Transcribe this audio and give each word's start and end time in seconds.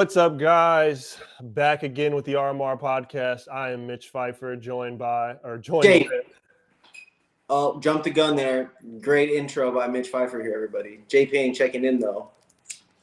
What's 0.00 0.16
up, 0.16 0.38
guys? 0.38 1.18
Back 1.42 1.82
again 1.82 2.14
with 2.14 2.24
the 2.24 2.32
RMR 2.32 2.80
podcast. 2.80 3.52
I 3.52 3.72
am 3.72 3.86
Mitch 3.86 4.08
Pfeiffer, 4.08 4.56
joined 4.56 4.98
by 4.98 5.36
or 5.44 5.58
joined. 5.58 5.82
Jake. 5.82 6.08
Oh, 7.50 7.78
jump 7.80 8.04
the 8.04 8.10
gun 8.10 8.34
there. 8.34 8.72
Great 9.02 9.28
intro 9.28 9.70
by 9.70 9.88
Mitch 9.88 10.08
Pfeiffer 10.08 10.40
here, 10.40 10.54
everybody. 10.54 11.00
JP 11.10 11.34
ain't 11.34 11.54
checking 11.54 11.84
in 11.84 11.98
though. 11.98 12.30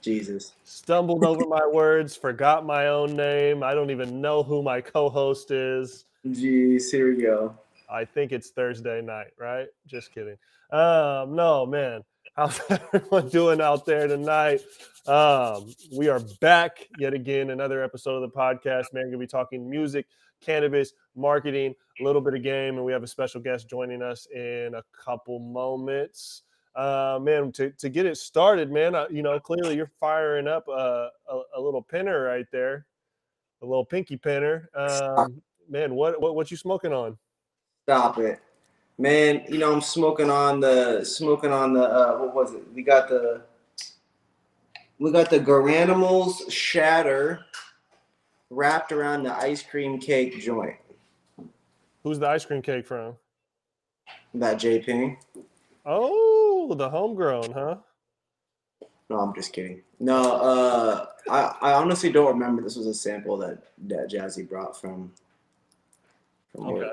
Jesus. 0.02 0.54
Stumbled 0.64 1.24
over 1.24 1.46
my 1.46 1.68
words, 1.72 2.16
forgot 2.16 2.66
my 2.66 2.88
own 2.88 3.16
name. 3.16 3.62
I 3.62 3.76
don't 3.76 3.92
even 3.92 4.20
know 4.20 4.42
who 4.42 4.64
my 4.64 4.82
co-host 4.82 5.52
is. 5.52 6.06
Jeez, 6.26 6.90
here 6.90 7.14
we 7.14 7.22
go. 7.22 7.56
I 7.88 8.06
think 8.06 8.32
it's 8.32 8.50
Thursday 8.50 9.04
night, 9.04 9.34
right? 9.38 9.68
Just 9.86 10.12
kidding. 10.12 10.38
Um, 10.72 11.36
no, 11.36 11.64
man. 11.68 12.04
How's 12.38 12.62
everyone 12.70 13.30
doing 13.30 13.62
out 13.62 13.88
there 13.88 14.08
tonight? 14.08 14.62
Um, 15.08 15.74
we 15.92 16.08
are 16.08 16.20
back 16.40 16.88
yet 17.00 17.16
again, 17.16 17.50
another 17.50 17.84
episode 17.84 18.22
of 18.22 18.32
the 18.32 18.38
podcast. 18.38 18.94
Man, 18.94 19.06
gonna 19.06 19.18
be 19.18 19.26
talking 19.26 19.68
music, 19.68 20.06
cannabis, 20.40 20.94
marketing, 21.16 21.74
a 22.00 22.04
little 22.04 22.22
bit 22.22 22.36
of 22.36 22.44
game, 22.44 22.76
and 22.76 22.86
we 22.86 22.92
have 22.92 23.02
a 23.02 23.08
special 23.08 23.42
guest 23.42 23.68
joining 23.68 24.04
us 24.04 24.28
in 24.28 24.76
a 24.76 24.84
couple 25.04 25.40
moments. 25.40 26.44
Uh, 26.76 27.18
man, 27.20 27.52
to, 27.54 27.72
to 27.72 27.90
get 27.90 28.06
it 28.06 28.18
started, 28.18 28.72
man, 28.72 28.94
uh, 28.94 29.08
you 29.10 29.24
know, 29.24 29.40
clearly 29.40 29.76
you're 29.76 29.92
firing 30.00 30.48
up 30.48 30.68
a, 30.68 31.10
a, 31.28 31.42
a 31.56 31.60
little 31.60 31.82
pinner 31.82 32.22
right 32.22 32.46
there, 32.52 32.86
a 33.64 33.66
little 33.66 33.84
pinky 33.84 34.16
pinner. 34.16 34.70
Um, 34.76 35.42
man, 35.68 35.96
what, 35.96 36.22
what 36.22 36.36
what 36.36 36.52
you 36.52 36.58
smoking 36.58 36.94
on? 36.94 37.18
Stop 37.88 38.20
it. 38.20 38.40
Man, 39.00 39.44
you 39.48 39.60
know, 39.60 39.72
I'm 39.72 39.82
smoking 39.82 40.32
on 40.32 40.60
the 40.60 41.04
smoking 41.04 41.52
on 41.52 41.74
the 41.74 41.84
uh 41.84 42.18
what 42.18 42.34
was 42.34 42.54
it? 42.54 42.64
We 42.74 42.82
got 42.82 43.08
the 43.08 43.44
we 44.98 45.12
got 45.12 45.30
the 45.30 45.40
Garanimals 45.40 46.52
shatter 46.52 47.46
wrapped 48.50 48.92
around 48.92 49.24
the 49.24 49.36
ice 49.36 49.62
cream 49.62 50.00
cake 50.00 50.40
joint. 50.40 50.78
Who's 52.04 52.18
the 52.18 52.28
ice 52.28 52.46
cream 52.46 52.64
cake 52.64 52.88
from? 52.88 53.16
That 54.34 54.58
JP. 54.58 55.18
Oh, 55.86 56.74
the 56.76 56.90
homegrown, 56.90 57.52
huh? 57.52 57.76
No, 59.10 59.20
I'm 59.20 59.34
just 59.36 59.54
kidding. 59.54 59.84
No, 60.00 60.34
uh 60.38 61.06
I, 61.30 61.56
I 61.62 61.74
honestly 61.74 62.12
don't 62.12 62.34
remember 62.34 62.64
this 62.64 62.78
was 62.78 62.88
a 62.88 62.96
sample 62.96 63.38
that, 63.38 63.60
that 63.88 64.10
Jazzy 64.10 64.48
brought 64.48 64.80
from 64.80 65.12
from 66.52 66.68
Okay. 66.70 66.92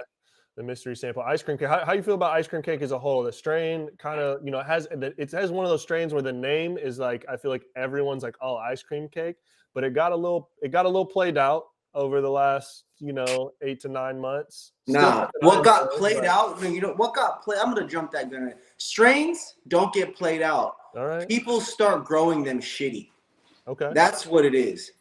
The 0.57 0.63
mystery 0.63 0.95
sample 0.97 1.23
ice 1.23 1.43
cream 1.43 1.59
cake. 1.59 1.69
How, 1.69 1.85
how 1.85 1.95
you 1.95 2.03
feel 2.03 2.15
about 2.15 2.33
ice 2.33 2.47
cream 2.47 2.63
cake 2.63 2.81
as 2.81 2.93
a 2.93 2.99
whole? 2.99 3.25
The 3.25 3.33
strain 3.33 3.89
kind 3.99 4.21
of, 4.21 4.45
you 4.45 4.53
know, 4.53 4.63
has 4.63 4.87
it 4.93 5.33
has 5.33 5.51
one 5.51 5.65
of 5.65 5.71
those 5.71 5.83
strains 5.83 6.13
where 6.13 6.23
the 6.23 6.33
name 6.33 6.79
is 6.79 6.99
like 7.01 7.25
I 7.29 7.37
feel 7.37 7.51
like 7.51 7.65
everyone's 7.75 8.23
like, 8.23 8.37
oh, 8.41 8.55
ice 8.57 8.81
cream 8.83 9.09
cake, 9.09 9.35
but 9.75 9.83
it 9.83 9.95
got 9.95 10.13
a 10.13 10.17
little 10.17 10.51
it 10.63 10.71
got 10.71 10.87
a 10.87 10.89
little 10.89 11.07
played 11.07 11.37
out 11.37 11.65
over 11.93 12.21
the 12.21 12.31
last, 12.31 12.85
you 13.01 13.13
know, 13.13 13.51
eight 13.63 13.81
to 13.81 13.89
nine 13.89 14.21
months. 14.21 14.73
Still 14.89 15.01
Nah, 15.01 15.29
what 15.41 15.65
got 15.65 15.83
on 15.83 15.89
it, 15.89 15.99
played 15.99 16.17
but- 16.19 16.27
out? 16.27 16.63
You 16.63 16.81
know 16.81 16.95
what 16.95 17.15
got 17.15 17.43
played? 17.43 17.59
I'm 17.59 17.75
gonna 17.75 17.89
jump 17.89 18.13
that 18.13 18.31
gun. 18.31 18.55
Strains 18.77 19.57
don't 19.67 19.93
get 19.93 20.15
played 20.15 20.43
out. 20.43 20.77
All 20.97 21.07
right. 21.07 21.29
People 21.29 21.61
start 21.61 22.05
growing 22.05 22.45
them 22.45 22.61
shitty. 22.61 23.11
Okay. 23.67 23.91
That's 23.93 24.25
what 24.25 24.45
it 24.45 24.55
is. 24.55 24.93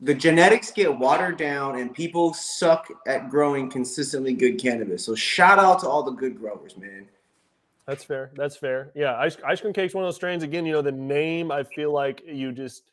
The 0.00 0.14
genetics 0.14 0.70
get 0.70 0.96
watered 0.98 1.38
down, 1.38 1.78
and 1.78 1.92
people 1.94 2.34
suck 2.34 2.88
at 3.06 3.30
growing 3.30 3.70
consistently 3.70 4.34
good 4.34 4.58
cannabis. 4.60 5.04
So 5.04 5.14
shout 5.14 5.58
out 5.58 5.80
to 5.80 5.88
all 5.88 6.02
the 6.02 6.10
good 6.12 6.38
growers, 6.38 6.76
man. 6.76 7.06
That's 7.86 8.04
fair. 8.04 8.30
That's 8.34 8.56
fair. 8.56 8.90
Yeah, 8.94 9.16
ice, 9.16 9.36
ice 9.46 9.60
cream 9.60 9.72
cake's 9.72 9.94
one 9.94 10.04
of 10.04 10.08
those 10.08 10.16
strains. 10.16 10.42
Again, 10.42 10.66
you 10.66 10.72
know, 10.72 10.82
the 10.82 10.92
name. 10.92 11.50
I 11.50 11.62
feel 11.62 11.92
like 11.92 12.22
you 12.26 12.52
just, 12.52 12.90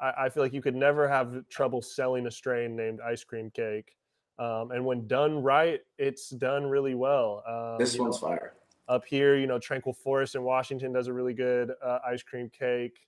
I, 0.00 0.12
I 0.26 0.28
feel 0.30 0.42
like 0.42 0.54
you 0.54 0.62
could 0.62 0.76
never 0.76 1.08
have 1.08 1.46
trouble 1.48 1.82
selling 1.82 2.26
a 2.26 2.30
strain 2.30 2.74
named 2.74 3.00
ice 3.00 3.22
cream 3.24 3.50
cake. 3.50 3.96
Um, 4.38 4.70
and 4.70 4.82
when 4.86 5.06
done 5.06 5.42
right, 5.42 5.80
it's 5.98 6.30
done 6.30 6.64
really 6.64 6.94
well. 6.94 7.42
Um, 7.46 7.78
This 7.78 7.92
you 7.94 7.98
know, 7.98 8.04
one's 8.04 8.18
fire. 8.18 8.54
up 8.88 9.04
here, 9.04 9.36
you 9.36 9.46
know, 9.46 9.58
Tranquil 9.58 9.92
Forest 9.92 10.36
in 10.36 10.42
Washington 10.42 10.92
does 10.92 11.08
a 11.08 11.12
really 11.12 11.34
good 11.34 11.72
uh, 11.84 11.98
ice 12.06 12.22
cream 12.22 12.48
cake. 12.48 13.00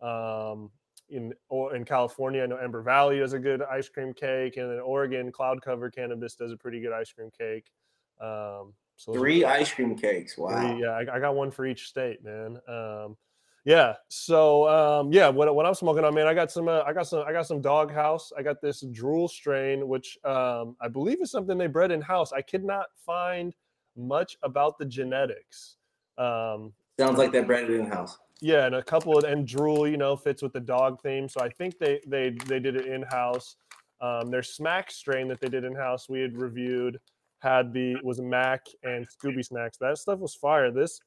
Um, 0.00 0.70
in 1.10 1.34
or 1.48 1.74
in 1.74 1.84
California, 1.84 2.42
I 2.42 2.46
know 2.46 2.56
Ember 2.56 2.82
Valley 2.82 3.18
does 3.18 3.32
a 3.32 3.38
good 3.38 3.62
ice 3.62 3.88
cream 3.88 4.12
cake, 4.14 4.56
and 4.56 4.72
in 4.72 4.80
Oregon, 4.80 5.30
Cloud 5.32 5.62
Cover 5.62 5.90
Cannabis 5.90 6.34
does 6.34 6.52
a 6.52 6.56
pretty 6.56 6.80
good 6.80 6.92
ice 6.92 7.12
cream 7.12 7.30
cake. 7.36 7.72
Um, 8.20 8.74
so 8.96 9.12
Three 9.12 9.44
ice 9.44 9.72
cream 9.72 9.96
cakes. 9.96 10.36
Wow. 10.36 10.60
Three, 10.60 10.82
yeah, 10.82 10.90
I, 10.90 11.16
I 11.16 11.20
got 11.20 11.34
one 11.34 11.50
for 11.50 11.66
each 11.66 11.88
state, 11.88 12.22
man. 12.22 12.58
Um, 12.68 13.16
yeah. 13.64 13.94
So 14.08 14.68
um, 14.68 15.12
yeah, 15.12 15.28
what, 15.28 15.54
what 15.54 15.66
I'm 15.66 15.74
smoking 15.74 16.04
on, 16.04 16.14
man, 16.14 16.26
I 16.26 16.34
got 16.34 16.50
some, 16.50 16.68
uh, 16.68 16.82
I 16.86 16.92
got 16.92 17.06
some, 17.06 17.24
I 17.26 17.32
got 17.32 17.46
some 17.46 17.60
Doghouse. 17.60 18.32
I 18.36 18.42
got 18.42 18.60
this 18.60 18.82
Drool 18.90 19.28
strain, 19.28 19.88
which 19.88 20.18
um, 20.24 20.76
I 20.80 20.88
believe 20.88 21.20
is 21.22 21.30
something 21.30 21.56
they 21.56 21.66
bred 21.66 21.90
in 21.90 22.00
house. 22.00 22.32
I 22.32 22.42
could 22.42 22.64
not 22.64 22.86
find 23.04 23.54
much 23.96 24.36
about 24.42 24.78
the 24.78 24.84
genetics. 24.84 25.76
Um, 26.18 26.72
Sounds 26.98 27.18
like 27.18 27.32
that 27.32 27.46
branded 27.46 27.80
in 27.80 27.86
house. 27.86 28.18
Yeah, 28.40 28.66
and 28.66 28.74
a 28.74 28.82
couple 28.82 29.16
of 29.18 29.24
and 29.24 29.46
Drool, 29.46 29.86
you 29.86 29.96
know, 29.96 30.16
fits 30.16 30.42
with 30.42 30.52
the 30.52 30.60
dog 30.60 31.00
theme. 31.02 31.28
So 31.28 31.40
I 31.40 31.48
think 31.48 31.78
they 31.78 32.00
they 32.06 32.30
they 32.46 32.58
did 32.58 32.76
it 32.76 32.86
in 32.86 33.02
house. 33.02 33.56
Um, 34.00 34.30
their 34.30 34.42
Smack 34.42 34.90
strain 34.90 35.28
that 35.28 35.40
they 35.40 35.48
did 35.48 35.64
in 35.64 35.74
house, 35.74 36.08
we 36.08 36.20
had 36.20 36.36
reviewed, 36.36 36.98
had 37.40 37.72
the 37.72 37.96
was 38.02 38.20
Mac 38.20 38.66
and 38.82 39.06
Scooby 39.06 39.44
Snacks. 39.44 39.76
That 39.78 39.98
stuff 39.98 40.20
was 40.20 40.34
fire. 40.34 40.70
This 40.70 41.00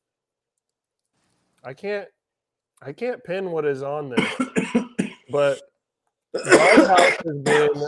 I 1.64 1.74
can't 1.74 2.08
I 2.82 2.92
can't 2.92 3.24
pin 3.24 3.52
what 3.52 3.66
is 3.66 3.82
on 3.82 4.10
this, 4.10 4.34
but 5.32 5.62
Doghouse 6.34 7.18
has 7.26 7.38
been 7.40 7.84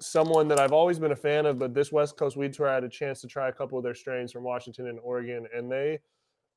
someone 0.00 0.48
that 0.48 0.60
I've 0.60 0.72
always 0.72 0.98
been 0.98 1.12
a 1.12 1.16
fan 1.16 1.44
of. 1.46 1.58
But 1.58 1.74
this 1.74 1.90
West 1.92 2.16
Coast 2.16 2.36
Weed 2.36 2.52
Tour, 2.52 2.68
I 2.68 2.74
had 2.74 2.84
a 2.84 2.88
chance 2.88 3.20
to 3.22 3.26
try 3.26 3.48
a 3.48 3.52
couple 3.52 3.76
of 3.76 3.84
their 3.84 3.94
strains 3.94 4.32
from 4.32 4.44
Washington 4.44 4.86
and 4.86 4.98
Oregon, 5.02 5.46
and 5.54 5.70
they 5.70 5.98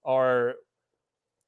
are 0.06 0.56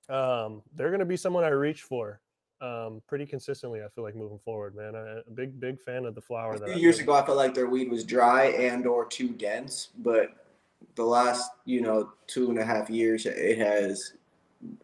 um, 0.09 0.61
they're 0.75 0.89
going 0.89 0.99
to 0.99 1.05
be 1.05 1.17
someone 1.17 1.43
I 1.43 1.49
reach 1.49 1.81
for 1.83 2.21
um, 2.61 3.01
pretty 3.07 3.25
consistently. 3.25 3.81
I 3.81 3.89
feel 3.89 4.03
like 4.03 4.15
moving 4.15 4.39
forward, 4.39 4.75
man. 4.75 4.95
I, 4.95 5.19
a 5.27 5.31
big, 5.33 5.59
big 5.59 5.79
fan 5.79 6.05
of 6.05 6.15
the 6.15 6.21
flower. 6.21 6.53
A 6.53 6.59
That 6.59 6.69
few 6.69 6.81
years 6.81 6.99
ago, 6.99 7.13
I 7.13 7.25
felt 7.25 7.37
like 7.37 7.53
their 7.53 7.67
weed 7.67 7.91
was 7.91 8.03
dry 8.03 8.45
and 8.45 8.87
or 8.87 9.05
too 9.05 9.29
dense, 9.29 9.89
but 9.99 10.47
the 10.95 11.03
last, 11.03 11.49
you 11.65 11.81
know, 11.81 12.11
two 12.27 12.49
and 12.49 12.59
a 12.59 12.65
half 12.65 12.89
years, 12.89 13.25
it 13.25 13.57
has. 13.57 14.13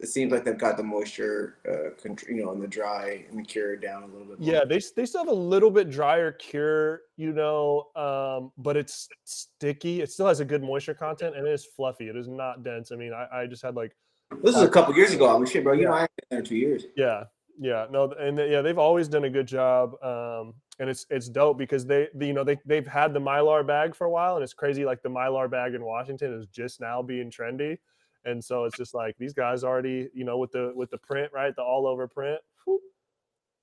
It 0.01 0.07
seems 0.07 0.29
like 0.33 0.43
they've 0.43 0.57
got 0.57 0.75
the 0.75 0.83
moisture, 0.83 1.55
uh, 1.65 1.95
contr- 2.01 2.27
you 2.27 2.43
know, 2.43 2.51
and 2.51 2.61
the 2.61 2.67
dry 2.67 3.23
and 3.29 3.39
the 3.39 3.43
cure 3.43 3.77
down 3.77 4.03
a 4.03 4.07
little 4.07 4.25
bit. 4.25 4.37
more. 4.41 4.53
Yeah, 4.53 4.65
they 4.65 4.81
they 4.97 5.05
still 5.05 5.21
have 5.21 5.29
a 5.29 5.33
little 5.33 5.71
bit 5.71 5.89
drier 5.89 6.33
cure, 6.33 7.03
you 7.15 7.31
know, 7.31 7.85
um, 7.95 8.51
but 8.57 8.75
it's 8.75 9.07
sticky. 9.23 10.01
It 10.01 10.11
still 10.11 10.27
has 10.27 10.41
a 10.41 10.45
good 10.45 10.61
moisture 10.61 10.93
content 10.93 11.37
and 11.37 11.47
it 11.47 11.51
is 11.51 11.63
fluffy. 11.63 12.09
It 12.09 12.17
is 12.17 12.27
not 12.27 12.61
dense. 12.61 12.91
I 12.91 12.97
mean, 12.97 13.13
I, 13.13 13.43
I 13.43 13.47
just 13.47 13.61
had 13.61 13.75
like 13.75 13.95
this 14.41 14.55
is 14.55 14.61
a 14.61 14.69
couple 14.69 14.95
years 14.95 15.13
ago. 15.13 15.33
I 15.33 15.37
mean, 15.37 15.45
shit, 15.45 15.63
bro. 15.63 15.73
You 15.73 15.81
Yeah. 15.83 15.87
know, 15.89 15.93
I 15.93 16.01
ain't 16.01 16.11
been 16.15 16.37
there 16.37 16.41
two 16.41 16.55
years. 16.55 16.85
Yeah, 16.95 17.25
yeah, 17.59 17.87
no, 17.89 18.11
and 18.11 18.37
they- 18.37 18.51
yeah, 18.51 18.61
they've 18.61 18.77
always 18.77 19.07
done 19.07 19.23
a 19.25 19.29
good 19.29 19.47
job, 19.47 20.01
um, 20.03 20.53
and 20.79 20.89
it's 20.89 21.05
it's 21.09 21.27
dope 21.29 21.57
because 21.57 21.85
they, 21.85 22.07
the, 22.13 22.25
you 22.27 22.33
know, 22.33 22.43
they 22.43 22.57
they've 22.65 22.87
had 22.87 23.13
the 23.13 23.19
mylar 23.19 23.65
bag 23.65 23.95
for 23.95 24.05
a 24.05 24.09
while, 24.09 24.35
and 24.35 24.43
it's 24.43 24.53
crazy. 24.53 24.85
Like 24.85 25.01
the 25.01 25.09
mylar 25.09 25.49
bag 25.49 25.73
in 25.73 25.83
Washington 25.83 26.33
is 26.33 26.45
just 26.47 26.79
now 26.79 27.01
being 27.01 27.29
trendy, 27.31 27.77
and 28.25 28.43
so 28.43 28.65
it's 28.65 28.77
just 28.77 28.93
like 28.93 29.15
these 29.17 29.33
guys 29.33 29.63
already, 29.63 30.09
you 30.13 30.23
know, 30.23 30.37
with 30.37 30.51
the 30.51 30.71
with 30.75 30.89
the 30.91 30.97
print, 30.97 31.31
right, 31.33 31.55
the 31.55 31.63
all 31.63 31.85
over 31.87 32.07
print, 32.07 32.39
whoop, 32.65 32.81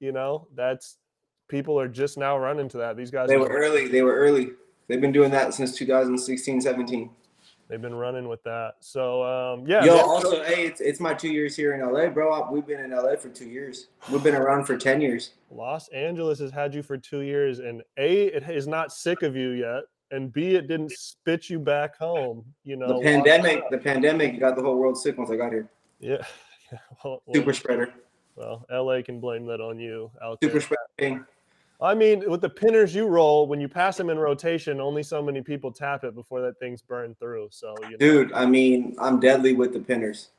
you 0.01 0.13
know, 0.13 0.49
that's 0.55 0.99
people 1.49 1.79
are 1.81 1.89
just 1.89 2.19
now 2.19 2.37
running 2.37 2.69
to 2.69 2.77
that. 2.79 2.97
These 2.97 3.11
guys, 3.13 3.29
They 3.29 3.37
were 3.39 3.47
early. 3.49 3.87
They 3.89 4.03
were 4.03 4.17
early. 4.17 4.51
They've 4.89 5.01
been 5.01 5.13
doing 5.13 5.31
that 5.33 5.55
since 5.55 5.75
2016, 5.77 6.61
17. 6.61 7.11
They've 7.69 7.81
been 7.81 7.95
running 7.95 8.29
with 8.29 8.43
that. 8.45 8.75
So 8.81 9.23
um, 9.23 9.67
yeah, 9.67 9.85
Yo, 9.85 9.97
man, 9.97 10.05
also, 10.05 10.43
hey, 10.45 10.67
it's, 10.67 10.81
it's 10.81 11.01
my 11.01 11.15
two 11.15 11.29
years 11.29 11.57
here 11.57 11.75
in 11.75 11.81
LA, 11.81 12.09
bro. 12.09 12.49
We've 12.51 12.67
been 12.67 12.81
in 12.81 12.91
LA 12.91 13.17
for 13.17 13.29
two 13.29 13.49
years. 13.49 13.89
We've 14.11 14.23
been 14.23 14.35
around 14.35 14.65
for 14.65 14.77
10 14.77 15.01
years. 15.01 15.33
Los 15.51 15.89
Angeles 15.89 16.39
has 16.39 16.51
had 16.51 16.75
you 16.75 16.83
for 16.83 16.97
two 16.97 17.21
years, 17.21 17.59
and 17.59 17.83
A, 17.99 18.25
it 18.27 18.49
is 18.49 18.67
not 18.67 18.93
sick 18.93 19.23
of 19.23 19.37
you 19.37 19.51
yet, 19.51 19.85
and 20.11 20.33
B, 20.33 20.55
it 20.55 20.69
didn't 20.69 20.93
spit 20.93 21.51
you 21.51 21.59
back 21.59 21.97
home. 21.97 22.45
You 22.65 22.77
know, 22.77 22.99
The 22.99 23.05
pandemic, 23.05 23.65
the 23.71 23.79
pandemic 23.79 24.39
got 24.39 24.57
the 24.57 24.63
whole 24.63 24.77
world 24.77 24.99
sick 24.99 25.19
once 25.19 25.31
I 25.31 25.37
got 25.37 25.53
here. 25.53 25.69
Yeah. 26.01 26.17
yeah 26.73 26.79
well, 27.05 27.23
well, 27.27 27.35
Super 27.35 27.53
spreader. 27.53 27.95
well, 28.37 28.67
LA 28.71 29.03
can 29.03 29.21
blame 29.21 29.47
that 29.47 29.61
on 29.61 29.79
you 29.79 30.11
out 30.23 30.39
Super 30.43 30.55
there. 30.55 30.63
spreader 30.63 30.83
thing. 30.99 31.25
I 31.81 31.95
mean, 31.95 32.29
with 32.31 32.41
the 32.41 32.49
pinners 32.49 32.95
you 32.95 33.07
roll, 33.07 33.47
when 33.47 33.61
you 33.61 33.69
pass 33.69 33.97
them 33.97 34.09
in 34.09 34.19
rotation, 34.19 34.81
only 34.81 35.03
so 35.03 35.23
many 35.23 35.43
people 35.43 35.71
tap 35.71 36.05
it 36.05 36.15
before 36.15 36.41
that 36.41 36.59
thing's 36.59 36.81
burned 36.81 37.19
through. 37.19 37.49
So, 37.51 37.75
you 37.83 37.91
know. 37.91 37.97
Dude, 37.99 38.33
I 38.33 38.47
mean, 38.47 38.97
I'm 38.99 39.21
deadly 39.21 39.53
with 39.53 39.73
the 39.73 39.81
pinners. 39.81 40.31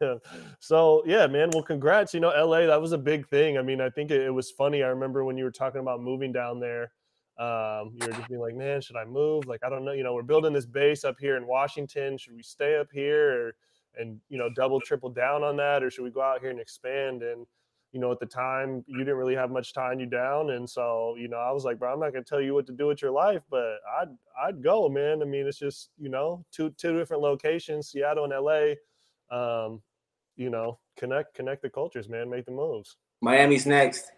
so 0.60 1.02
yeah, 1.06 1.26
man. 1.26 1.50
Well, 1.52 1.62
congrats. 1.62 2.12
You 2.12 2.20
know, 2.20 2.28
LA, 2.28 2.66
that 2.66 2.80
was 2.80 2.92
a 2.92 2.98
big 2.98 3.28
thing. 3.28 3.56
I 3.56 3.62
mean, 3.62 3.80
I 3.80 3.88
think 3.88 4.10
it, 4.10 4.20
it 4.20 4.30
was 4.30 4.50
funny. 4.50 4.82
I 4.82 4.88
remember 4.88 5.24
when 5.24 5.38
you 5.38 5.44
were 5.44 5.50
talking 5.50 5.80
about 5.80 6.02
moving 6.02 6.32
down 6.32 6.60
there. 6.60 6.92
Um, 7.38 7.92
you 8.00 8.06
were 8.06 8.12
just 8.12 8.28
being 8.28 8.40
like, 8.40 8.54
man, 8.54 8.80
should 8.80 8.96
I 8.96 9.04
move? 9.04 9.46
Like, 9.46 9.60
I 9.62 9.68
don't 9.68 9.84
know. 9.84 9.92
You 9.92 10.02
know, 10.02 10.14
we're 10.14 10.22
building 10.22 10.54
this 10.54 10.64
base 10.64 11.04
up 11.04 11.16
here 11.18 11.36
in 11.36 11.46
Washington. 11.46 12.16
Should 12.16 12.34
we 12.34 12.42
stay 12.42 12.78
up 12.78 12.88
here 12.92 13.48
or 13.48 13.54
and 13.98 14.20
you 14.28 14.38
know 14.38 14.48
double 14.50 14.80
triple 14.80 15.10
down 15.10 15.42
on 15.42 15.56
that, 15.56 15.82
or 15.82 15.90
should 15.90 16.04
we 16.04 16.10
go 16.10 16.22
out 16.22 16.40
here 16.40 16.50
and 16.50 16.60
expand? 16.60 17.22
And 17.22 17.46
you 17.92 18.00
know, 18.00 18.12
at 18.12 18.20
the 18.20 18.26
time 18.26 18.84
you 18.86 18.98
didn't 18.98 19.16
really 19.16 19.34
have 19.34 19.50
much 19.50 19.72
tying 19.72 20.00
you 20.00 20.06
down. 20.06 20.50
And 20.50 20.68
so, 20.68 21.14
you 21.18 21.28
know, 21.28 21.38
I 21.38 21.50
was 21.52 21.64
like, 21.64 21.78
bro, 21.78 21.92
I'm 21.92 22.00
not 22.00 22.12
gonna 22.12 22.24
tell 22.24 22.40
you 22.40 22.54
what 22.54 22.66
to 22.66 22.72
do 22.72 22.86
with 22.86 23.00
your 23.00 23.10
life, 23.10 23.42
but 23.50 23.78
I'd 24.00 24.08
I'd 24.44 24.62
go, 24.62 24.88
man. 24.88 25.22
I 25.22 25.24
mean, 25.24 25.46
it's 25.46 25.58
just, 25.58 25.90
you 25.98 26.08
know, 26.08 26.44
two 26.52 26.70
two 26.70 26.96
different 26.96 27.22
locations, 27.22 27.88
Seattle 27.90 28.24
and 28.24 28.32
LA. 28.32 28.74
Um, 29.30 29.82
you 30.36 30.50
know, 30.50 30.78
connect 30.96 31.34
connect 31.34 31.62
the 31.62 31.70
cultures, 31.70 32.08
man, 32.08 32.28
make 32.30 32.44
the 32.44 32.52
moves. 32.52 32.96
Miami's 33.22 33.66
next. 33.66 34.12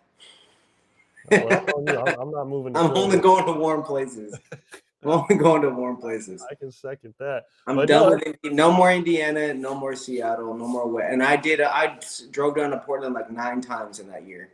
Well, 1.31 1.65
I'm, 1.77 1.89
I'm, 1.89 2.21
I'm 2.21 2.31
not 2.31 2.49
moving. 2.49 2.77
I'm 2.77 2.97
only 2.97 3.19
going 3.19 3.45
to 3.47 3.53
warm 3.53 3.83
places. 3.83 4.39
I'm 5.05 5.11
only 5.11 5.37
going 5.37 5.63
to 5.63 5.71
warm 5.71 5.97
places. 5.97 6.45
I 6.51 6.55
can 6.55 6.73
second 6.73 7.15
that. 7.19 7.45
I'm 7.67 7.77
But 7.77 7.89
done 7.89 8.03
no- 8.03 8.11
with 8.17 8.27
Indi- 8.45 8.57
no 8.57 8.73
more 8.73 8.91
Indiana, 8.91 9.55
no 9.55 9.75
more 9.75 9.95
Seattle, 9.95 10.55
no 10.55 10.67
more 10.67 10.89
wet. 10.89 11.13
And 11.13 11.23
I 11.23 11.37
did. 11.37 11.61
I 11.61 11.99
drove 12.31 12.57
down 12.57 12.71
to 12.71 12.79
Portland 12.79 13.15
like 13.15 13.31
nine 13.31 13.61
times 13.61 14.01
in 14.01 14.09
that 14.09 14.27
year. 14.27 14.51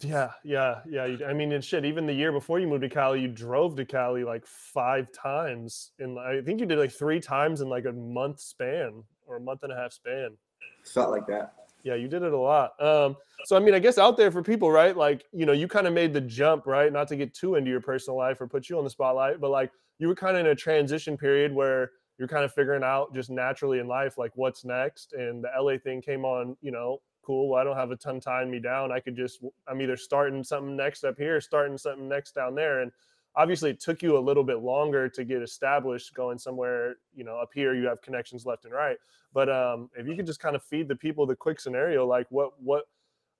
Yeah, 0.00 0.30
yeah, 0.42 0.80
yeah. 0.88 1.26
I 1.26 1.32
mean, 1.32 1.52
and 1.52 1.64
shit. 1.64 1.84
Even 1.84 2.06
the 2.06 2.12
year 2.14 2.32
before 2.32 2.58
you 2.58 2.66
moved 2.66 2.82
to 2.82 2.88
Cali, 2.88 3.20
you 3.20 3.28
drove 3.28 3.76
to 3.76 3.84
Cali 3.84 4.24
like 4.24 4.46
five 4.46 5.12
times. 5.12 5.90
and 5.98 6.18
I 6.18 6.40
think 6.42 6.60
you 6.60 6.66
did 6.66 6.78
like 6.78 6.92
three 6.92 7.20
times 7.20 7.60
in 7.60 7.68
like 7.68 7.84
a 7.84 7.92
month 7.92 8.40
span 8.40 9.04
or 9.26 9.36
a 9.36 9.40
month 9.40 9.62
and 9.62 9.72
a 9.72 9.76
half 9.76 9.92
span. 9.92 10.36
Felt 10.84 11.10
like 11.10 11.26
that. 11.26 11.54
Yeah, 11.84 11.94
you 11.94 12.08
did 12.08 12.22
it 12.22 12.32
a 12.32 12.38
lot. 12.38 12.80
Um, 12.80 13.16
so 13.44 13.56
I 13.56 13.60
mean, 13.60 13.74
I 13.74 13.78
guess 13.78 13.98
out 13.98 14.16
there 14.16 14.30
for 14.30 14.42
people, 14.42 14.70
right? 14.70 14.96
Like, 14.96 15.24
you 15.32 15.46
know, 15.46 15.52
you 15.52 15.66
kind 15.66 15.86
of 15.86 15.92
made 15.92 16.12
the 16.12 16.20
jump, 16.20 16.66
right? 16.66 16.92
Not 16.92 17.08
to 17.08 17.16
get 17.16 17.34
too 17.34 17.56
into 17.56 17.70
your 17.70 17.80
personal 17.80 18.16
life 18.16 18.40
or 18.40 18.46
put 18.46 18.68
you 18.68 18.78
on 18.78 18.84
the 18.84 18.90
spotlight, 18.90 19.40
but 19.40 19.50
like 19.50 19.70
you 19.98 20.08
were 20.08 20.14
kind 20.14 20.36
of 20.36 20.46
in 20.46 20.52
a 20.52 20.54
transition 20.54 21.16
period 21.16 21.52
where 21.52 21.90
you're 22.18 22.28
kind 22.28 22.44
of 22.44 22.52
figuring 22.52 22.84
out 22.84 23.12
just 23.14 23.30
naturally 23.30 23.80
in 23.80 23.88
life, 23.88 24.16
like 24.16 24.30
what's 24.36 24.64
next. 24.64 25.12
And 25.12 25.42
the 25.42 25.48
LA 25.60 25.78
thing 25.78 26.00
came 26.00 26.24
on, 26.24 26.56
you 26.60 26.70
know, 26.70 26.98
cool. 27.24 27.48
Well, 27.48 27.60
I 27.60 27.64
don't 27.64 27.76
have 27.76 27.90
a 27.90 27.96
ton 27.96 28.20
tying 28.20 28.50
me 28.50 28.60
down. 28.60 28.92
I 28.92 29.00
could 29.00 29.16
just, 29.16 29.40
I'm 29.66 29.80
either 29.80 29.96
starting 29.96 30.44
something 30.44 30.76
next 30.76 31.04
up 31.04 31.18
here, 31.18 31.40
starting 31.40 31.78
something 31.78 32.08
next 32.08 32.32
down 32.32 32.54
there. 32.54 32.80
And 32.80 32.92
obviously 33.36 33.70
it 33.70 33.80
took 33.80 34.02
you 34.02 34.16
a 34.16 34.20
little 34.20 34.44
bit 34.44 34.58
longer 34.58 35.08
to 35.08 35.24
get 35.24 35.42
established 35.42 36.14
going 36.14 36.38
somewhere, 36.38 36.96
you 37.14 37.24
know, 37.24 37.36
up 37.36 37.50
here 37.54 37.74
you 37.74 37.86
have 37.86 38.02
connections 38.02 38.46
left 38.46 38.64
and 38.64 38.74
right. 38.74 38.96
But 39.32 39.48
um, 39.48 39.90
if 39.96 40.06
you 40.06 40.16
could 40.16 40.26
just 40.26 40.40
kind 40.40 40.56
of 40.56 40.62
feed 40.62 40.88
the 40.88 40.96
people 40.96 41.26
the 41.26 41.36
quick 41.36 41.60
scenario, 41.60 42.06
like 42.06 42.26
what 42.30 42.52
what 42.62 42.84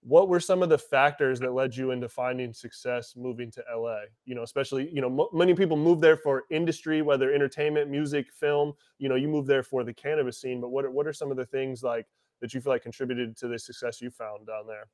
what 0.05 0.29
were 0.29 0.41
some 0.41 0.65
of 0.65 0.69
the 0.69 0.79
factors 0.79 1.39
that 1.39 1.53
led 1.53 1.77
you 1.77 1.93
into 1.93 2.09
finding 2.09 2.53
success 2.53 3.15
moving 3.17 3.51
to 3.53 3.63
LA? 3.73 4.01
You 4.25 4.35
know, 4.35 4.43
especially 4.43 4.91
you 4.93 5.01
know 5.01 5.11
mo 5.11 5.29
many 5.33 5.55
people 5.55 5.77
move 5.77 6.01
there 6.01 6.17
for 6.17 6.45
industry, 6.51 7.03
whether 7.03 7.33
entertainment, 7.33 7.91
music, 7.91 8.33
film. 8.33 8.73
You 8.99 9.09
know, 9.09 9.15
you 9.15 9.29
move 9.29 9.47
there 9.47 9.63
for 9.63 9.85
the 9.85 9.95
cannabis 9.95 10.41
scene. 10.41 10.61
But 10.61 10.71
what 10.71 10.85
are, 10.85 10.91
what 10.91 11.07
are 11.07 11.13
some 11.13 11.31
of 11.31 11.37
the 11.37 11.47
things 11.47 11.83
like 11.83 12.07
that 12.41 12.53
you 12.53 12.61
feel 12.61 12.73
like 12.73 12.83
contributed 12.83 13.37
to 13.39 13.49
the 13.49 13.59
success 13.59 14.01
you 14.01 14.11
found 14.11 14.47
down 14.47 14.67
there? 14.67 14.89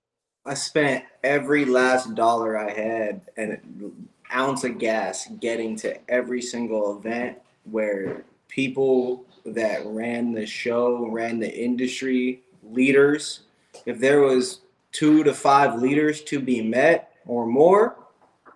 I 0.45 0.55
spent 0.55 1.05
every 1.25 1.65
last 1.65 2.15
dollar 2.15 2.57
I 2.57 2.71
had 2.71 3.21
and 3.37 3.53
an 3.53 4.09
ounce 4.35 4.65
of 4.65 4.79
gas 4.79 5.29
getting 5.41 5.77
to 5.77 6.11
every 6.11 6.43
single 6.43 6.97
event 6.97 7.39
where 7.65 8.25
people 8.49 9.25
that 9.45 9.85
ran 9.87 10.33
the 10.33 10.47
show, 10.47 11.09
ran 11.09 11.39
the 11.39 11.53
industry, 11.53 12.43
leaders, 12.63 13.41
if 13.87 13.99
there 13.99 14.21
was 14.21 14.61
two 14.93 15.23
to 15.25 15.33
five 15.35 15.81
leaders 15.81 16.23
to 16.25 16.41
be 16.41 16.63
met 16.63 17.13
or 17.27 17.47
more, 17.47 17.97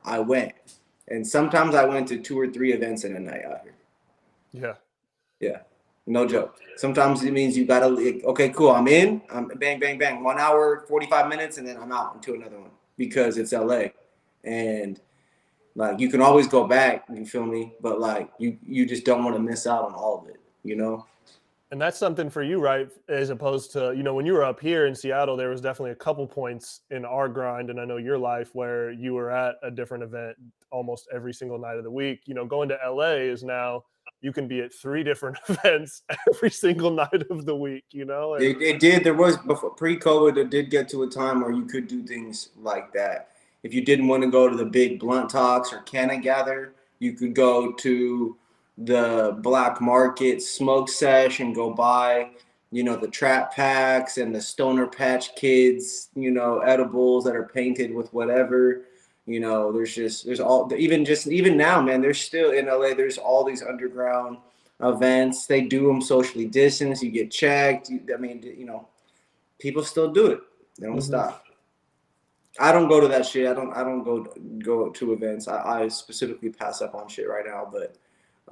I 0.05 0.19
went. 0.19 0.53
And 1.09 1.27
sometimes 1.27 1.75
I 1.75 1.85
went 1.85 2.09
to 2.09 2.19
two 2.19 2.39
or 2.39 2.49
three 2.49 2.73
events 2.73 3.05
in 3.05 3.17
a 3.17 3.21
night 3.21 3.45
out 3.45 3.63
here. 3.63 3.75
Yeah, 4.53 4.75
Yeah. 5.41 5.59
No 6.07 6.27
joke. 6.27 6.57
Sometimes 6.77 7.23
it 7.23 7.33
means 7.33 7.57
you 7.57 7.65
gotta 7.65 7.87
like, 7.87 8.25
okay, 8.25 8.49
cool. 8.49 8.71
I'm 8.71 8.89
in. 8.89 9.23
I'm 9.31 9.47
bang, 9.49 9.79
bang, 9.79 9.99
bang. 9.99 10.25
One 10.25 10.39
hour, 10.39 10.85
forty 10.89 11.07
five 11.07 11.29
minutes, 11.29 11.59
and 11.59 11.67
then 11.67 11.77
I'm 11.77 11.93
out 11.93 12.17
into 12.17 12.35
another 12.35 12.59
one 12.59 12.71
because 12.97 13.39
it's 13.39 13.53
LA, 13.53 13.85
and 14.43 15.01
like 15.75 16.01
you 16.01 16.11
can 16.11 16.21
always 16.21 16.47
go 16.47 16.67
back. 16.67 17.05
You 17.13 17.25
feel 17.25 17.47
me? 17.47 17.75
But 17.81 18.01
like 18.01 18.31
you, 18.39 18.59
you 18.67 18.87
just 18.87 19.05
don't 19.05 19.25
want 19.25 19.37
to 19.37 19.43
miss 19.43 19.67
out 19.67 19.85
on 19.85 19.95
all 19.95 20.21
of 20.23 20.29
it. 20.29 20.41
You 20.65 20.77
know? 20.77 21.07
and 21.73 21.81
that's 21.81 21.99
something 21.99 22.29
for 22.29 22.43
you, 22.43 22.61
right? 22.61 22.89
As 23.09 23.31
opposed 23.31 23.73
to 23.73 23.95
you 23.97 24.03
know 24.03 24.15
when 24.15 24.27
you 24.27 24.35
were 24.35 24.45
up 24.45 24.61
here 24.61 24.87
in 24.87 24.95
Seattle, 24.95 25.37
there 25.39 25.49
was 25.49 25.63
definitely 25.63 25.93
a 25.93 25.97
couple 25.97 26.27
points 26.27 26.83
in 26.91 27.05
our 27.07 27.29
grind, 27.29 27.71
and 27.71 27.81
I 27.81 27.87
know 27.87 27.97
your 27.97 28.19
life 28.19 28.51
where 28.55 28.93
you 28.93 29.15
were 29.15 29.31
at 29.31 29.57
a 29.63 29.71
different 29.71 30.05
event 30.05 30.37
almost 30.71 31.09
every 31.13 31.33
single 31.33 31.59
night 31.59 31.79
of 31.79 31.85
the 31.85 31.91
week. 31.91 32.21
You 32.27 32.35
know, 32.35 32.45
going 32.45 32.69
to 32.69 32.79
LA 32.87 33.13
is 33.15 33.43
now 33.43 33.85
you 34.21 34.33
can 34.33 34.47
be 34.47 34.61
at 34.61 34.73
three 34.75 35.03
different 35.03 35.39
events 35.49 36.03
every 36.33 36.51
single 36.51 36.91
night 36.91 37.25
of 37.31 37.47
the 37.47 37.57
week. 37.57 37.85
You 37.91 38.05
know, 38.05 38.35
and- 38.35 38.45
It, 38.45 38.61
it 38.61 38.79
did. 38.79 39.03
There 39.03 39.15
was 39.15 39.39
before 39.39 39.71
pre-COVID. 39.71 40.37
It 40.37 40.51
did 40.51 40.71
get 40.71 40.91
to 40.91 41.05
a 41.05 41.09
time 41.09 41.41
where 41.41 41.53
you 41.53 41.65
could 41.65 41.89
do 41.89 42.03
things 42.03 42.51
like 42.59 42.93
that. 42.93 43.31
If 43.63 43.73
you 43.73 43.85
didn't 43.85 44.09
want 44.09 44.23
to 44.23 44.31
go 44.31 44.49
to 44.49 44.57
the 44.57 44.65
big 44.65 44.99
blunt 44.99 45.31
talks 45.31 45.73
or 45.73 45.81
Canna 45.83 46.19
Gather, 46.19 46.75
you 46.99 47.13
could 47.13 47.35
go 47.35 47.73
to 47.73 48.37
the 48.79 49.37
black 49.41 49.81
market 49.81 50.43
smoke 50.43 50.89
sesh 50.89 51.41
and 51.41 51.55
go 51.55 51.73
buy, 51.73 52.31
you 52.71 52.83
know, 52.83 52.97
the 52.97 53.09
trap 53.09 53.55
packs 53.55 54.19
and 54.19 54.35
the 54.35 54.41
stoner 54.41 54.87
patch 54.87 55.35
kids, 55.37 56.09
you 56.15 56.31
know, 56.31 56.59
edibles 56.61 57.25
that 57.25 57.37
are 57.37 57.51
painted 57.53 57.95
with 57.95 58.13
whatever. 58.13 58.83
You 59.27 59.39
know, 59.39 59.71
there's 59.71 59.95
just 59.95 60.27
there's 60.27 60.41
all 60.41 60.73
even 60.77 61.05
just 61.05 61.29
even 61.29 61.57
now, 61.57 61.81
man. 61.81 62.01
There's 62.01 62.21
still 62.21 62.51
in 62.51 62.67
LA. 62.67 62.95
There's 62.95 63.19
all 63.19 63.45
these 63.45 63.63
underground 63.63 64.39
events. 64.81 65.47
They 65.47 65.61
do 65.63 65.87
them 65.87 66.01
socially 66.03 66.47
distanced. 66.47 67.05
You 67.05 67.11
get 67.13 67.31
checked. 67.31 67.89
You, 67.89 68.01
I 68.13 68.17
mean, 68.17 68.43
you 68.43 68.67
know, 68.67 68.89
people 69.61 69.85
still 69.85 70.11
do 70.11 70.27
it. 70.27 70.41
They 70.79 70.87
don't 70.89 70.97
Mhm. 70.97 71.03
stop. 71.03 71.45
I 72.61 72.71
don't 72.73 72.89
go 72.89 73.01
to 73.01 73.09
that 73.09 73.25
shit. 73.27 73.49
I 73.49 73.55
don't. 73.55 73.73
I 73.73 73.83
don't 73.83 74.05
go 74.05 74.27
go 74.59 74.91
to 74.91 75.13
events. 75.13 75.49
I, 75.49 75.85
I 75.85 75.89
specifically 75.89 76.51
pass 76.51 76.83
up 76.83 76.95
on 76.95 77.09
shit 77.09 77.29
right 77.29 77.47
now. 77.47 77.71
But 77.71 77.97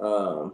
um, 0.03 0.53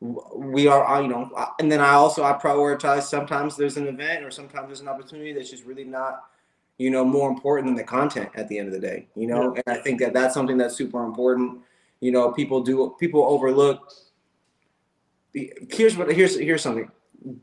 we 0.00 0.66
are. 0.66 0.84
I, 0.84 1.00
you 1.00 1.08
know, 1.08 1.30
I- 1.36 1.50
and 1.60 1.70
then 1.70 1.80
I 1.80 1.90
also 1.92 2.24
I 2.24 2.32
prioritize. 2.32 3.02
Sometimes 3.02 3.56
there's 3.56 3.76
an 3.76 3.86
event, 3.86 4.24
or 4.24 4.30
sometimes 4.30 4.66
there's 4.66 4.80
an 4.80 4.88
opportunity 4.88 5.32
that's 5.32 5.50
just 5.50 5.64
really 5.64 5.84
not, 5.84 6.24
you 6.78 6.90
know, 6.90 7.04
more 7.04 7.30
important 7.30 7.68
than 7.68 7.76
the 7.76 7.84
content 7.84 8.30
at 8.34 8.48
the 8.48 8.58
end 8.58 8.66
of 8.66 8.74
the 8.74 8.80
day. 8.80 9.06
You 9.14 9.28
know, 9.28 9.54
and 9.54 9.64
I 9.68 9.80
think 9.80 10.00
that 10.00 10.12
that's 10.12 10.34
something 10.34 10.58
that's 10.58 10.74
super 10.76 11.04
important. 11.04 11.60
You 12.00 12.10
know, 12.10 12.32
people 12.32 12.62
do 12.62 12.96
people 12.98 13.22
overlook. 13.24 13.92
Here's 15.32 15.96
what 15.96 16.10
here's 16.10 16.36
here's 16.36 16.62
something. 16.62 16.90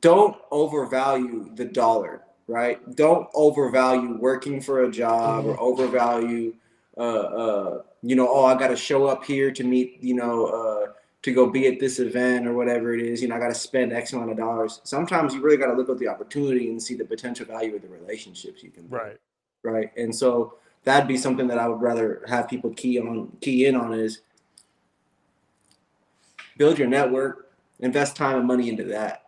Don't 0.01 0.35
overvalue 0.51 1.51
the 1.55 1.63
dollar, 1.63 2.23
right? 2.47 2.95
Don't 2.95 3.27
overvalue 3.33 4.17
working 4.17 4.61
for 4.61 4.83
a 4.83 4.91
job 4.91 5.45
or 5.45 5.59
overvalue, 5.59 6.53
uh, 6.97 7.01
uh, 7.01 7.81
you 8.01 8.15
know, 8.15 8.27
oh, 8.29 8.45
I 8.45 8.57
got 8.57 8.69
to 8.69 8.77
show 8.77 9.05
up 9.05 9.23
here 9.23 9.51
to 9.51 9.63
meet, 9.63 10.01
you 10.01 10.15
know, 10.15 10.45
uh, 10.45 10.91
to 11.23 11.33
go 11.33 11.49
be 11.49 11.67
at 11.67 11.79
this 11.79 11.99
event 11.99 12.47
or 12.47 12.53
whatever 12.53 12.93
it 12.93 13.01
is. 13.01 13.21
You 13.21 13.27
know, 13.27 13.35
I 13.35 13.39
got 13.39 13.49
to 13.49 13.55
spend 13.55 13.91
X 13.91 14.13
amount 14.13 14.31
of 14.31 14.37
dollars. 14.37 14.79
Sometimes 14.83 15.33
you 15.33 15.41
really 15.41 15.57
got 15.57 15.67
to 15.67 15.73
look 15.73 15.89
at 15.89 15.97
the 15.97 16.07
opportunity 16.07 16.69
and 16.69 16.81
see 16.81 16.95
the 16.95 17.05
potential 17.05 17.45
value 17.45 17.75
of 17.75 17.81
the 17.81 17.89
relationships 17.89 18.63
you 18.63 18.69
can 18.69 18.87
build 18.87 19.01
right. 19.01 19.17
right? 19.63 19.91
And 19.97 20.15
so 20.15 20.55
that'd 20.85 21.07
be 21.07 21.17
something 21.17 21.47
that 21.47 21.59
I 21.59 21.67
would 21.67 21.81
rather 21.81 22.23
have 22.27 22.47
people 22.47 22.69
key 22.71 22.99
on, 22.99 23.35
key 23.41 23.65
in 23.65 23.75
on 23.75 23.93
is 23.93 24.21
build 26.57 26.79
your 26.79 26.87
network, 26.87 27.51
invest 27.81 28.15
time 28.15 28.37
and 28.37 28.47
money 28.47 28.69
into 28.69 28.85
that, 28.85 29.26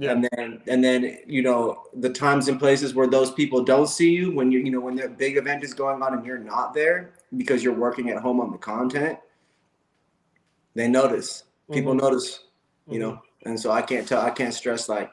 Yeah. 0.00 0.12
and 0.12 0.28
then 0.30 0.62
and 0.68 0.84
then 0.84 1.18
you 1.26 1.42
know 1.42 1.82
the 1.92 2.08
times 2.08 2.46
and 2.46 2.56
places 2.58 2.94
where 2.94 3.08
those 3.08 3.32
people 3.32 3.64
don't 3.64 3.88
see 3.88 4.10
you 4.14 4.30
when 4.30 4.52
you 4.52 4.60
you 4.60 4.70
know 4.70 4.80
when 4.80 4.94
the 4.94 5.08
big 5.08 5.36
event 5.36 5.64
is 5.64 5.74
going 5.74 6.00
on 6.02 6.14
and 6.14 6.24
you're 6.24 6.38
not 6.38 6.72
there 6.72 7.14
because 7.36 7.64
you're 7.64 7.74
working 7.74 8.08
at 8.10 8.22
home 8.22 8.40
on 8.40 8.52
the 8.52 8.58
content, 8.58 9.18
they 10.74 10.86
notice. 10.88 11.44
People 11.72 11.94
Mhm. 11.94 12.00
notice 12.00 12.44
you 12.88 12.98
Mhm. 12.98 13.00
know 13.02 13.18
and 13.44 13.58
so 13.60 13.70
i 13.70 13.82
can't 13.82 14.06
tell 14.08 14.22
i 14.22 14.30
can't 14.30 14.54
stress 14.54 14.88
like 14.88 15.10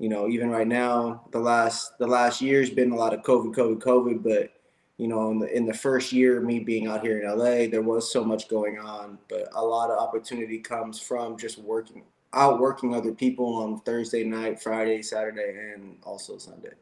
you 0.00 0.08
know 0.08 0.28
even 0.28 0.50
right 0.50 0.66
now 0.66 1.24
the 1.30 1.38
last 1.38 1.96
the 1.98 2.06
last 2.06 2.40
year's 2.40 2.70
been 2.70 2.90
a 2.90 2.96
lot 2.96 3.14
of 3.14 3.22
covid 3.22 3.54
covid 3.54 3.78
covid 3.78 4.22
but 4.22 4.50
you 4.96 5.06
know 5.06 5.30
in 5.30 5.38
the, 5.38 5.56
in 5.56 5.64
the 5.66 5.72
first 5.86 6.10
year 6.12 6.38
of 6.38 6.44
me 6.44 6.58
being 6.58 6.88
out 6.88 7.02
here 7.02 7.20
in 7.20 7.38
la 7.38 7.68
there 7.70 7.82
was 7.82 8.10
so 8.10 8.24
much 8.24 8.48
going 8.48 8.78
on 8.80 9.18
but 9.28 9.46
a 9.52 9.64
lot 9.64 9.90
of 9.90 9.98
opportunity 9.98 10.58
comes 10.58 10.98
from 10.98 11.36
just 11.38 11.58
working 11.58 12.02
out 12.32 12.60
working 12.60 12.94
other 12.94 13.12
people 13.12 13.56
on 13.56 13.80
thursday 13.80 14.24
night 14.24 14.60
friday 14.62 15.02
saturday 15.02 15.72
and 15.74 15.96
also 16.02 16.38
sunday 16.38 16.72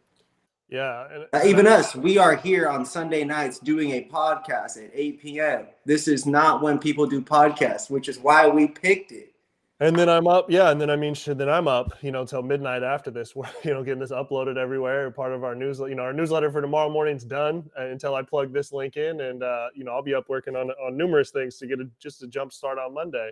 Yeah. 0.68 1.06
And, 1.10 1.26
uh, 1.32 1.46
even 1.46 1.66
us 1.66 1.94
we 1.96 2.18
are 2.18 2.36
here 2.36 2.68
on 2.68 2.84
sunday 2.84 3.24
nights 3.24 3.58
doing 3.58 3.92
a 3.92 4.04
podcast 4.04 4.76
at 4.82 4.90
8 4.92 5.20
p.m 5.20 5.66
this 5.84 6.08
is 6.08 6.26
not 6.26 6.62
when 6.62 6.78
people 6.78 7.06
do 7.06 7.22
podcasts 7.22 7.90
which 7.90 8.08
is 8.08 8.18
why 8.18 8.46
we 8.48 8.68
picked 8.68 9.12
it 9.12 9.32
And 9.80 9.96
then 9.96 10.08
I'm 10.08 10.26
up, 10.26 10.50
yeah. 10.50 10.70
And 10.70 10.80
then 10.80 10.90
I 10.90 10.96
mean, 10.96 11.14
then 11.24 11.48
I'm 11.48 11.68
up, 11.68 11.92
you 12.02 12.10
know, 12.10 12.24
till 12.26 12.42
midnight 12.42 12.82
after 12.82 13.12
this. 13.12 13.36
We're, 13.36 13.46
you 13.62 13.72
know, 13.72 13.84
getting 13.84 14.00
this 14.00 14.10
uploaded 14.10 14.56
everywhere. 14.56 15.10
Part 15.12 15.32
of 15.32 15.44
our 15.44 15.54
newsletter, 15.54 15.90
you 15.90 15.94
know, 15.94 16.02
our 16.02 16.12
newsletter 16.12 16.50
for 16.50 16.60
tomorrow 16.60 16.90
morning's 16.90 17.22
done 17.24 17.70
uh, 17.78 17.86
until 17.86 18.16
I 18.16 18.22
plug 18.22 18.52
this 18.52 18.72
link 18.72 18.96
in, 18.96 19.20
and 19.20 19.42
uh, 19.42 19.68
you 19.74 19.84
know, 19.84 19.92
I'll 19.92 20.02
be 20.02 20.14
up 20.14 20.28
working 20.28 20.56
on 20.56 20.70
on 20.70 20.96
numerous 20.96 21.30
things 21.30 21.58
to 21.58 21.66
get 21.68 21.78
a, 21.78 21.88
just 22.00 22.22
a 22.24 22.26
jump 22.26 22.52
start 22.52 22.78
on 22.78 22.92
Monday. 22.92 23.30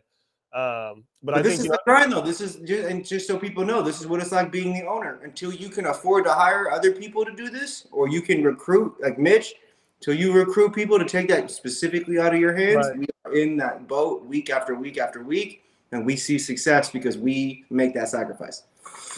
Um, 0.56 1.04
but, 1.22 1.32
But 1.32 1.34
I 1.34 1.42
this 1.42 1.50
think 1.50 1.60
is 1.60 1.64
you 1.66 1.70
the 1.72 1.76
know, 1.76 1.82
grind, 1.84 2.12
though. 2.12 2.22
This 2.22 2.40
is 2.40 2.56
just, 2.66 2.88
and 2.88 3.04
just 3.04 3.26
so 3.26 3.36
people 3.38 3.62
know, 3.62 3.82
this 3.82 4.00
is 4.00 4.06
what 4.06 4.20
it's 4.20 4.32
like 4.32 4.50
being 4.50 4.72
the 4.72 4.86
owner. 4.86 5.20
Until 5.22 5.52
you 5.52 5.68
can 5.68 5.86
afford 5.86 6.24
to 6.24 6.32
hire 6.32 6.70
other 6.70 6.92
people 6.92 7.26
to 7.26 7.34
do 7.34 7.50
this, 7.50 7.86
or 7.92 8.08
you 8.08 8.22
can 8.22 8.42
recruit 8.42 8.94
like 9.00 9.18
Mitch, 9.18 9.54
till 10.00 10.14
you 10.14 10.32
recruit 10.32 10.74
people 10.74 10.98
to 10.98 11.04
take 11.04 11.28
that 11.28 11.50
specifically 11.50 12.18
out 12.18 12.32
of 12.32 12.40
your 12.40 12.54
hands. 12.54 12.86
Right. 12.88 12.98
We 13.00 13.06
are 13.26 13.34
in 13.34 13.58
that 13.58 13.86
boat 13.86 14.24
week 14.24 14.48
after 14.48 14.74
week 14.74 14.96
after 14.96 15.22
week, 15.22 15.62
and 15.92 16.06
we 16.06 16.16
see 16.16 16.38
success 16.38 16.90
because 16.90 17.18
we 17.18 17.66
make 17.68 17.92
that 17.92 18.08
sacrifice. 18.08 18.62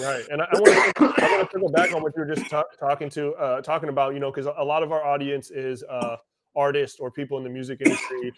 Right, 0.01 0.25
and 0.31 0.43
I, 0.43 0.47
I 0.47 0.59
want 0.59 0.97
to 0.97 1.25
I 1.25 1.37
want 1.37 1.51
to 1.51 1.53
circle 1.53 1.71
back 1.71 1.95
on 1.95 2.03
what 2.03 2.17
you 2.17 2.25
were 2.25 2.35
just 2.35 2.51
ta- 2.51 2.65
talking 2.81 3.11
to 3.11 3.35
uh, 3.35 3.61
talking 3.61 3.91
about. 3.91 4.15
You 4.15 4.21
know, 4.21 4.33
because 4.33 4.47
a 4.47 4.65
lot 4.65 4.83
of 4.83 4.91
our 4.91 5.05
audience 5.05 5.51
is 5.51 5.85
uh, 5.89 6.17
artists 6.59 6.99
or 7.01 7.11
people 7.11 7.39
in 7.39 7.45
the 7.45 7.51
music 7.51 7.81
industry. 7.81 8.33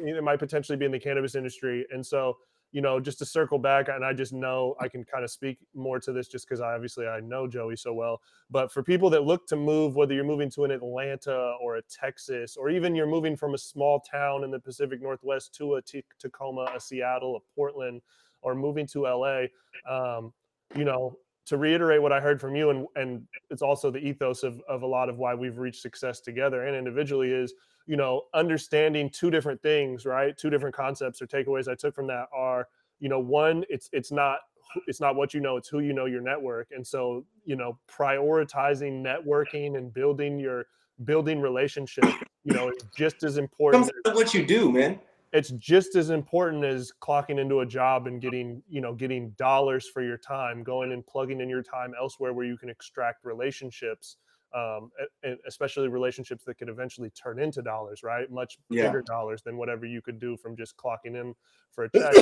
it 0.00 0.24
might 0.24 0.38
potentially 0.38 0.76
be 0.76 0.86
in 0.86 0.92
the 0.92 0.98
cannabis 0.98 1.34
industry, 1.34 1.86
and 1.92 2.04
so 2.04 2.36
you 2.72 2.82
know, 2.82 3.00
just 3.00 3.18
to 3.18 3.24
circle 3.24 3.58
back, 3.58 3.88
and 3.88 4.04
I 4.04 4.12
just 4.12 4.32
know 4.32 4.74
I 4.80 4.88
can 4.88 5.04
kind 5.04 5.24
of 5.24 5.30
speak 5.30 5.58
more 5.74 5.98
to 6.00 6.12
this 6.12 6.28
just 6.28 6.46
because 6.46 6.60
I 6.60 6.74
obviously 6.74 7.06
I 7.06 7.20
know 7.20 7.46
Joey 7.46 7.76
so 7.76 7.94
well. 7.94 8.20
But 8.50 8.72
for 8.72 8.82
people 8.82 9.08
that 9.10 9.24
look 9.24 9.46
to 9.48 9.56
move, 9.56 9.94
whether 9.96 10.14
you're 10.14 10.24
moving 10.24 10.50
to 10.50 10.64
an 10.64 10.70
Atlanta 10.70 11.54
or 11.62 11.76
a 11.76 11.82
Texas, 11.82 12.56
or 12.56 12.68
even 12.68 12.94
you're 12.94 13.06
moving 13.06 13.36
from 13.36 13.54
a 13.54 13.58
small 13.58 14.00
town 14.00 14.44
in 14.44 14.50
the 14.50 14.58
Pacific 14.58 15.00
Northwest 15.00 15.54
to 15.54 15.76
a 15.76 15.82
T- 15.82 16.04
Tacoma, 16.18 16.68
a 16.74 16.80
Seattle, 16.80 17.36
a 17.36 17.54
Portland, 17.54 18.02
or 18.42 18.54
moving 18.54 18.86
to 18.88 19.02
LA, 19.04 19.44
um, 19.88 20.32
you 20.76 20.84
know, 20.84 21.16
to 21.46 21.56
reiterate 21.56 22.02
what 22.02 22.12
I 22.12 22.20
heard 22.20 22.40
from 22.40 22.54
you, 22.54 22.70
and 22.70 22.86
and 22.96 23.22
it's 23.50 23.62
also 23.62 23.90
the 23.90 23.98
ethos 23.98 24.42
of 24.42 24.60
of 24.68 24.82
a 24.82 24.86
lot 24.86 25.08
of 25.08 25.18
why 25.18 25.34
we've 25.34 25.58
reached 25.58 25.80
success 25.80 26.20
together 26.20 26.66
and 26.66 26.76
individually 26.76 27.32
is 27.32 27.54
you 27.86 27.96
know 27.96 28.22
understanding 28.34 29.10
two 29.10 29.30
different 29.30 29.62
things, 29.62 30.04
right? 30.04 30.36
Two 30.36 30.50
different 30.50 30.74
concepts 30.74 31.22
or 31.22 31.26
takeaways 31.26 31.68
I 31.68 31.74
took 31.74 31.94
from 31.94 32.06
that 32.08 32.28
are 32.34 32.68
you 33.00 33.08
know 33.08 33.20
one 33.20 33.64
it's 33.68 33.88
it's 33.92 34.12
not 34.12 34.40
it's 34.86 35.00
not 35.00 35.16
what 35.16 35.32
you 35.32 35.40
know 35.40 35.56
it's 35.56 35.68
who 35.68 35.80
you 35.80 35.92
know 35.92 36.06
your 36.06 36.20
network 36.20 36.68
and 36.72 36.86
so 36.86 37.24
you 37.44 37.56
know 37.56 37.78
prioritizing 37.88 39.02
networking 39.02 39.76
and 39.76 39.92
building 39.94 40.38
your 40.38 40.66
building 41.04 41.40
relationship 41.40 42.04
you 42.44 42.54
know 42.54 42.68
is 42.68 42.82
just 42.96 43.22
as 43.22 43.38
important 43.38 43.90
to 44.04 44.12
what 44.12 44.34
you 44.34 44.44
do, 44.44 44.70
man. 44.70 44.98
It's 45.36 45.50
just 45.50 45.96
as 45.96 46.10
important 46.10 46.64
as 46.64 46.92
clocking 47.00 47.38
into 47.38 47.60
a 47.60 47.66
job 47.66 48.06
and 48.06 48.20
getting 48.20 48.62
you 48.68 48.80
know 48.80 48.94
getting 48.94 49.30
dollars 49.30 49.88
for 49.88 50.02
your 50.02 50.16
time 50.16 50.62
going 50.62 50.92
and 50.92 51.06
plugging 51.06 51.40
in 51.40 51.48
your 51.48 51.62
time 51.62 51.92
elsewhere 52.00 52.32
where 52.32 52.46
you 52.46 52.56
can 52.56 52.68
extract 52.68 53.24
relationships 53.24 54.16
um, 54.54 54.90
and 55.22 55.36
especially 55.46 55.88
relationships 55.88 56.44
that 56.44 56.56
could 56.56 56.68
eventually 56.68 57.10
turn 57.10 57.38
into 57.38 57.60
dollars 57.60 58.02
right? 58.02 58.30
Much 58.30 58.58
Yeah. 58.70 58.84
bigger 58.84 59.02
dollars 59.02 59.42
than 59.42 59.56
whatever 59.56 59.84
you 59.84 60.00
could 60.00 60.18
do 60.18 60.36
from 60.36 60.56
just 60.56 60.76
clocking 60.76 61.20
in 61.20 61.34
for 61.72 61.84
a 61.84 61.90
check. 61.90 62.14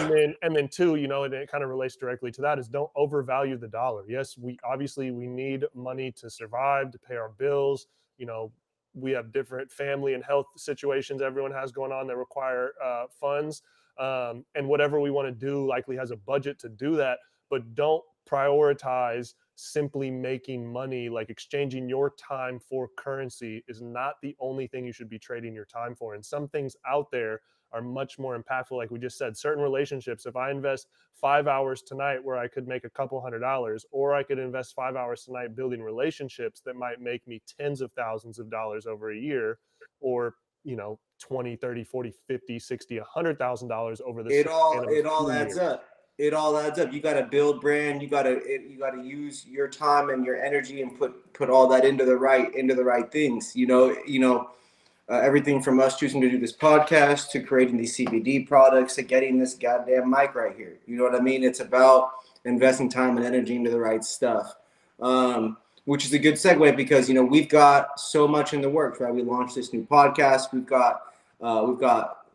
And 0.00 0.10
then 0.10 0.34
and 0.42 0.56
then 0.56 0.68
two 0.68 0.96
you 0.96 1.08
know 1.08 1.24
and 1.24 1.34
it 1.34 1.50
kind 1.50 1.62
of 1.62 1.68
relates 1.68 1.96
directly 1.96 2.30
to 2.32 2.40
that 2.42 2.58
is 2.58 2.68
don't 2.68 2.90
overvalue 2.96 3.58
the 3.58 3.68
dollar. 3.68 4.04
Yes 4.08 4.38
we 4.38 4.56
obviously 4.64 5.10
we 5.10 5.26
need 5.26 5.64
money 5.74 6.12
to 6.12 6.30
survive 6.30 6.90
to 6.92 6.98
pay 6.98 7.16
our 7.16 7.30
bills 7.30 7.86
you 8.16 8.26
know 8.26 8.52
we 8.96 9.10
have 9.12 9.32
different 9.32 9.70
family 9.70 10.14
and 10.14 10.24
health 10.24 10.46
situations 10.56 11.22
everyone 11.22 11.52
has 11.52 11.70
going 11.70 11.92
on 11.92 12.06
that 12.06 12.16
require 12.16 12.72
uh, 12.84 13.04
funds 13.20 13.62
um, 13.98 14.44
and 14.54 14.66
whatever 14.66 15.00
we 15.00 15.10
want 15.10 15.26
to 15.26 15.32
do 15.32 15.66
likely 15.66 15.96
has 15.96 16.10
a 16.10 16.16
budget 16.16 16.58
to 16.58 16.68
do 16.68 16.96
that 16.96 17.18
but 17.50 17.74
don't 17.74 18.02
prioritize 18.28 19.34
simply 19.54 20.10
making 20.10 20.70
money 20.70 21.08
like 21.08 21.30
exchanging 21.30 21.88
your 21.88 22.12
time 22.18 22.58
for 22.58 22.88
currency 22.96 23.62
is 23.68 23.80
not 23.80 24.14
the 24.22 24.34
only 24.40 24.66
thing 24.66 24.84
you 24.84 24.92
should 24.92 25.08
be 25.08 25.18
trading 25.18 25.54
your 25.54 25.64
time 25.64 25.94
for 25.94 26.14
and 26.14 26.24
some 26.24 26.48
things 26.48 26.76
out 26.86 27.10
there 27.10 27.40
are 27.72 27.82
much 27.82 28.18
more 28.18 28.38
impactful. 28.38 28.72
Like 28.72 28.90
we 28.90 28.98
just 28.98 29.18
said 29.18 29.36
certain 29.36 29.62
relationships 29.62 30.26
if 30.26 30.36
i 30.36 30.50
invest 30.50 30.88
five 31.14 31.46
hours 31.46 31.82
tonight 31.82 32.22
where 32.22 32.36
i 32.36 32.46
could 32.46 32.68
make 32.68 32.84
a 32.84 32.90
couple 32.90 33.20
hundred 33.20 33.40
dollars 33.40 33.86
or 33.90 34.14
i 34.14 34.22
could 34.22 34.38
invest 34.38 34.74
five 34.74 34.96
hours 34.96 35.24
tonight 35.24 35.56
building 35.56 35.82
relationships 35.82 36.60
that 36.64 36.76
might 36.76 37.00
make 37.00 37.26
me 37.26 37.40
tens 37.58 37.80
of 37.80 37.90
thousands 37.92 38.38
of 38.38 38.50
dollars 38.50 38.86
over 38.86 39.12
a 39.12 39.16
year 39.16 39.58
or 40.00 40.34
you 40.64 40.76
know 40.76 40.98
20 41.20 41.56
30 41.56 41.84
40 41.84 42.12
50 42.28 42.58
60 42.58 42.98
100 42.98 43.38
thousand 43.38 43.68
dollars 43.68 44.00
over 44.04 44.22
the 44.22 44.30
it 44.30 44.46
all 44.46 44.86
it 44.88 45.06
all 45.06 45.30
adds 45.30 45.56
years. 45.56 45.58
up. 45.58 45.84
It 46.18 46.32
all 46.32 46.56
adds 46.56 46.78
up. 46.78 46.94
You 46.94 47.00
got 47.00 47.14
to 47.14 47.24
build 47.24 47.60
brand 47.60 48.02
you 48.02 48.08
got 48.08 48.22
to 48.22 48.40
you 48.46 48.78
got 48.78 48.92
to 48.92 49.02
use 49.02 49.46
your 49.46 49.68
time 49.68 50.10
and 50.10 50.24
your 50.24 50.42
energy 50.42 50.82
and 50.82 50.98
put 50.98 51.32
put 51.32 51.50
all 51.50 51.66
that 51.68 51.84
into 51.84 52.04
the 52.04 52.16
right 52.16 52.54
into 52.54 52.74
the 52.74 52.84
right 52.84 53.10
things 53.10 53.54
you 53.54 53.66
know 53.66 53.94
you 54.06 54.18
know 54.18 54.50
uh, 55.08 55.14
everything 55.14 55.62
from 55.62 55.78
us 55.80 55.96
choosing 55.96 56.20
to 56.20 56.30
do 56.30 56.38
this 56.38 56.52
podcast 56.52 57.30
to 57.30 57.40
creating 57.40 57.76
these 57.76 57.96
cbd 57.96 58.46
products 58.46 58.94
to 58.94 59.02
getting 59.02 59.38
this 59.38 59.54
goddamn 59.54 60.10
mic 60.10 60.34
right 60.34 60.56
here 60.56 60.76
you 60.86 60.96
know 60.96 61.04
what 61.04 61.14
i 61.14 61.20
mean 61.20 61.44
it's 61.44 61.60
about 61.60 62.10
investing 62.44 62.88
time 62.88 63.16
and 63.16 63.26
energy 63.26 63.56
into 63.56 63.70
the 63.70 63.78
right 63.78 64.04
stuff 64.04 64.56
um, 65.00 65.56
which 65.84 66.04
is 66.04 66.12
a 66.12 66.18
good 66.18 66.34
segue 66.34 66.76
because 66.76 67.08
you 67.08 67.14
know 67.14 67.22
we've 67.24 67.48
got 67.48 67.98
so 68.00 68.26
much 68.26 68.54
in 68.54 68.60
the 68.60 68.68
works 68.68 69.00
right 69.00 69.14
we 69.14 69.22
launched 69.22 69.54
this 69.54 69.72
new 69.72 69.84
podcast 69.84 70.52
we've 70.52 70.66
got 70.66 71.02
uh, 71.40 71.64
we've 71.66 71.78
got 71.80 72.26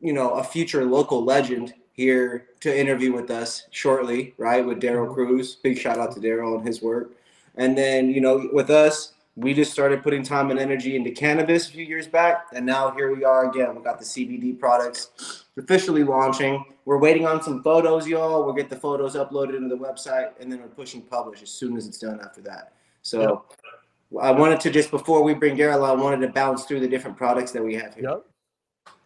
you 0.00 0.12
know 0.12 0.34
a 0.34 0.44
future 0.44 0.84
local 0.84 1.24
legend 1.24 1.74
here 1.92 2.46
to 2.60 2.78
interview 2.78 3.12
with 3.12 3.28
us 3.28 3.66
shortly, 3.72 4.32
right? 4.38 4.64
With 4.64 4.80
Daryl 4.80 5.08
Mhm. 5.08 5.14
Cruz. 5.14 5.56
Big 5.56 5.76
shout 5.76 5.98
out 5.98 6.12
to 6.12 6.20
Daryl 6.20 6.56
and 6.56 6.64
his 6.64 6.80
work. 6.80 7.10
And 7.56 7.76
then, 7.76 8.08
you 8.10 8.20
know, 8.20 8.48
with 8.52 8.70
us, 8.70 9.14
we 9.38 9.54
just 9.54 9.70
started 9.70 10.02
putting 10.02 10.24
time 10.24 10.50
and 10.50 10.58
energy 10.58 10.96
into 10.96 11.12
cannabis 11.12 11.68
a 11.68 11.70
few 11.70 11.84
years 11.84 12.08
back. 12.08 12.46
And 12.52 12.66
now 12.66 12.90
here 12.90 13.14
we 13.14 13.22
are 13.22 13.48
again. 13.48 13.76
We 13.76 13.82
got 13.82 14.00
the 14.00 14.04
CBD 14.04 14.58
products 14.58 15.44
officially 15.56 16.02
launching. 16.02 16.64
We're 16.84 16.98
waiting 16.98 17.24
on 17.24 17.40
some 17.40 17.62
photos, 17.62 18.08
y'all. 18.08 18.44
We'll 18.44 18.54
get 18.54 18.68
the 18.68 18.74
photos 18.76 19.14
uploaded 19.14 19.56
into 19.56 19.68
the 19.68 19.78
website 19.78 20.30
and 20.40 20.50
then 20.50 20.60
we're 20.60 20.66
pushing 20.66 21.02
publish 21.02 21.40
as 21.42 21.50
soon 21.50 21.76
as 21.76 21.86
it's 21.86 21.98
done 21.98 22.18
after 22.20 22.40
that. 22.42 22.72
So 23.02 23.44
I 24.20 24.32
wanted 24.32 24.58
to 24.60 24.70
just 24.70 24.90
before 24.90 25.22
we 25.22 25.34
bring 25.34 25.56
Daryl, 25.56 25.86
I 25.88 25.92
wanted 25.92 26.26
to 26.26 26.32
bounce 26.32 26.64
through 26.64 26.80
the 26.80 26.88
different 26.88 27.16
products 27.16 27.52
that 27.52 27.62
we 27.62 27.74
have 27.74 27.94
here. 27.94 28.10
Yep. 28.10 28.24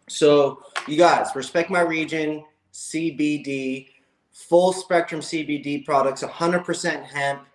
So, 0.09 0.63
you 0.87 0.97
guys, 0.97 1.27
respect 1.35 1.69
my 1.69 1.81
region, 1.81 2.43
CBD, 2.73 3.89
full 4.31 4.73
spectrum 4.73 5.21
CBD 5.21 5.85
products, 5.85 6.23
100% 6.23 7.05
hemp, 7.05 7.45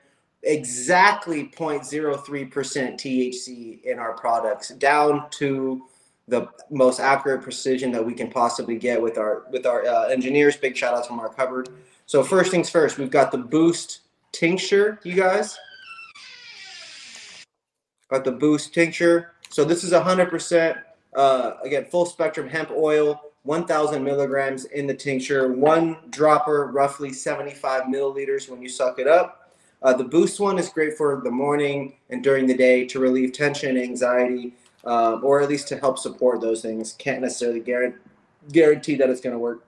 exactly 0.49 1.45
0.03% 1.45 2.51
THC 2.51 3.85
in 3.85 3.99
our 3.99 4.15
products, 4.15 4.71
down 4.71 5.29
to 5.31 5.85
the 6.27 6.49
most 6.71 7.01
accurate 7.01 7.43
precision 7.43 7.93
that 7.93 8.05
we 8.05 8.15
can 8.15 8.31
possibly 8.31 8.77
get 8.77 9.01
with 9.01 9.17
our 9.19 9.45
with 9.51 9.67
our 9.67 9.87
uh, 9.87 10.09
engineers. 10.09 10.57
Big 10.57 10.77
shout 10.77 10.95
out 10.95 11.07
to 11.07 11.13
Mark 11.13 11.37
Hubbard. 11.37 11.69
So 12.07 12.25
first 12.25 12.51
things 12.51 12.69
first, 12.71 12.99
we've 12.99 13.11
got 13.11 13.31
the 13.31 13.39
Boost 13.39 14.01
tincture, 14.33 14.99
you 15.05 15.15
guys. 15.15 15.57
Got 18.09 18.25
the 18.25 18.33
Boost 18.33 18.73
tincture. 18.73 19.33
So 19.51 19.65
this 19.65 19.85
is 19.85 19.93
100% 19.93 20.83
uh, 21.15 21.53
again 21.63 21.85
full 21.87 22.07
spectrum 22.07 22.49
hemp 22.49 22.71
oil 22.71 23.21
1000 23.45 24.03
milligrams 24.03 24.67
in 24.67 24.87
the 24.87 24.95
tincture 24.95 25.53
one 25.53 25.97
dropper 26.11 26.67
roughly 26.67 27.13
75 27.13 27.85
milliliters 27.85 28.49
when 28.49 28.61
you 28.61 28.69
suck 28.69 28.99
it 28.99 29.07
up 29.07 29.38
uh, 29.83 29.93
the 29.93 30.05
boost 30.05 30.41
one 30.41 30.59
is 30.59 30.69
great 30.69 30.97
for 30.97 31.21
the 31.23 31.31
morning 31.31 31.95
and 32.11 32.23
during 32.23 32.47
the 32.47 32.57
day 32.57 32.87
to 32.87 32.99
relieve 32.99 33.33
tension 33.33 33.77
anxiety 33.77 34.55
um, 34.85 35.25
or 35.25 35.41
at 35.41 35.49
least 35.49 35.69
to 35.69 35.77
help 35.79 35.99
support 35.99 36.41
those 36.41 36.63
things 36.63 36.93
can't 36.95 37.23
necessarily 37.23 37.61
guarantee 37.61 37.99
guarantee 38.53 38.95
that 38.95 39.11
it's 39.11 39.21
going 39.21 39.35
to 39.35 39.39
work 39.39 39.65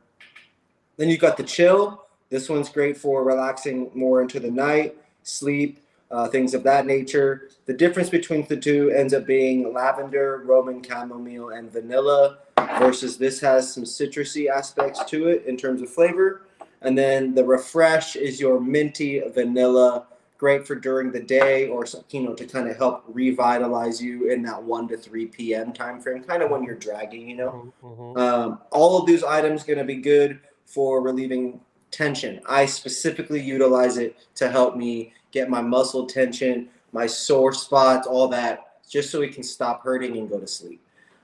then 0.97 1.09
you've 1.09 1.21
got 1.21 1.37
the 1.37 1.43
chill 1.43 2.07
this 2.31 2.49
one's 2.49 2.69
great 2.69 2.97
for 2.97 3.25
relaxing 3.25 3.90
more 3.95 4.23
into 4.23 4.40
the 4.40 4.50
night 4.50 4.97
sleep 5.23 5.81
uh, 6.11 6.29
things 6.29 6.55
of 6.55 6.62
that 6.64 6.87
nature. 6.87 7.49
The 7.67 7.73
difference 7.73 8.11
between 8.11 8.47
the 8.47 8.57
two 8.57 8.90
ends 8.90 9.14
up 9.14 9.26
being 9.26 9.73
lavender, 9.73 10.43
Roman 10.45 10.83
chamomile, 10.83 11.50
and 11.50 11.71
vanilla, 11.71 12.38
versus 12.79 13.17
this 13.17 13.40
has 13.40 13.73
some 13.73 13.85
citrusy 13.85 14.49
aspects 14.49 15.05
to 15.05 15.29
it 15.29 15.45
in 15.47 15.57
terms 15.57 15.83
of 15.83 15.90
flavor. 15.90 16.43
And 16.82 16.96
then 16.96 17.34
the 17.34 17.44
refresh 17.44 18.16
is 18.16 18.40
your 18.40 18.60
minty 18.60 19.20
vanilla, 19.34 20.06
great 20.38 20.66
for 20.66 20.75
during 20.75 21.12
the 21.12 21.20
day 21.20 21.68
or 21.68 21.84
you 22.10 22.22
know 22.22 22.34
to 22.34 22.46
kind 22.46 22.68
of 22.68 22.76
help 22.76 23.04
revitalize 23.08 24.02
you 24.02 24.30
in 24.30 24.42
that 24.42 24.62
1 24.62 24.88
to 24.88 24.96
3 24.96 25.26
p.m. 25.26 25.72
time 25.72 26.00
frame, 26.00 26.22
kind 26.22 26.42
of 26.42 26.50
when 26.50 26.62
you're 26.62 26.75
dragging, 26.76 27.28
you 27.28 27.37
know. 27.37 27.72
Mhm, 27.84 28.14
mhm. 28.14 28.18
Um, 28.18 28.58
all 28.70 28.99
of 28.99 29.06
these 29.06 29.22
items 29.22 29.62
going 29.64 29.78
to 29.78 29.84
be 29.84 29.96
good 29.96 30.40
for 30.64 31.02
relieving 31.02 31.60
tension. 31.90 32.40
I 32.49 32.66
specifically 32.66 33.40
utilize 33.40 33.99
it 33.99 34.16
to 34.37 34.50
help 34.50 34.76
me 34.76 35.12
get 35.32 35.50
my 35.50 35.60
muscle 35.60 36.06
tension, 36.06 36.68
my 36.92 37.06
sore 37.06 37.52
spots, 37.52 38.06
all 38.06 38.28
that, 38.28 38.78
just 38.88 39.10
so 39.10 39.20
we 39.20 39.28
can 39.28 39.42
stop 39.42 39.82
hurting 39.82 40.16
and 40.16 40.28
go 40.28 40.38
to 40.38 40.46
sleep. 40.46 40.80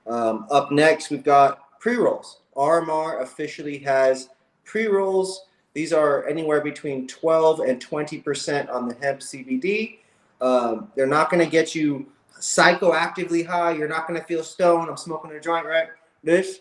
Um, 0.07 0.47
up 0.51 0.71
next, 0.71 1.11
we've 1.11 1.25
got 1.25 1.81
pre 1.81 1.97
rolls. 1.97 2.41
RMR 2.57 3.23
officially 3.23 3.79
has 3.79 4.29
pre 4.67 4.87
rolls. 4.87 5.47
These 5.73 5.95
are 5.95 6.27
anywhere 6.27 6.61
between 6.61 7.07
12 7.07 7.61
and 7.61 7.85
20% 7.85 8.71
on 8.71 8.89
the 8.89 8.95
hemp 8.97 9.21
CBD. 9.21 9.99
Um, 10.41 10.91
they're 10.95 11.07
not 11.07 11.31
going 11.31 11.45
to 11.45 11.51
get 11.51 11.75
you 11.75 12.07
psychoactively 12.39 13.47
high. 13.47 13.73
You're 13.73 13.89
not 13.89 14.07
going 14.07 14.21
to 14.21 14.27
feel 14.27 14.43
stoned. 14.43 14.91
I'm 14.91 14.97
smoking 14.97 15.33
a 15.33 15.41
joint, 15.41 15.67
right? 15.67 15.89
This 16.23 16.61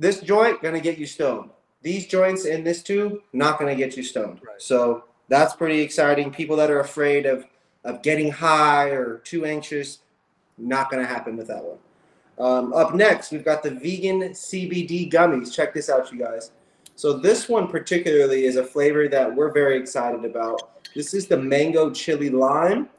this 0.00 0.20
joint 0.20 0.62
gonna 0.62 0.80
get 0.80 0.98
you 0.98 1.06
stoned. 1.06 1.50
These 1.82 2.06
joints 2.06 2.46
in 2.46 2.64
this 2.64 2.82
tube 2.82 3.20
not 3.32 3.58
gonna 3.58 3.76
get 3.76 3.96
you 3.96 4.02
stoned. 4.02 4.40
Right. 4.42 4.60
So 4.60 5.04
that's 5.28 5.54
pretty 5.54 5.80
exciting. 5.80 6.32
People 6.32 6.56
that 6.56 6.70
are 6.70 6.80
afraid 6.80 7.26
of 7.26 7.44
of 7.84 8.02
getting 8.02 8.30
high 8.30 8.88
or 8.88 9.18
too 9.18 9.44
anxious, 9.44 9.98
not 10.58 10.90
gonna 10.90 11.06
happen 11.06 11.36
with 11.36 11.48
that 11.48 11.62
one. 11.62 11.78
Um, 12.38 12.72
up 12.72 12.94
next, 12.94 13.30
we've 13.30 13.44
got 13.44 13.62
the 13.62 13.72
vegan 13.72 14.20
CBD 14.30 15.12
gummies. 15.12 15.52
Check 15.52 15.74
this 15.74 15.90
out, 15.90 16.10
you 16.10 16.18
guys. 16.18 16.50
So 17.00 17.14
this 17.14 17.48
one 17.48 17.66
particularly 17.66 18.44
is 18.44 18.56
a 18.56 18.62
flavor 18.62 19.08
that 19.08 19.34
we're 19.34 19.50
very 19.52 19.78
excited 19.78 20.22
about. 20.26 20.84
This 20.94 21.14
is 21.14 21.26
the 21.26 21.38
mango 21.38 21.90
chili 21.90 22.28
lime. 22.28 22.90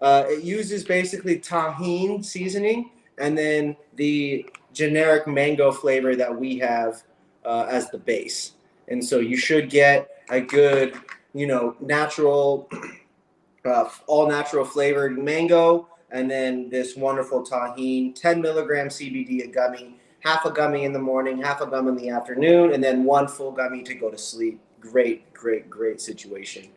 Uh, 0.00 0.26
it 0.28 0.44
uses 0.44 0.84
basically 0.84 1.40
Tajín 1.40 2.24
seasoning 2.24 2.92
and 3.18 3.36
then 3.36 3.76
the 3.96 4.48
generic 4.72 5.26
mango 5.26 5.72
flavor 5.72 6.14
that 6.14 6.32
we 6.32 6.56
have 6.58 7.02
uh, 7.44 7.66
as 7.68 7.90
the 7.90 7.98
base. 7.98 8.52
And 8.86 9.04
so 9.04 9.18
you 9.18 9.36
should 9.36 9.70
get 9.70 10.22
a 10.28 10.40
good, 10.40 10.94
you 11.34 11.48
know, 11.48 11.74
natural, 11.80 12.70
uh, 13.64 13.88
all 14.06 14.28
natural 14.28 14.64
flavored 14.64 15.18
mango, 15.18 15.88
and 16.12 16.30
then 16.30 16.70
this 16.70 16.94
wonderful 16.94 17.44
Tajín, 17.44 18.14
10 18.14 18.40
milligram 18.40 18.86
CBD 18.86 19.42
a 19.42 19.48
gummy, 19.48 19.99
half 20.20 20.44
a 20.44 20.50
gummy 20.50 20.84
in 20.84 20.92
the 20.92 20.98
morning, 20.98 21.40
half 21.40 21.60
a 21.60 21.66
gummy 21.66 21.88
in 21.88 21.96
the 21.96 22.10
afternoon, 22.10 22.72
and 22.72 22.82
then 22.82 23.04
one 23.04 23.26
full 23.26 23.52
gummy 23.52 23.82
to 23.82 23.94
go 23.94 24.10
to 24.10 24.18
sleep. 24.18 24.60
Great, 24.78 25.32
great, 25.34 25.68
great 25.68 26.00
situation. 26.00 26.68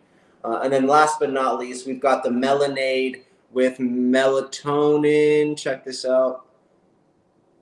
Uh, 0.43 0.59
and 0.63 0.73
then 0.73 0.87
last 0.87 1.19
but 1.19 1.31
not 1.31 1.59
least, 1.59 1.87
we've 1.87 2.01
got 2.01 2.23
the 2.23 2.29
melonade 2.29 3.21
with 3.51 3.77
melatonin. 3.77 5.57
Check 5.57 5.85
this 5.85 6.05
out. 6.05 6.45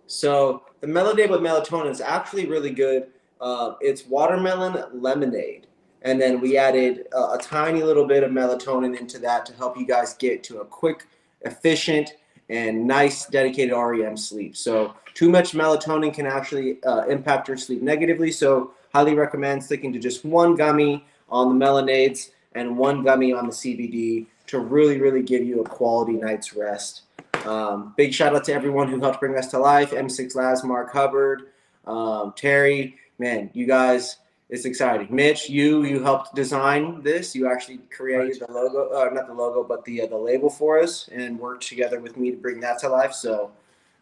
So 0.07 0.63
the 0.79 0.87
melonade 0.87 1.29
with 1.29 1.41
melatonin 1.41 1.91
is 1.91 2.01
actually 2.01 2.47
really 2.47 2.71
good. 2.71 3.07
Uh, 3.39 3.73
it's 3.81 4.05
watermelon 4.05 5.01
lemonade. 5.01 5.67
And 6.03 6.19
then 6.19 6.41
we 6.41 6.57
added 6.57 7.07
a 7.13 7.37
tiny 7.37 7.83
little 7.83 8.07
bit 8.07 8.23
of 8.23 8.31
melatonin 8.31 8.99
into 8.99 9.19
that 9.19 9.45
to 9.45 9.53
help 9.53 9.77
you 9.77 9.85
guys 9.85 10.15
get 10.15 10.43
to 10.45 10.61
a 10.61 10.65
quick, 10.65 11.05
efficient, 11.41 12.13
and 12.51 12.85
nice 12.85 13.25
dedicated 13.27 13.73
REM 13.73 14.17
sleep. 14.17 14.57
So 14.57 14.93
too 15.13 15.29
much 15.29 15.53
melatonin 15.53 16.13
can 16.13 16.27
actually 16.27 16.83
uh, 16.83 17.05
impact 17.05 17.47
your 17.47 17.55
sleep 17.55 17.81
negatively. 17.81 18.31
So 18.31 18.73
highly 18.93 19.15
recommend 19.15 19.63
sticking 19.63 19.93
to 19.93 19.99
just 19.99 20.25
one 20.25 20.55
gummy 20.55 21.05
on 21.29 21.57
the 21.57 21.65
melanades 21.65 22.31
and 22.53 22.77
one 22.77 23.03
gummy 23.03 23.31
on 23.31 23.47
the 23.47 23.53
CBD 23.53 24.27
to 24.47 24.59
really, 24.59 24.99
really 24.99 25.23
give 25.23 25.43
you 25.43 25.61
a 25.61 25.63
quality 25.63 26.13
night's 26.13 26.53
rest. 26.53 27.03
Um, 27.45 27.93
big 27.95 28.13
shout 28.13 28.35
out 28.35 28.43
to 28.43 28.53
everyone 28.53 28.89
who 28.89 28.99
helped 28.99 29.21
bring 29.21 29.37
us 29.37 29.47
to 29.51 29.57
life. 29.57 29.91
M6 29.91 30.35
Labs, 30.35 30.63
Mark 30.65 30.91
Hubbard, 30.91 31.43
um, 31.87 32.33
Terry. 32.35 32.97
Man, 33.17 33.49
you 33.53 33.65
guys, 33.65 34.17
it's 34.51 34.65
exciting. 34.65 35.07
Mitch, 35.09 35.49
you 35.49 35.83
you 35.83 36.03
helped 36.03 36.35
design 36.35 37.01
this. 37.01 37.33
You 37.33 37.49
actually 37.49 37.79
created 37.89 38.41
the 38.45 38.51
logo, 38.51 38.89
uh, 38.93 39.09
not 39.13 39.27
the 39.27 39.33
logo, 39.33 39.63
but 39.63 39.83
the 39.85 40.01
uh, 40.01 40.07
the 40.07 40.17
label 40.17 40.49
for 40.49 40.77
us, 40.77 41.07
and 41.07 41.39
worked 41.39 41.65
together 41.65 42.01
with 42.01 42.17
me 42.17 42.31
to 42.31 42.37
bring 42.37 42.59
that 42.59 42.77
to 42.79 42.89
life. 42.89 43.13
So, 43.13 43.51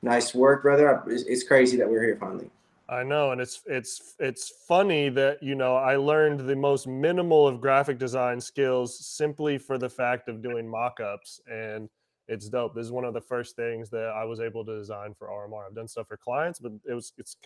nice 0.01 0.33
work, 0.33 0.63
brother. 0.63 1.03
It's, 1.05 1.23
it's 1.23 1.43
crazy 1.43 1.77
that 1.77 1.87
we're 1.87 2.03
here 2.03 2.17
finally. 2.19 2.49
I 2.89 3.03
know, 3.03 3.31
and 3.31 3.39
it's 3.39 3.61
it's 3.67 4.15
it's 4.17 4.51
funny 4.67 5.09
that 5.09 5.43
you 5.43 5.53
know 5.53 5.75
I 5.75 5.97
learned 5.97 6.39
the 6.39 6.55
most 6.55 6.87
minimal 6.87 7.47
of 7.47 7.61
graphic 7.61 7.99
design 7.99 8.41
skills 8.41 9.05
simply 9.05 9.59
for 9.59 9.77
the 9.77 9.89
fact 9.89 10.27
of 10.29 10.41
doing 10.41 10.67
mock-ups, 10.67 11.41
and 11.47 11.87
it's 12.27 12.49
dope. 12.49 12.73
This 12.73 12.87
is 12.87 12.91
one 12.91 13.05
of 13.05 13.13
the 13.13 13.21
first 13.21 13.55
things 13.55 13.91
that 13.91 14.07
I 14.15 14.23
was 14.23 14.39
able 14.39 14.65
to 14.65 14.79
design 14.79 15.13
for 15.13 15.27
RMR. 15.27 15.67
I've 15.67 15.75
done 15.75 15.87
stuff 15.87 16.07
for 16.07 16.17
clients, 16.17 16.59
but 16.59 16.71
it 16.89 16.95
was 16.95 17.13
it's 17.19 17.37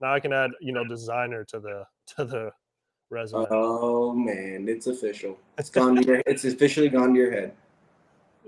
now 0.00 0.14
I 0.14 0.20
can 0.20 0.32
add 0.32 0.50
you 0.60 0.72
know 0.72 0.84
designer 0.84 1.44
to 1.44 1.60
the 1.60 1.84
to 2.16 2.24
the 2.24 2.52
resume. 3.10 3.46
Oh 3.50 4.12
man, 4.12 4.66
it's 4.68 4.86
official. 4.86 5.38
It's 5.58 5.70
gone 5.78 5.96
to 5.96 6.04
your. 6.04 6.22
It's 6.26 6.44
officially 6.44 6.88
gone 6.88 7.14
to 7.14 7.18
your 7.18 7.32
head. 7.32 7.52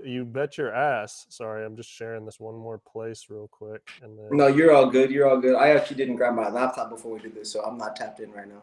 You 0.03 0.25
bet 0.25 0.57
your 0.57 0.73
ass. 0.73 1.27
Sorry, 1.29 1.65
I'm 1.65 1.77
just 1.77 1.89
sharing 1.89 2.25
this 2.25 2.39
one 2.39 2.55
more 2.55 2.79
place 2.79 3.27
real 3.29 3.47
quick, 3.47 3.81
and 4.01 4.17
then 4.17 4.29
No, 4.31 4.47
you're 4.47 4.73
all 4.73 4.87
good. 4.87 5.11
You're 5.11 5.29
all 5.29 5.39
good. 5.39 5.55
I 5.55 5.69
actually 5.69 5.97
didn't 5.97 6.15
grab 6.15 6.35
my 6.35 6.49
laptop 6.49 6.89
before 6.89 7.13
we 7.13 7.19
did 7.19 7.35
this, 7.35 7.51
so 7.51 7.63
I'm 7.63 7.77
not 7.77 7.95
tapped 7.95 8.19
in 8.19 8.31
right 8.31 8.47
now. 8.47 8.61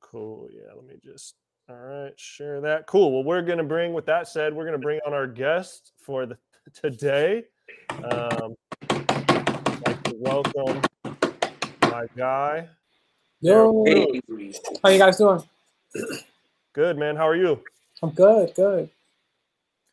Cool. 0.00 0.48
Yeah, 0.52 0.72
let 0.74 0.86
me 0.86 0.94
just. 1.04 1.34
All 1.68 1.76
right, 1.76 2.18
share 2.18 2.60
that. 2.62 2.86
Cool. 2.86 3.12
Well, 3.12 3.24
we're 3.24 3.42
gonna 3.42 3.62
bring. 3.62 3.92
With 3.92 4.06
that 4.06 4.26
said, 4.26 4.52
we're 4.52 4.64
gonna 4.64 4.78
bring 4.78 5.00
on 5.06 5.14
our 5.14 5.26
guest 5.26 5.92
for 5.96 6.26
the 6.26 6.36
today. 6.74 7.44
Um, 7.90 8.54
like 8.90 10.02
to 10.04 10.14
welcome 10.18 10.82
my 11.92 12.06
guy. 12.16 12.68
Yo, 13.40 13.84
Hey, 13.84 14.20
how 14.82 14.88
you 14.88 14.98
guys 14.98 15.18
doing? 15.18 15.42
Good 16.72 16.96
man. 16.96 17.16
How 17.16 17.28
are 17.28 17.36
you? 17.36 17.60
I'm 18.02 18.10
good, 18.10 18.54
good. 18.54 18.88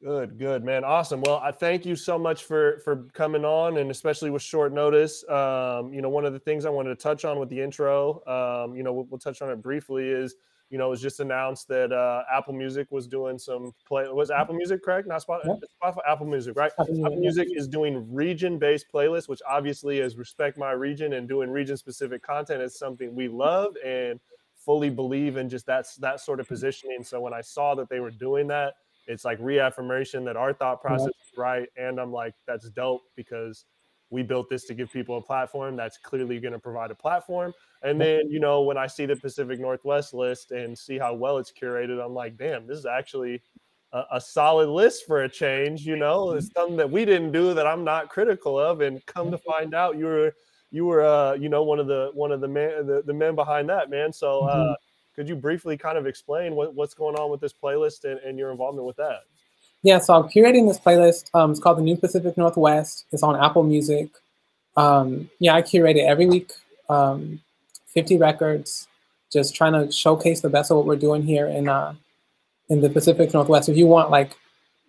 Good, 0.02 0.40
good, 0.40 0.64
man. 0.64 0.86
Awesome. 0.86 1.22
Well, 1.22 1.42
I 1.44 1.52
thank 1.52 1.86
you 1.86 1.98
so 1.98 2.18
much 2.18 2.46
for 2.46 2.80
for 2.86 3.08
coming 3.14 3.44
on, 3.44 3.78
and 3.78 3.92
especially 3.92 4.30
with 4.30 4.42
short 4.42 4.72
notice. 4.72 5.28
Um, 5.28 5.92
you 5.94 6.02
know, 6.02 6.08
one 6.08 6.24
of 6.24 6.32
the 6.32 6.40
things 6.40 6.66
I 6.66 6.70
wanted 6.70 6.90
to 6.90 6.96
touch 6.96 7.26
on 7.26 7.38
with 7.38 7.50
the 7.50 7.60
intro, 7.60 8.24
um, 8.26 8.78
you 8.78 8.84
know, 8.84 8.94
we'll, 8.94 9.08
we'll 9.10 9.20
touch 9.20 9.42
on 9.42 9.50
it 9.50 9.62
briefly, 9.62 10.08
is 10.08 10.36
you 10.70 10.78
know, 10.78 10.88
it 10.88 10.90
was 10.90 11.02
just 11.02 11.20
announced 11.20 11.68
that 11.68 11.92
uh, 11.92 12.24
Apple 12.32 12.54
Music 12.54 12.88
was 12.92 13.08
doing 13.08 13.40
some 13.40 13.74
play. 13.88 14.08
Was 14.08 14.30
Apple 14.30 14.56
Music 14.56 14.84
correct? 14.84 15.08
Not 15.08 15.26
Spotify. 15.26 15.60
Apple 16.08 16.28
Music, 16.28 16.56
right? 16.56 16.72
Apple 16.80 16.94
Music, 16.94 17.06
Apple 17.06 17.20
Music 17.20 17.48
is 17.54 17.68
doing 17.68 18.14
region-based 18.14 18.86
playlists, 18.94 19.28
which 19.28 19.42
obviously 19.50 20.00
is 20.00 20.16
respect 20.16 20.58
my 20.58 20.72
region 20.72 21.14
and 21.14 21.28
doing 21.28 21.50
region-specific 21.50 22.22
content 22.22 22.62
is 22.62 22.78
something 22.78 23.16
we 23.16 23.28
love 23.28 23.76
and 23.86 24.20
fully 24.56 24.90
believe 24.90 25.38
in. 25.38 25.50
Just 25.50 25.66
that's 25.66 25.96
that 25.96 26.20
sort 26.20 26.40
of 26.40 26.48
positioning. 26.48 27.04
So 27.04 27.20
when 27.20 27.34
I 27.34 27.42
saw 27.42 27.74
that 27.76 27.90
they 27.90 28.00
were 28.00 28.12
doing 28.12 28.48
that, 28.48 28.76
it's 29.08 29.26
like 29.26 29.40
reaffirmation 29.42 30.24
that 30.26 30.38
our 30.38 30.54
thought 30.54 30.82
process 30.82 31.08
is 31.08 31.38
right, 31.38 31.68
and 31.76 32.00
I'm 32.00 32.14
like, 32.14 32.36
that's 32.46 32.70
dope 32.70 33.02
because 33.16 33.66
we 34.10 34.24
built 34.24 34.50
this 34.50 34.66
to 34.66 34.74
give 34.74 34.92
people 34.92 35.18
a 35.18 35.22
platform 35.22 35.76
that's 35.76 35.98
clearly 35.98 36.40
going 36.40 36.54
to 36.54 36.60
provide 36.60 36.92
a 36.92 36.96
platform. 36.96 37.54
And 37.84 38.00
then, 38.02 38.30
you 38.30 38.40
know, 38.40 38.62
when 38.62 38.78
I 38.78 38.88
see 38.88 39.06
the 39.06 39.16
Pacific 39.16 39.60
Northwest 39.60 40.14
list 40.14 40.52
and 40.52 40.78
see 40.78 40.98
how 40.98 41.14
well 41.14 41.38
it's 41.38 41.52
curated, 41.52 42.04
I'm 42.04 42.14
like, 42.14 42.38
damn, 42.38 42.68
this 42.68 42.78
is 42.78 42.86
actually 42.86 43.42
a, 43.94 44.04
a 44.14 44.22
solid 44.22 44.70
list 44.70 45.06
for 45.06 45.24
a 45.24 45.30
change. 45.30 45.86
You 45.86 45.96
know, 45.96 46.32
it's 46.32 46.52
something 46.54 46.78
that 46.78 46.90
we 46.90 47.06
didn't 47.06 47.32
do 47.32 47.54
that 47.54 47.68
I'm 47.68 47.84
not 47.84 48.10
critical 48.10 48.60
of. 48.60 48.82
And 48.82 49.06
come 49.06 49.32
to 49.32 49.38
find 49.38 49.74
out, 49.74 49.98
you 49.98 50.06
were 50.06 50.34
you 50.72 50.86
were 50.86 51.04
uh, 51.04 51.34
you 51.34 51.50
know 51.50 51.64
one 51.64 51.80
of 51.80 51.88
the 51.88 52.12
one 52.14 52.32
of 52.32 52.42
the 52.42 52.48
man 52.48 52.86
the, 52.86 53.02
the 53.06 53.14
men 53.14 53.36
behind 53.36 53.70
that 53.70 53.90
man. 53.90 54.12
So 54.12 54.42
uh, 54.42 54.76
could 55.16 55.28
you 55.28 55.36
briefly 55.36 55.78
kind 55.78 55.98
of 55.98 56.06
explain 56.06 56.56
what, 56.56 56.76
what's 56.76 56.94
going 56.94 57.16
on 57.16 57.32
with 57.32 57.42
this 57.42 57.54
playlist 57.54 58.04
and, 58.04 58.20
and 58.20 58.38
your 58.38 58.52
involvement 58.52 58.86
with 58.86 58.98
that? 58.98 59.22
Yeah, 59.82 60.00
so 60.00 60.14
I'm 60.14 60.24
curating 60.24 60.68
this 60.68 60.80
playlist. 60.80 61.30
Um, 61.34 61.52
it's 61.52 61.60
called 61.60 61.78
the 61.78 61.84
New 61.84 61.96
Pacific 61.96 62.38
Northwest. 62.38 63.06
It's 63.12 63.24
on 63.24 63.42
Apple 63.42 63.64
Music. 63.64 64.10
Um, 64.76 65.30
yeah, 65.40 65.56
I 65.56 65.62
curate 65.62 65.96
it 65.96 66.02
every 66.02 66.26
week. 66.26 66.52
Um, 66.90 67.42
50 67.88 68.18
records, 68.18 68.88
just 69.32 69.56
trying 69.56 69.74
to 69.74 69.92
showcase 69.92 70.42
the 70.42 70.50
best 70.50 70.72
of 70.72 70.78
what 70.78 70.86
we're 70.86 70.96
doing 70.96 71.24
here 71.24 71.48
in 71.48 71.70
uh, 71.70 71.94
in 72.70 72.82
the 72.82 72.90
Pacific 72.90 73.34
Northwest. 73.34 73.70
If 73.70 73.78
you 73.78 73.88
want 73.88 74.12
like 74.12 74.38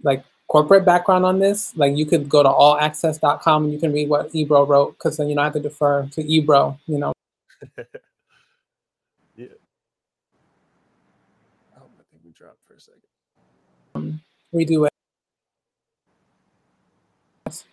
like 0.03 0.24
corporate 0.48 0.85
background 0.85 1.24
on 1.24 1.38
this, 1.38 1.76
like 1.76 1.96
you 1.96 2.05
could 2.05 2.29
go 2.29 2.42
to 2.42 2.48
allaccess.com 2.48 3.64
and 3.64 3.72
you 3.72 3.79
can 3.79 3.92
read 3.92 4.09
what 4.09 4.35
Ebro 4.35 4.66
wrote 4.66 4.98
because 4.98 5.16
then 5.16 5.29
you 5.29 5.37
don't 5.37 5.44
have 5.44 5.53
to 5.55 5.61
defer 5.61 6.07
to 6.12 6.22
Ebro, 6.22 6.79
you 6.87 6.98
know. 6.98 7.12
yeah. 9.37 9.46
Oh, 11.76 11.87
I 11.98 12.03
think 12.11 12.22
we 12.24 12.33
dropped 12.33 12.59
for 12.66 12.74
a 12.74 12.81
second. 12.81 14.20
We 14.52 14.64
do 14.64 14.84
it 14.84 14.90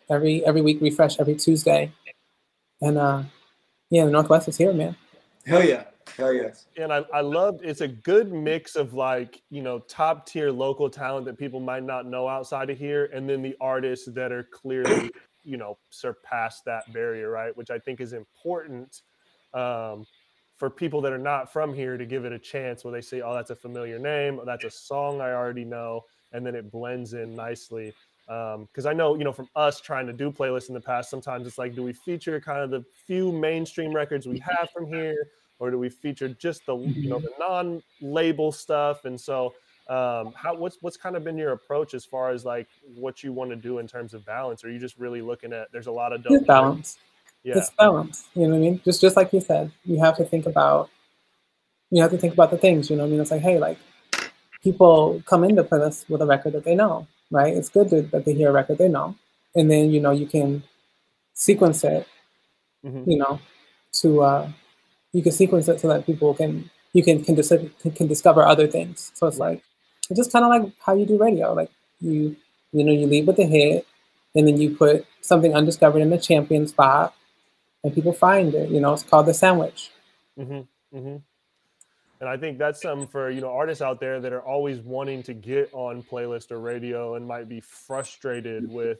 every 0.10 0.46
every 0.46 0.62
week 0.62 0.80
refresh 0.82 1.20
every 1.20 1.36
tuesday. 1.36 1.92
And 2.82 2.98
uh 2.98 3.24
yeah 3.90 4.06
the 4.06 4.12
northwest 4.12 4.48
is 4.48 4.58
here 4.58 4.74
man. 4.74 4.96
Hell 5.46 5.64
yeah. 5.64 5.86
Hell 6.16 6.34
yes. 6.34 6.68
and 6.78 6.92
I, 6.92 7.04
I 7.14 7.22
loved 7.22 7.64
it's 7.64 7.82
a 7.82 7.88
good 7.88 8.32
mix 8.32 8.76
of 8.76 8.94
like 8.94 9.42
you 9.50 9.62
know 9.62 9.80
top 9.80 10.26
tier 10.26 10.52
local 10.52 10.90
talent 10.90 11.26
that 11.26 11.38
people 11.38 11.60
might 11.60 11.84
not 11.84 12.06
know 12.06 12.28
outside 12.28 12.70
of 12.70 12.78
here 12.78 13.10
and 13.14 13.30
then 13.30 13.42
the 13.42 13.56
artists 13.60 14.08
that 14.14 14.32
are 14.32 14.48
clearly 14.52 15.12
you 15.44 15.58
know 15.58 15.78
surpassed 15.90 16.64
that 16.66 16.92
barrier 16.94 17.30
right? 17.30 17.56
Which 17.56 17.70
i 17.70 17.78
think 17.78 18.00
is 18.00 18.14
important 18.14 19.02
um, 19.54 20.06
for 20.56 20.70
people 20.70 21.02
that 21.02 21.12
are 21.12 21.18
not 21.20 21.52
from 21.52 21.74
here 21.74 21.98
to 21.98 22.06
give 22.06 22.26
it 22.26 22.32
a 22.32 22.40
chance 22.40 22.84
where 22.84 22.94
they 22.94 23.02
say 23.02 23.22
oh 23.22 23.34
that's 23.34 23.50
a 23.50 23.56
familiar 23.56 24.00
name. 24.00 24.40
Or 24.40 24.46
that's 24.46 24.64
a 24.64 24.72
song 24.72 25.20
i 25.22 25.34
already 25.34 25.66
know 25.66 26.04
and 26.32 26.46
then 26.46 26.56
it 26.56 26.72
blends 26.72 27.14
in 27.14 27.36
nicely 27.36 27.94
because 28.26 28.86
I 28.86 28.94
know 28.94 29.16
you 29.16 29.24
know 29.24 29.32
from 29.32 29.48
us 29.56 29.80
trying 29.80 30.06
to 30.08 30.14
do 30.14 30.32
playlists 30.32 30.68
in 30.68 30.74
the 30.74 30.82
past, 30.82 31.10
sometimes 31.10 31.48
it's 31.48 31.58
like, 31.58 31.76
do 31.76 31.84
we 31.84 31.94
feature 31.94 32.40
kind 32.42 32.60
of 32.62 32.70
the 32.70 32.84
few 33.06 33.32
mainstream 33.32 33.94
records 33.94 34.28
we 34.28 34.40
have 34.58 34.70
from 34.74 34.88
here, 34.88 35.30
or 35.60 35.72
do 35.72 35.78
we 35.78 35.90
feature 35.90 36.30
just 36.30 36.66
the 36.66 36.78
you 36.78 37.10
know 37.10 37.20
the 37.20 37.32
non-label 37.40 38.52
stuff? 38.52 39.06
And 39.06 39.20
so, 39.20 39.54
um, 39.88 40.34
how 40.36 40.56
what's 40.56 40.78
what's 40.82 40.98
kind 40.98 41.16
of 41.16 41.24
been 41.24 41.38
your 41.38 41.54
approach 41.54 41.94
as 41.94 42.04
far 42.04 42.32
as 42.32 42.44
like 42.44 42.68
what 42.96 43.24
you 43.24 43.32
want 43.32 43.50
to 43.52 43.56
do 43.56 43.80
in 43.80 43.88
terms 43.88 44.14
of 44.14 44.26
balance? 44.26 44.64
Are 44.66 44.70
you 44.70 44.80
just 44.80 44.98
really 44.98 45.22
looking 45.22 45.54
at? 45.54 45.72
There's 45.72 45.88
a 45.88 45.92
lot 45.92 46.12
of 46.12 46.24
dope. 46.24 46.46
balance 46.46 46.98
Yeah. 47.48 47.60
It's 47.60 47.70
balance. 47.70 48.28
You 48.36 48.44
know 48.44 48.50
what 48.50 48.58
I 48.58 48.60
mean? 48.60 48.82
Just 48.84 49.00
just 49.00 49.16
like 49.16 49.32
you 49.32 49.40
said, 49.40 49.72
you 49.86 50.00
have 50.00 50.18
to 50.18 50.26
think 50.26 50.46
about 50.46 50.90
you 51.92 52.02
have 52.02 52.12
to 52.12 52.18
think 52.18 52.34
about 52.34 52.52
the 52.52 52.58
things, 52.58 52.90
you 52.90 52.98
know 52.98 53.04
what 53.04 53.08
I 53.08 53.12
mean? 53.12 53.22
It's 53.22 53.32
like, 53.32 53.42
hey, 53.42 53.58
like 53.58 53.78
people 54.68 55.22
come 55.32 55.44
into 55.44 55.64
playlists 55.64 56.02
with 56.10 56.22
a 56.22 56.26
record 56.34 56.54
that 56.56 56.66
they 56.68 56.76
know, 56.76 57.08
right? 57.32 57.54
It's 57.58 57.70
good 57.70 57.90
to, 57.92 58.02
that 58.14 58.26
they 58.26 58.34
hear 58.34 58.50
a 58.50 58.54
record 58.60 58.78
they 58.78 58.90
know. 58.98 59.16
And 59.56 59.66
then, 59.72 59.92
you 59.94 60.00
know, 60.02 60.12
you 60.22 60.28
can 60.36 60.50
sequence 61.34 61.84
it, 61.84 62.08
Mhm. 62.84 63.10
you 63.10 63.18
know, 63.18 63.40
to 64.02 64.22
uh 64.22 64.44
you 65.14 65.24
can 65.24 65.32
sequence 65.32 65.68
it 65.70 65.80
so 65.82 65.88
that 65.90 66.06
people 66.06 66.34
can 66.34 66.70
you 66.94 67.04
can 67.04 67.24
can, 67.24 67.36
dis- 67.36 67.54
can 67.98 68.08
discover 68.08 68.42
other 68.46 68.68
things. 68.68 69.12
So 69.16 69.28
it's 69.28 69.40
like 69.40 69.60
it's 70.10 70.18
just 70.22 70.32
kind 70.34 70.46
of 70.46 70.52
like 70.56 70.74
how 70.86 70.94
you 70.96 71.06
do 71.06 71.18
radio. 71.18 71.54
Like 71.54 71.72
you 72.02 72.36
you 72.74 72.84
know, 72.84 72.92
you 72.94 73.08
lead 73.08 73.28
with 73.28 73.38
the 73.38 73.46
hit 73.46 73.88
and 74.36 74.48
then 74.48 74.58
you 74.58 74.76
put 74.76 75.06
something 75.22 75.54
undiscovered 75.56 76.02
in 76.02 76.10
the 76.10 76.18
champion 76.18 76.68
spot 76.68 77.16
and 77.84 77.94
people 77.94 78.14
find 78.14 78.54
it. 78.56 78.70
You 78.70 78.82
know, 78.82 78.94
it's 78.94 79.04
called 79.04 79.28
the 79.28 79.34
sandwich. 79.34 79.92
hmm 80.38 80.62
hmm 80.94 81.18
And 82.20 82.30
I 82.30 82.38
think 82.38 82.58
that's 82.58 82.82
something 82.82 83.08
for 83.08 83.30
you 83.30 83.42
know 83.42 83.52
artists 83.52 83.82
out 83.82 84.00
there 84.00 84.20
that 84.20 84.34
are 84.34 84.42
always 84.42 84.80
wanting 84.80 85.24
to 85.24 85.34
get 85.34 85.70
on 85.74 86.02
playlist 86.02 86.52
or 86.52 86.60
radio 86.60 87.16
and 87.16 87.28
might 87.28 87.48
be 87.48 87.60
frustrated 87.60 88.70
with 88.70 89.00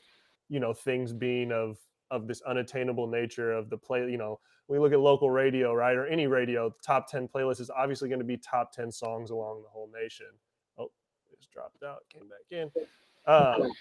you 0.50 0.60
know 0.60 0.74
things 0.74 1.14
being 1.14 1.52
of 1.52 1.78
of 2.12 2.28
this 2.28 2.42
unattainable 2.44 3.08
nature 3.08 3.52
of 3.52 3.70
the 3.70 3.78
play. 3.78 4.10
You 4.10 4.18
know, 4.18 4.40
we 4.68 4.80
look 4.80 4.94
at 4.94 5.00
local 5.00 5.30
radio, 5.30 5.74
right, 5.74 5.96
or 5.96 6.06
any 6.06 6.28
radio. 6.28 6.70
The 6.70 6.76
top 6.86 7.10
ten 7.10 7.28
playlist 7.28 7.60
is 7.60 7.70
obviously 7.70 8.08
going 8.08 8.20
to 8.20 8.26
be 8.26 8.38
top 8.38 8.72
ten 8.72 8.92
songs 8.92 9.32
along 9.32 9.64
the 9.64 9.70
whole 9.70 9.90
nation. 9.94 10.28
Oh, 10.78 10.92
it 11.32 11.40
just 11.40 11.52
dropped 11.52 11.84
out, 11.84 12.04
came 12.14 12.28
back 12.28 12.46
in. 12.52 12.72
Um, 13.26 13.72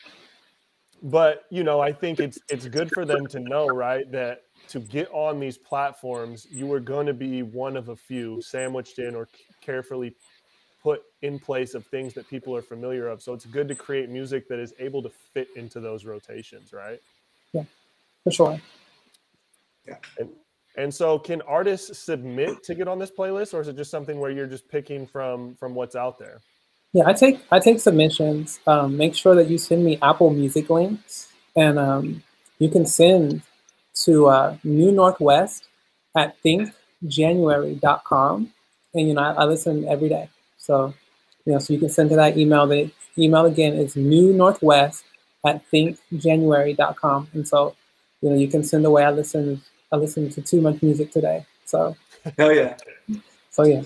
but 1.03 1.45
you 1.51 1.63
know 1.63 1.81
i 1.81 1.93
think 1.93 2.21
it's 2.21 2.39
it's 2.49 2.67
good 2.67 2.91
for 2.91 3.05
them 3.05 3.27
to 3.27 3.39
know 3.41 3.67
right 3.67 4.11
that 4.11 4.43
to 4.69 4.81
get 4.81 5.09
on 5.13 5.41
these 5.41 5.59
platforms 5.59 6.47
you 6.51 6.73
are 6.73 6.81
going 6.81 7.07
to 7.07 7.15
be 7.15 7.43
one 7.43 7.77
of 7.77 7.91
a 7.91 7.97
few 7.97 8.41
sandwiched 8.43 8.99
in 8.99 9.15
or 9.15 9.29
carefully 9.63 10.15
put 10.83 11.03
in 11.23 11.39
place 11.41 11.75
of 11.75 11.87
things 11.87 12.15
that 12.15 12.29
people 12.29 12.57
are 12.57 12.63
familiar 12.63 13.09
of 13.09 13.23
so 13.23 13.35
it's 13.35 13.47
good 13.47 13.69
to 13.69 13.75
create 13.77 14.11
music 14.11 14.49
that 14.49 14.59
is 14.61 14.75
able 14.81 15.03
to 15.03 15.11
fit 15.35 15.49
into 15.57 15.81
those 15.81 16.05
rotations 16.07 16.73
right 16.73 17.01
Yeah, 17.55 17.65
For 18.25 18.33
sure. 18.33 18.61
Yeah. 19.87 19.97
And 20.19 20.31
and 20.77 20.95
so 20.95 21.19
can 21.19 21.43
artists 21.43 21.99
submit 21.99 22.63
to 22.65 22.75
get 22.75 22.89
on 22.89 22.99
this 22.99 23.11
playlist 23.13 23.55
or 23.55 23.61
is 23.61 23.69
it 23.69 23.77
just 23.77 23.91
something 23.91 24.21
where 24.21 24.31
you're 24.31 24.47
just 24.47 24.69
picking 24.69 25.07
from 25.07 25.57
from 25.57 25.75
what's 25.75 25.97
out 25.97 26.19
there 26.19 26.43
Yeah, 26.93 27.05
I 27.07 27.13
take 27.13 27.41
I 27.53 27.61
take 27.61 27.81
submissions. 27.81 28.61
Um, 28.67 28.97
make 28.97 29.15
sure 29.15 29.35
that 29.37 29.49
you 29.49 29.59
send 29.59 29.85
me 29.85 29.99
Apple 30.03 30.31
Music 30.31 30.71
links, 30.71 31.29
and 31.57 31.79
um, 31.79 32.25
you 32.59 32.69
can 32.69 32.87
send 32.87 33.43
to 34.05 34.27
uh, 34.27 34.57
New 34.65 34.93
Northwest 34.93 35.65
at 36.17 36.37
thinkjanuary.com. 36.43 38.53
And 38.95 39.09
you 39.09 39.15
know, 39.15 39.23
I, 39.23 39.33
I 39.33 39.45
listen 39.45 39.87
every 39.89 40.09
day, 40.09 40.29
so 40.57 40.95
you 41.45 41.53
know, 41.53 41.59
so 41.59 41.73
you 41.73 41.79
can 41.79 41.89
send 41.89 42.11
to 42.11 42.17
that 42.17 42.37
email. 42.37 42.67
The 42.67 42.91
email 43.19 43.47
again 43.47 43.75
is 43.75 43.97
New 43.97 44.33
Northwest 44.33 45.05
at 45.47 45.63
thinkjanuary.com. 45.71 47.29
And 47.33 47.47
so, 47.47 47.77
you 48.21 48.31
know, 48.31 48.37
you 48.37 48.49
can 48.49 48.65
send 48.65 48.85
away. 48.85 49.05
I 49.05 49.11
listen. 49.11 49.63
I 49.93 49.97
listened 49.97 50.33
to 50.33 50.43
too 50.43 50.61
much 50.61 50.83
music 50.83 51.13
today. 51.13 51.47
So, 51.65 51.97
Hell 52.37 52.53
yeah. 52.53 52.77
so 53.51 53.65
yeah. 53.65 53.83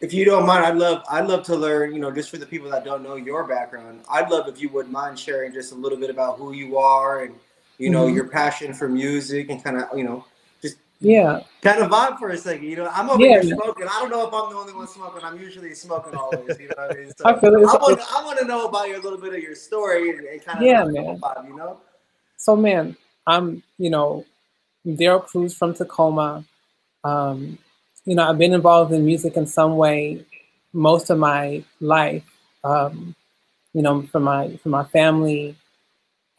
If 0.00 0.14
you 0.14 0.24
don't 0.24 0.46
mind, 0.46 0.64
I'd 0.64 0.76
love 0.76 1.02
I'd 1.10 1.26
love 1.26 1.42
to 1.44 1.56
learn, 1.56 1.94
you 1.94 2.00
know, 2.00 2.10
just 2.10 2.30
for 2.30 2.38
the 2.38 2.46
people 2.46 2.70
that 2.70 2.84
don't 2.84 3.02
know 3.02 3.16
your 3.16 3.44
background, 3.44 4.02
I'd 4.10 4.30
love 4.30 4.48
if 4.48 4.60
you 4.60 4.68
wouldn't 4.68 4.92
mind 4.92 5.18
sharing 5.18 5.52
just 5.52 5.72
a 5.72 5.74
little 5.74 5.98
bit 5.98 6.10
about 6.10 6.38
who 6.38 6.52
you 6.52 6.78
are 6.78 7.24
and 7.24 7.34
you 7.80 7.90
know 7.90 8.06
Mhm. 8.06 8.14
your 8.14 8.28
passion 8.28 8.74
for 8.74 8.88
music 8.88 9.50
and 9.50 9.64
kind 9.64 9.78
of 9.78 9.84
you 9.96 10.04
know 10.04 10.24
just 10.62 10.76
Yeah, 11.00 11.40
kind 11.62 11.82
of 11.82 11.90
vibe 11.90 12.18
for 12.18 12.28
a 12.28 12.36
second. 12.36 12.66
You 12.66 12.76
know, 12.76 12.88
I'm 12.92 13.08
over 13.08 13.24
Yeah, 13.24 13.40
here 13.40 13.42
smoking. 13.42 13.86
I 13.88 13.98
don't 14.00 14.10
know 14.10 14.28
if 14.28 14.34
I'm 14.34 14.50
the 14.50 14.56
only 14.56 14.74
one 14.74 14.86
smoking. 14.86 15.22
I'm 15.24 15.38
usually 15.40 15.74
smoking 15.74 16.14
always. 16.14 16.60
You 16.60 16.68
know 16.68 16.74
what 16.76 16.92
I 16.92 17.00
mean? 17.00 17.12
So 17.16 17.24
I. 17.26 17.30
I 17.32 17.76
want 17.80 18.00
I 18.00 18.24
want 18.24 18.38
to 18.38 18.44
know 18.44 18.66
about 18.66 18.88
your 18.88 19.00
little 19.00 19.18
bit 19.18 19.34
of 19.34 19.40
your 19.40 19.54
story 19.54 20.10
and, 20.10 20.20
and 20.20 20.44
kind 20.44 20.58
of 20.60 20.66
Yeah, 20.66 20.84
man. 20.84 21.18
vibe, 21.18 21.48
you 21.48 21.56
know. 21.56 21.80
So 22.36 22.54
man, 22.54 22.96
I'm 23.26 23.62
you 23.78 23.90
know 23.90 24.24
Daryl 24.86 25.24
Cruz 25.24 25.54
from 25.56 25.74
Tacoma. 25.74 26.44
Um, 27.02 27.58
you 28.04 28.14
know, 28.14 28.28
I've 28.28 28.38
been 28.38 28.52
involved 28.52 28.92
in 28.92 29.04
music 29.06 29.36
in 29.36 29.46
some 29.46 29.76
way 29.76 30.24
most 30.72 31.10
of 31.10 31.18
my 31.18 31.64
life. 31.80 32.24
Um, 32.62 33.14
you 33.72 33.82
know, 33.82 34.02
from 34.02 34.24
my 34.24 34.56
from 34.62 34.72
my 34.72 34.84
family. 34.84 35.56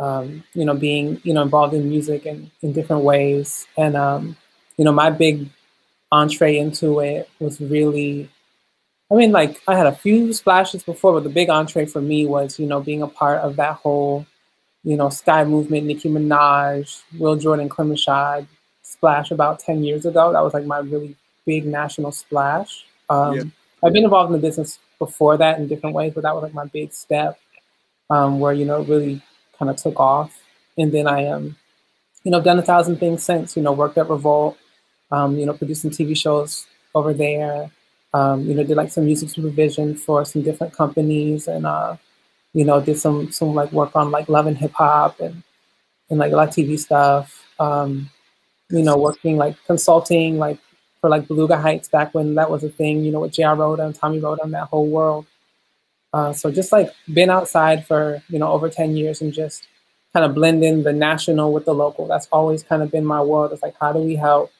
Um, 0.02 0.44
you 0.54 0.66
know, 0.66 0.74
being 0.74 1.22
you 1.24 1.34
know 1.34 1.44
involved 1.44 1.74
in 1.74 1.88
music 1.88 2.26
in, 2.26 2.50
in 2.62 2.74
different 2.74 3.04
ways, 3.04 3.68
and 3.78 3.96
um, 3.96 4.36
you 4.78 4.84
know, 4.86 4.92
my 4.92 5.10
big 5.10 5.48
entree 6.12 6.58
into 6.58 7.00
it 7.00 7.30
was 7.40 7.62
really. 7.62 8.30
I 9.12 9.16
mean, 9.16 9.34
like 9.34 9.62
I 9.68 9.76
had 9.76 9.88
a 9.88 9.96
few 9.96 10.32
splashes 10.32 10.84
before, 10.84 11.14
but 11.14 11.24
the 11.24 11.30
big 11.30 11.50
entree 11.50 11.86
for 11.86 12.02
me 12.02 12.26
was 12.26 12.58
you 12.60 12.66
know 12.66 12.80
being 12.80 13.02
a 13.02 13.08
part 13.08 13.42
of 13.42 13.58
that 13.58 13.76
whole 13.76 14.26
you 14.84 14.98
know, 14.98 15.10
Sky 15.10 15.44
Movement, 15.44 15.86
Nicki 15.86 16.10
Minaj, 16.10 17.04
Will 17.18 17.36
Jordan, 17.36 17.70
Clemm 17.70 17.92
Rishad 17.92 18.48
splash 18.84 19.32
about 19.32 19.60
10 19.60 19.84
years 19.84 20.06
ago. 20.06 20.34
That 20.34 20.44
was 20.44 20.54
like 20.54 20.66
my 20.66 20.80
really 20.80 21.16
big 21.46 21.66
national 21.66 22.12
splash. 22.12 22.86
Um, 23.10 23.36
Yeah. 23.36 23.44
I've 23.84 23.94
been 23.94 24.04
involved 24.04 24.34
in 24.34 24.40
the 24.40 24.48
business 24.48 24.78
before 25.00 25.38
that 25.38 25.58
in 25.58 25.68
different 25.68 25.96
ways, 25.96 26.14
but 26.14 26.22
that 26.22 26.36
was 26.36 26.44
like 26.44 26.54
my 26.54 26.66
big 26.66 26.94
step 26.94 27.40
um, 28.12 28.40
where, 28.40 28.54
you 28.54 28.66
know, 28.66 28.84
really 28.84 29.22
kind 29.62 29.70
of 29.70 29.78
took 29.78 30.00
off. 30.00 30.42
And 30.78 30.92
then 30.92 31.08
I, 31.08 31.28
um, 31.28 31.56
you 32.24 32.32
know, 32.32 32.42
done 32.42 32.58
a 32.58 32.64
thousand 32.64 32.98
things 32.98 33.24
since, 33.24 33.56
you 33.56 33.62
know, 33.62 33.72
worked 33.72 33.98
at 33.98 34.10
Revolt, 34.10 34.58
um, 35.12 35.38
you 35.38 35.46
know, 35.46 35.54
produced 35.54 35.84
some 35.84 35.92
TV 35.92 36.18
shows 36.18 36.66
over 36.96 37.14
there, 37.14 37.70
um, 38.14 38.42
you 38.48 38.56
know, 38.56 38.64
did 38.64 38.76
like 38.78 38.92
some 38.92 39.06
music 39.06 39.30
supervision 39.30 39.96
for 39.96 40.26
some 40.26 40.42
different 40.42 40.74
companies 40.74 41.48
and, 41.48 41.66
uh, 41.68 41.96
you 42.54 42.66
know, 42.66 42.82
did 42.82 43.00
some 43.00 43.32
some 43.32 43.54
like 43.54 43.72
work 43.72 43.96
on 43.96 44.12
like 44.12 44.28
love 44.28 44.48
and 44.48 44.58
hip 44.58 44.74
hop 44.74 45.20
and 45.20 45.44
and 46.10 46.20
like 46.20 46.34
a 46.34 46.36
lot 46.36 46.50
of 46.50 46.54
TV 46.54 46.78
stuff. 46.78 47.46
Um, 47.60 48.10
you 48.70 48.84
know, 48.84 48.98
working 48.98 49.38
like 49.38 49.56
consulting 49.66 50.38
like 50.38 50.58
for 51.00 51.10
like 51.10 51.28
Beluga 51.28 51.58
Heights 51.58 51.88
back 51.88 52.14
when 52.14 52.36
that 52.36 52.50
was 52.50 52.64
a 52.64 52.70
thing. 52.70 53.04
You 53.06 53.12
know, 53.12 53.22
with 53.22 53.34
J.R. 53.34 53.56
Rotem 53.56 53.86
and 53.86 53.96
Tommy 53.96 54.20
Rotem 54.20 54.46
and 54.46 54.54
that 54.54 54.68
whole 54.68 54.88
world. 54.88 55.26
Uh, 56.14 56.34
so 56.34 56.52
just 56.52 56.72
like 56.72 56.90
been 57.14 57.30
outside 57.30 57.86
for 57.86 58.22
you 58.30 58.40
know 58.40 58.52
over 58.52 58.70
ten 58.70 58.96
years 58.96 59.22
and 59.22 59.34
just 59.34 59.68
kind 60.14 60.26
of 60.26 60.36
blending 60.36 60.84
the 60.84 60.94
national 60.94 61.54
with 61.54 61.66
the 61.66 61.74
local. 61.74 62.08
That's 62.08 62.28
always 62.32 62.64
kind 62.64 62.82
of 62.82 62.92
been 62.92 63.06
my 63.06 63.22
world. 63.22 63.54
It's 63.54 63.64
like 63.64 63.76
how 63.80 63.94
do 63.94 64.00
we 64.00 64.16
help 64.16 64.52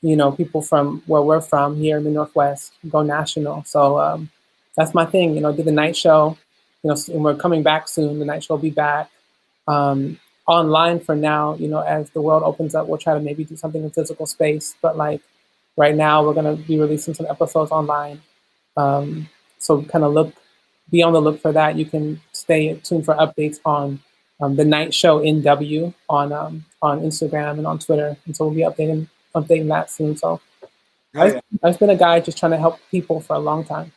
you 0.00 0.16
know 0.16 0.30
people 0.32 0.62
from 0.62 1.02
where 1.06 1.22
we're 1.22 1.40
from 1.40 1.76
here 1.76 1.98
in 1.98 2.04
the 2.04 2.10
Northwest 2.10 2.72
go 2.88 3.02
national. 3.02 3.64
So 3.64 3.98
um, 4.00 4.30
that's 4.76 4.94
my 4.94 5.04
thing. 5.04 5.34
You 5.34 5.40
know, 5.40 5.52
did 5.52 5.66
the 5.66 5.72
night 5.72 5.96
show 5.96 6.38
you 6.82 6.90
know, 6.90 6.96
and 7.12 7.24
we're 7.24 7.34
coming 7.34 7.62
back 7.62 7.88
soon. 7.88 8.18
The 8.18 8.24
night 8.24 8.44
show 8.44 8.54
will 8.54 8.62
be 8.62 8.70
back 8.70 9.10
um, 9.66 10.18
online 10.46 11.00
for 11.00 11.16
now. 11.16 11.54
You 11.56 11.68
know, 11.68 11.80
as 11.80 12.10
the 12.10 12.22
world 12.22 12.42
opens 12.44 12.74
up, 12.74 12.86
we'll 12.86 12.98
try 12.98 13.14
to 13.14 13.20
maybe 13.20 13.44
do 13.44 13.56
something 13.56 13.82
in 13.82 13.90
physical 13.90 14.26
space. 14.26 14.74
But 14.80 14.96
like 14.96 15.20
right 15.76 15.94
now, 15.94 16.24
we're 16.24 16.34
gonna 16.34 16.56
be 16.56 16.78
releasing 16.78 17.14
some 17.14 17.26
episodes 17.26 17.70
online. 17.70 18.22
Um, 18.76 19.28
so 19.58 19.82
kind 19.82 20.04
of 20.04 20.12
look, 20.12 20.32
be 20.90 21.02
on 21.02 21.12
the 21.12 21.20
look 21.20 21.40
for 21.40 21.52
that. 21.52 21.76
You 21.76 21.84
can 21.84 22.20
stay 22.32 22.74
tuned 22.74 23.04
for 23.04 23.14
updates 23.14 23.58
on 23.64 24.00
um, 24.40 24.56
the 24.56 24.64
night 24.64 24.94
show 24.94 25.18
in 25.18 25.42
W 25.42 25.92
on 26.08 26.32
um, 26.32 26.64
on 26.82 27.00
Instagram 27.00 27.58
and 27.58 27.66
on 27.66 27.78
Twitter. 27.78 28.16
And 28.26 28.36
so 28.36 28.46
we'll 28.46 28.54
be 28.54 28.62
updating 28.62 29.08
updating 29.34 29.68
that 29.68 29.90
soon. 29.90 30.16
So 30.16 30.40
Hell 31.14 31.34
yeah. 31.34 31.40
I've 31.62 31.78
been 31.78 31.90
a 31.90 31.96
guy 31.96 32.20
just 32.20 32.38
trying 32.38 32.52
to 32.52 32.58
help 32.58 32.78
people 32.90 33.20
for 33.20 33.36
a 33.36 33.38
long 33.38 33.64
time. 33.64 33.92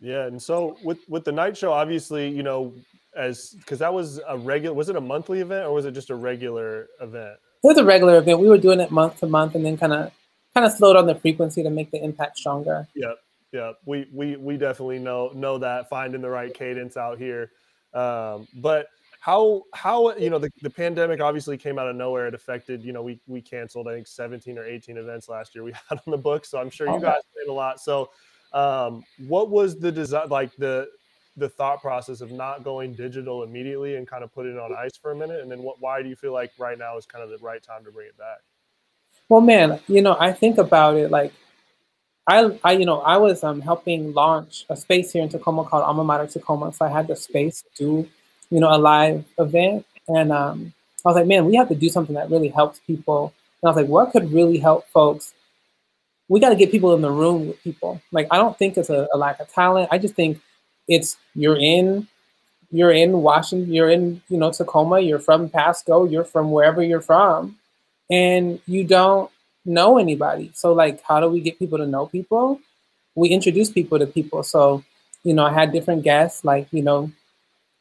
Yeah, 0.00 0.26
and 0.26 0.40
so 0.40 0.76
with 0.82 0.98
with 1.08 1.24
the 1.24 1.32
night 1.32 1.56
show, 1.56 1.72
obviously, 1.72 2.28
you 2.28 2.42
know, 2.42 2.72
as 3.16 3.54
because 3.58 3.78
that 3.78 3.92
was 3.92 4.20
a 4.26 4.36
regular, 4.36 4.74
was 4.74 4.88
it 4.88 4.96
a 4.96 5.00
monthly 5.00 5.40
event 5.40 5.66
or 5.66 5.72
was 5.72 5.84
it 5.84 5.92
just 5.92 6.10
a 6.10 6.14
regular 6.14 6.88
event? 7.00 7.38
It 7.62 7.66
was 7.66 7.78
a 7.78 7.84
regular 7.84 8.18
event. 8.18 8.40
We 8.40 8.48
were 8.48 8.58
doing 8.58 8.80
it 8.80 8.90
month 8.90 9.20
to 9.20 9.26
month, 9.26 9.54
and 9.54 9.64
then 9.64 9.76
kind 9.78 9.92
of 9.92 10.12
kind 10.52 10.66
of 10.66 10.72
slowed 10.72 10.96
on 10.96 11.06
the 11.06 11.14
frequency 11.14 11.62
to 11.62 11.70
make 11.70 11.90
the 11.90 12.02
impact 12.02 12.38
stronger. 12.38 12.86
Yep, 12.94 13.18
yep. 13.54 13.76
We 13.86 14.06
we 14.12 14.36
we 14.36 14.56
definitely 14.56 14.98
know 14.98 15.30
know 15.34 15.56
that 15.58 15.88
finding 15.88 16.20
the 16.20 16.28
right 16.28 16.52
cadence 16.52 16.96
out 16.96 17.18
here. 17.18 17.52
Um, 17.94 18.48
but 18.56 18.88
how 19.20 19.62
how 19.72 20.14
you 20.16 20.28
know 20.28 20.38
the, 20.38 20.50
the 20.60 20.68
pandemic 20.68 21.20
obviously 21.20 21.56
came 21.56 21.78
out 21.78 21.88
of 21.88 21.96
nowhere. 21.96 22.26
It 22.26 22.34
affected 22.34 22.84
you 22.84 22.92
know 22.92 23.02
we 23.02 23.20
we 23.26 23.40
canceled 23.40 23.88
I 23.88 23.94
think 23.94 24.08
17 24.08 24.58
or 24.58 24.66
18 24.66 24.98
events 24.98 25.28
last 25.28 25.54
year 25.54 25.64
we 25.64 25.72
had 25.88 26.00
on 26.06 26.10
the 26.10 26.18
book. 26.18 26.44
So 26.44 26.58
I'm 26.58 26.68
sure 26.68 26.88
you 26.88 26.94
Oh, 26.94 27.00
guys 27.00 27.22
did 27.34 27.48
a 27.48 27.52
lot. 27.52 27.80
So 27.80 28.10
um, 28.52 29.04
what 29.26 29.48
was 29.50 29.78
the 29.78 29.92
design 29.92 30.28
like 30.28 30.54
the 30.56 30.88
the 31.36 31.48
thought 31.48 31.80
process 31.80 32.20
of 32.20 32.30
not 32.32 32.64
going 32.64 32.94
digital 32.94 33.42
immediately 33.44 33.96
and 33.96 34.06
kind 34.06 34.22
of 34.22 34.32
putting 34.32 34.52
it 34.52 34.58
on 34.58 34.74
ice 34.74 34.96
for 34.96 35.12
a 35.12 35.16
minute? 35.16 35.40
And 35.40 35.50
then 35.50 35.62
what 35.62 35.80
why 35.80 36.02
do 36.02 36.08
you 36.08 36.16
feel 36.16 36.32
like 36.32 36.50
right 36.58 36.78
now 36.78 36.98
is 36.98 37.06
kind 37.06 37.22
of 37.22 37.30
the 37.30 37.38
right 37.44 37.62
time 37.62 37.84
to 37.84 37.92
bring 37.92 38.08
it 38.08 38.18
back? 38.18 38.38
Well, 39.28 39.40
man, 39.40 39.80
you 39.86 40.02
know, 40.02 40.16
I 40.18 40.32
think 40.32 40.58
about 40.58 40.96
it 40.96 41.10
like 41.10 41.32
I, 42.26 42.58
I, 42.64 42.72
you 42.72 42.86
know, 42.86 43.00
I 43.00 43.18
was 43.18 43.44
um, 43.44 43.60
helping 43.60 44.14
launch 44.14 44.64
a 44.70 44.76
space 44.76 45.12
here 45.12 45.22
in 45.22 45.28
Tacoma 45.28 45.64
called 45.64 45.84
Alma 45.84 46.04
Mater 46.04 46.26
Tacoma. 46.26 46.72
So 46.72 46.86
I 46.86 46.88
had 46.88 47.06
the 47.06 47.16
space 47.16 47.62
to 47.62 47.68
do, 47.76 48.08
you 48.50 48.60
know, 48.60 48.74
a 48.74 48.78
live 48.78 49.24
event, 49.38 49.84
and 50.08 50.32
um, 50.32 50.72
I 51.04 51.08
was 51.08 51.16
like, 51.16 51.26
man, 51.26 51.44
we 51.44 51.56
have 51.56 51.68
to 51.68 51.74
do 51.74 51.88
something 51.88 52.14
that 52.14 52.30
really 52.30 52.48
helps 52.48 52.80
people 52.86 53.32
And 53.62 53.68
I 53.68 53.72
was 53.72 53.76
like, 53.82 53.90
what 53.90 54.12
could 54.12 54.32
really 54.32 54.58
help 54.58 54.86
folks? 54.88 55.34
We 56.28 56.40
got 56.40 56.50
to 56.50 56.56
get 56.56 56.70
people 56.70 56.94
in 56.94 57.02
the 57.02 57.10
room 57.10 57.48
with 57.48 57.62
people. 57.62 58.00
Like, 58.12 58.28
I 58.30 58.36
don't 58.36 58.58
think 58.58 58.76
it's 58.78 58.90
a, 58.90 59.08
a 59.12 59.18
lack 59.18 59.40
of 59.40 59.52
talent. 59.52 59.88
I 59.92 59.98
just 59.98 60.14
think 60.14 60.40
it's 60.88 61.16
you're 61.34 61.56
in 61.58 62.06
you're 62.70 62.90
in 62.90 63.22
Washington, 63.22 63.72
you're 63.72 63.88
in, 63.88 64.20
you 64.28 64.36
know, 64.36 64.50
Tacoma, 64.50 64.98
you're 64.98 65.20
from 65.20 65.48
Pasco, 65.48 66.06
you're 66.06 66.24
from 66.24 66.50
wherever 66.50 66.82
you're 66.82 67.00
from, 67.00 67.56
and 68.10 68.60
you 68.66 68.84
don't 68.84 69.30
know 69.64 69.98
anybody. 69.98 70.50
So 70.54 70.72
like 70.72 71.02
how 71.02 71.20
do 71.20 71.28
we 71.28 71.40
get 71.40 71.58
people 71.58 71.78
to 71.78 71.86
know 71.86 72.06
people? 72.06 72.60
We 73.14 73.28
introduce 73.28 73.70
people 73.70 73.98
to 73.98 74.06
people. 74.06 74.42
So, 74.42 74.82
you 75.22 75.34
know, 75.34 75.44
I 75.44 75.52
had 75.52 75.72
different 75.72 76.02
guests, 76.02 76.44
like, 76.44 76.66
you 76.72 76.82
know, 76.82 77.10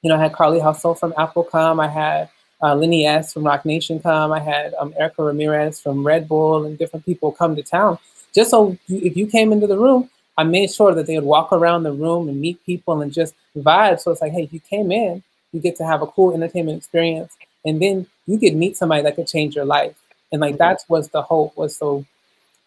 you 0.01 0.09
know, 0.09 0.15
I 0.17 0.23
had 0.23 0.33
Carly 0.33 0.59
Hustle 0.59 0.95
from 0.95 1.13
Apple 1.17 1.43
come, 1.43 1.79
I 1.79 1.87
had 1.87 2.29
uh, 2.61 2.75
Lenny 2.75 3.05
S 3.05 3.33
from 3.33 3.45
Roc 3.45 3.65
Nation 3.65 3.99
come, 3.99 4.31
I 4.31 4.39
had 4.39 4.73
um, 4.75 4.93
Erica 4.97 5.23
Ramirez 5.23 5.79
from 5.79 6.05
Red 6.05 6.27
Bull 6.27 6.65
and 6.65 6.77
different 6.77 7.05
people 7.05 7.31
come 7.31 7.55
to 7.55 7.63
town. 7.63 7.97
Just 8.33 8.51
so 8.51 8.77
if 8.87 9.15
you 9.15 9.27
came 9.27 9.51
into 9.51 9.67
the 9.67 9.77
room, 9.77 10.09
I 10.37 10.43
made 10.43 10.71
sure 10.71 10.93
that 10.95 11.05
they 11.05 11.15
would 11.15 11.25
walk 11.25 11.53
around 11.53 11.83
the 11.83 11.93
room 11.93 12.27
and 12.27 12.39
meet 12.39 12.63
people 12.65 13.01
and 13.01 13.13
just 13.13 13.35
vibe. 13.55 13.99
So 13.99 14.11
it's 14.11 14.21
like, 14.21 14.31
hey, 14.31 14.43
if 14.43 14.53
you 14.53 14.59
came 14.59 14.91
in, 14.91 15.23
you 15.51 15.59
get 15.59 15.75
to 15.77 15.85
have 15.85 16.01
a 16.01 16.07
cool 16.07 16.33
entertainment 16.33 16.77
experience, 16.77 17.35
and 17.65 17.81
then 17.81 18.07
you 18.25 18.39
could 18.39 18.55
meet 18.55 18.75
somebody 18.75 19.03
that 19.03 19.15
could 19.15 19.27
change 19.27 19.55
your 19.55 19.65
life. 19.65 19.95
And 20.33 20.41
like 20.41 20.57
that's 20.57 20.87
was 20.89 21.07
the 21.07 21.21
hope 21.21 21.55
was 21.55 21.77
so, 21.77 22.05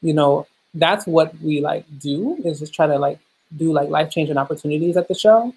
you 0.01 0.15
know, 0.15 0.47
that's 0.73 1.07
what 1.07 1.39
we 1.43 1.61
like 1.61 1.85
do 1.99 2.41
is 2.45 2.61
just 2.61 2.73
try 2.73 2.87
to 2.87 2.99
like 2.99 3.19
do 3.55 3.73
like 3.73 3.91
life 3.91 4.11
changing 4.11 4.39
opportunities 4.39 4.97
at 4.97 5.09
the 5.09 5.15
show. 5.15 5.53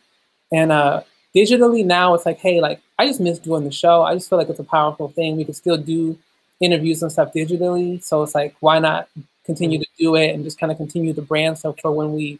And 0.51 0.73
uh 0.73 1.03
digitally 1.33 1.85
now 1.85 2.13
it's 2.15 2.25
like, 2.25 2.39
hey, 2.39 2.59
like 2.59 2.81
I 2.97 3.07
just 3.07 3.21
miss 3.21 3.39
doing 3.39 3.63
the 3.63 3.71
show. 3.71 4.01
I 4.01 4.15
just 4.15 4.29
feel 4.29 4.37
like 4.37 4.49
it's 4.49 4.59
a 4.59 4.65
powerful 4.65 5.07
thing. 5.07 5.37
We 5.37 5.45
can 5.45 5.53
still 5.53 5.77
do 5.77 6.17
interviews 6.59 7.01
and 7.01 7.11
stuff 7.11 7.31
digitally. 7.31 8.03
So 8.03 8.23
it's 8.23 8.35
like, 8.35 8.55
why 8.59 8.79
not 8.79 9.07
continue 9.49 9.79
to 9.79 9.87
do 9.97 10.15
it 10.15 10.29
and 10.35 10.43
just 10.43 10.59
kind 10.59 10.71
of 10.71 10.77
continue 10.77 11.11
the 11.11 11.23
brand 11.23 11.57
so 11.57 11.73
for 11.81 11.91
when 11.91 12.13
we 12.13 12.37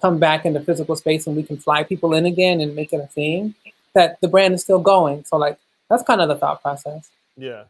come 0.00 0.18
back 0.18 0.44
into 0.44 0.60
physical 0.60 0.96
space 0.96 1.24
and 1.28 1.36
we 1.36 1.42
can 1.44 1.56
fly 1.56 1.84
people 1.84 2.14
in 2.14 2.26
again 2.26 2.60
and 2.60 2.74
make 2.74 2.92
it 2.92 3.00
a 3.00 3.06
thing 3.06 3.54
that 3.94 4.20
the 4.20 4.26
brand 4.26 4.52
is 4.54 4.60
still 4.60 4.80
going 4.80 5.24
so 5.24 5.36
like 5.36 5.56
that's 5.88 6.02
kind 6.02 6.20
of 6.20 6.26
the 6.26 6.34
thought 6.34 6.60
process 6.60 7.10
yeah 7.36 7.62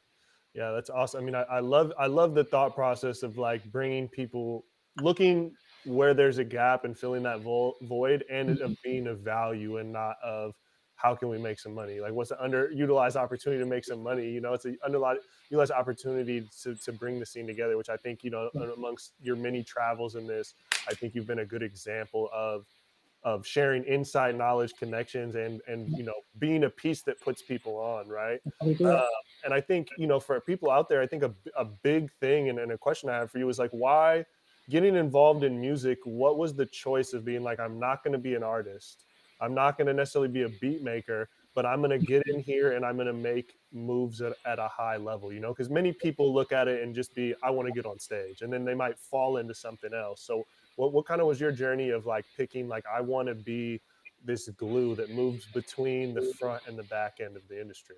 yeah 0.55 0.71
that's 0.71 0.91
awesome 0.91 1.21
i 1.21 1.25
mean 1.25 1.35
i, 1.35 1.43
I 1.43 1.61
love 1.61 1.93
i 1.99 2.07
love 2.07 2.35
the 2.35 2.45
thought 2.45 2.75
process 2.75 3.23
of 3.23 3.39
like 3.39 3.65
bringing 3.71 4.09
people 4.09 4.65
looking 5.01 5.53
where 5.85 6.15
there's 6.15 6.39
a 6.39 6.45
gap 6.45 6.85
and 6.85 6.97
filling 6.97 7.23
that 7.23 7.41
vo- 7.41 7.75
void 7.83 8.25
and 8.31 8.51
of 8.51 8.59
mm-hmm. 8.59 8.73
being 8.85 9.07
of 9.07 9.21
value 9.21 9.79
and 9.79 9.93
not 9.93 10.17
of 10.23 10.55
how 10.99 11.15
can 11.15 11.29
we 11.29 11.39
make 11.39 11.61
some 11.61 11.73
money? 11.73 12.01
Like 12.01 12.13
what's 12.13 12.31
the 12.31 12.37
underutilized 12.37 13.15
opportunity 13.15 13.63
to 13.63 13.69
make 13.69 13.85
some 13.85 14.03
money? 14.03 14.29
You 14.29 14.41
know, 14.41 14.53
it's 14.53 14.65
an 14.65 14.77
underutilized 14.87 15.71
opportunity 15.71 16.49
to, 16.65 16.75
to 16.75 16.93
bring 16.93 17.21
the 17.21 17.27
scene 17.27 17.47
together, 17.47 17.77
which 17.77 17.89
I 17.89 17.97
think, 17.97 18.25
you 18.25 18.31
know, 18.31 18.51
mm. 18.55 18.77
amongst 18.77 19.13
your 19.21 19.37
many 19.37 19.63
travels 19.63 20.17
in 20.17 20.27
this, 20.27 20.55
I 20.89 20.95
think 20.95 21.15
you've 21.15 21.27
been 21.27 21.39
a 21.39 21.47
good 21.47 21.63
example 21.63 22.29
of 22.35 22.67
of 23.25 23.47
sharing 23.47 23.85
inside 23.85 24.37
knowledge, 24.37 24.75
connections, 24.79 25.35
and 25.35 25.61
and 25.67 25.89
you 25.97 26.05
know 26.05 26.15
being 26.39 26.65
a 26.65 26.71
piece 26.71 27.03
that 27.03 27.21
puts 27.21 27.43
people 27.43 27.77
on, 27.77 28.09
right? 28.09 28.41
Uh, 28.85 29.05
and 29.45 29.53
I 29.53 29.61
think 29.61 29.89
you 29.99 30.07
know 30.07 30.21
for 30.21 30.41
people 30.41 30.71
out 30.71 30.89
there, 30.89 31.03
I 31.03 31.07
think 31.07 31.23
a, 31.23 31.35
a 31.57 31.65
big 31.65 32.11
thing 32.21 32.49
and, 32.49 32.59
and 32.59 32.73
a 32.73 32.79
question 32.79 33.09
I 33.09 33.17
have 33.17 33.31
for 33.31 33.39
you 33.39 33.49
is 33.49 33.59
like 33.59 33.71
why 33.71 34.25
getting 34.71 34.97
involved 34.97 35.45
in 35.45 35.61
music. 35.61 35.99
What 36.05 36.39
was 36.39 36.55
the 36.55 36.67
choice 36.67 37.13
of 37.13 37.25
being 37.25 37.43
like 37.43 37.61
I'm 37.61 37.79
not 37.79 38.05
going 38.05 38.13
to 38.13 38.19
be 38.19 38.35
an 38.35 38.43
artist? 38.43 39.05
I'm 39.41 39.55
not 39.55 39.79
going 39.79 39.87
to 39.87 39.95
necessarily 39.95 40.29
be 40.29 40.43
a 40.43 40.49
beat 40.49 40.83
maker, 40.83 41.29
but 41.55 41.65
I'm 41.65 41.81
going 41.81 41.99
to 41.99 42.05
get 42.05 42.23
in 42.27 42.41
here 42.41 42.73
and 42.73 42.85
I'm 42.85 42.97
going 42.97 43.07
to 43.07 43.13
make 43.13 43.55
moves 43.73 44.21
at, 44.21 44.35
at 44.45 44.59
a 44.59 44.69
high 44.69 44.97
level, 44.97 45.33
you 45.33 45.41
know, 45.41 45.49
because 45.49 45.71
many 45.71 45.93
people 45.93 46.35
look 46.35 46.53
at 46.53 46.69
it 46.69 46.83
and 46.83 46.95
just 46.95 47.15
be, 47.15 47.35
I 47.43 47.51
want 47.51 47.67
to 47.67 47.73
get 47.73 47.87
on 47.87 47.99
stage 47.99 48.43
and 48.43 48.53
then 48.53 48.65
they 48.65 48.75
might 48.75 48.99
fall 48.99 49.37
into 49.37 49.55
something 49.55 49.95
else. 49.95 50.23
So 50.23 50.45
what, 50.79 50.93
what 50.93 51.07
kind 51.07 51.21
of 51.21 51.27
was 51.27 51.41
your 51.41 51.51
journey 51.51 51.91
of 51.91 52.07
like 52.07 52.25
picking, 52.37 52.69
like, 52.69 52.85
I 52.87 53.01
want 53.01 53.27
to 53.27 53.35
be 53.35 53.81
this 54.25 54.49
glue 54.51 54.95
that 54.95 55.11
moves 55.11 55.45
between 55.47 56.15
the 56.15 56.33
front 56.39 56.63
and 56.69 56.79
the 56.79 56.85
back 56.85 57.19
end 57.21 57.37
of 57.37 57.43
the 57.49 57.61
industry? 57.61 57.97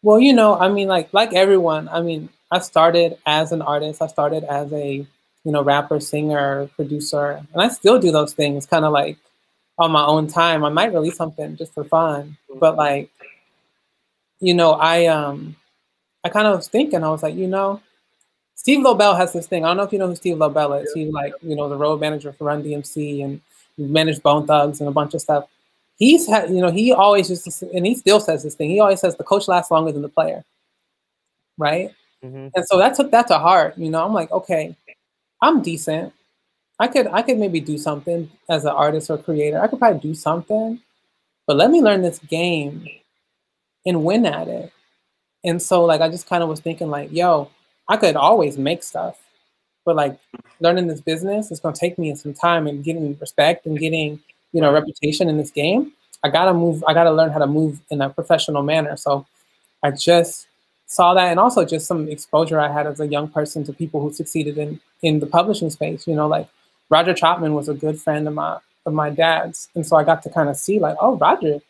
Well, 0.00 0.18
you 0.18 0.32
know, 0.32 0.58
I 0.58 0.70
mean, 0.70 0.88
like, 0.88 1.12
like 1.12 1.34
everyone, 1.34 1.86
I 1.88 2.00
mean, 2.00 2.30
I 2.50 2.60
started 2.60 3.18
as 3.26 3.52
an 3.52 3.60
artist. 3.60 4.00
I 4.00 4.06
started 4.06 4.42
as 4.44 4.72
a, 4.72 5.06
you 5.44 5.52
know, 5.52 5.62
rapper, 5.62 6.00
singer, 6.00 6.70
producer, 6.76 7.44
and 7.52 7.62
I 7.62 7.68
still 7.68 7.98
do 7.98 8.10
those 8.10 8.32
things 8.32 8.64
kind 8.64 8.86
of 8.86 8.92
like 8.92 9.18
on 9.78 9.92
my 9.92 10.04
own 10.04 10.26
time. 10.26 10.64
I 10.64 10.70
might 10.70 10.94
release 10.94 11.16
something 11.16 11.56
just 11.56 11.74
for 11.74 11.84
fun, 11.84 12.38
but 12.48 12.70
mm-hmm. 12.70 12.78
like, 12.78 13.10
you 14.40 14.54
know, 14.54 14.72
I 14.72 15.06
um, 15.06 15.56
I 16.24 16.30
kind 16.30 16.46
of 16.46 16.56
was 16.56 16.68
thinking, 16.68 17.04
I 17.04 17.10
was 17.10 17.22
like, 17.22 17.34
you 17.34 17.48
know, 17.48 17.82
Steve 18.54 18.80
Lobel 18.80 19.16
has 19.16 19.32
this 19.32 19.46
thing. 19.46 19.64
I 19.64 19.68
don't 19.68 19.76
know 19.76 19.82
if 19.82 19.92
you 19.92 19.98
know 19.98 20.08
who 20.08 20.16
Steve 20.16 20.38
Lobel 20.38 20.72
is. 20.74 20.92
He's 20.94 21.12
like, 21.12 21.34
you 21.42 21.56
know, 21.56 21.68
the 21.68 21.76
road 21.76 22.00
manager 22.00 22.32
for 22.32 22.44
Run 22.44 22.62
DMC 22.62 23.24
and 23.24 23.40
managed 23.76 24.22
Bone 24.22 24.46
Thugs 24.46 24.80
and 24.80 24.88
a 24.88 24.92
bunch 24.92 25.14
of 25.14 25.20
stuff. 25.20 25.48
He's 25.96 26.26
had, 26.26 26.50
you 26.50 26.60
know, 26.60 26.70
he 26.70 26.92
always 26.92 27.28
just, 27.28 27.62
and 27.62 27.86
he 27.86 27.94
still 27.94 28.20
says 28.20 28.42
this 28.42 28.54
thing. 28.54 28.70
He 28.70 28.80
always 28.80 29.00
says 29.00 29.16
the 29.16 29.24
coach 29.24 29.48
lasts 29.48 29.70
longer 29.70 29.92
than 29.92 30.02
the 30.02 30.08
player, 30.08 30.44
right? 31.58 31.90
Mm-hmm. 32.24 32.48
And 32.54 32.66
so 32.66 32.78
that 32.78 32.94
took 32.94 33.10
that 33.10 33.28
to 33.28 33.38
heart. 33.38 33.76
You 33.76 33.90
know, 33.90 34.04
I'm 34.04 34.12
like, 34.12 34.30
okay, 34.32 34.76
I'm 35.42 35.62
decent. 35.62 36.12
I 36.78 36.88
could 36.88 37.06
I 37.08 37.22
could 37.22 37.38
maybe 37.38 37.60
do 37.60 37.78
something 37.78 38.30
as 38.48 38.64
an 38.64 38.72
artist 38.72 39.10
or 39.10 39.18
creator. 39.18 39.60
I 39.60 39.68
could 39.68 39.78
probably 39.78 40.00
do 40.00 40.14
something, 40.14 40.80
but 41.46 41.56
let 41.56 41.70
me 41.70 41.80
learn 41.80 42.02
this 42.02 42.18
game 42.18 42.88
and 43.86 44.04
win 44.04 44.26
at 44.26 44.48
it. 44.48 44.72
And 45.44 45.62
so 45.62 45.84
like 45.84 46.00
I 46.00 46.08
just 46.08 46.28
kind 46.28 46.42
of 46.42 46.48
was 46.48 46.60
thinking 46.60 46.90
like, 46.90 47.12
yo, 47.12 47.50
I 47.88 47.96
could 47.96 48.16
always 48.16 48.56
make 48.58 48.82
stuff, 48.82 49.18
but 49.84 49.96
like 49.96 50.18
learning 50.60 50.86
this 50.86 51.00
business 51.00 51.50
is 51.50 51.60
gonna 51.60 51.74
take 51.76 51.98
me 51.98 52.14
some 52.14 52.34
time 52.34 52.66
and 52.66 52.82
getting 52.82 53.16
respect 53.18 53.66
and 53.66 53.78
getting 53.78 54.20
you 54.52 54.60
know 54.60 54.72
reputation 54.72 55.28
in 55.28 55.36
this 55.36 55.50
game. 55.50 55.92
I 56.22 56.30
gotta 56.30 56.54
move. 56.54 56.82
I 56.88 56.94
gotta 56.94 57.12
learn 57.12 57.30
how 57.30 57.38
to 57.38 57.46
move 57.46 57.80
in 57.90 58.00
a 58.00 58.08
professional 58.08 58.62
manner. 58.62 58.96
So 58.96 59.26
I 59.82 59.90
just 59.90 60.46
saw 60.86 61.14
that, 61.14 61.30
and 61.30 61.38
also 61.38 61.64
just 61.64 61.86
some 61.86 62.08
exposure 62.08 62.58
I 62.58 62.72
had 62.72 62.86
as 62.86 63.00
a 63.00 63.06
young 63.06 63.28
person 63.28 63.64
to 63.64 63.72
people 63.72 64.00
who 64.00 64.12
succeeded 64.12 64.56
in 64.56 64.80
in 65.02 65.20
the 65.20 65.26
publishing 65.26 65.70
space. 65.70 66.06
You 66.06 66.14
know, 66.14 66.26
like 66.28 66.48
Roger 66.88 67.12
Chapman 67.14 67.54
was 67.54 67.68
a 67.68 67.74
good 67.74 68.00
friend 68.00 68.26
of 68.26 68.34
my 68.34 68.58
of 68.86 68.94
my 68.94 69.10
dad's, 69.10 69.68
and 69.74 69.86
so 69.86 69.96
I 69.96 70.04
got 70.04 70.22
to 70.22 70.30
kind 70.30 70.48
of 70.48 70.56
see 70.56 70.78
like, 70.78 70.96
oh, 71.00 71.16
Roger, 71.16 71.60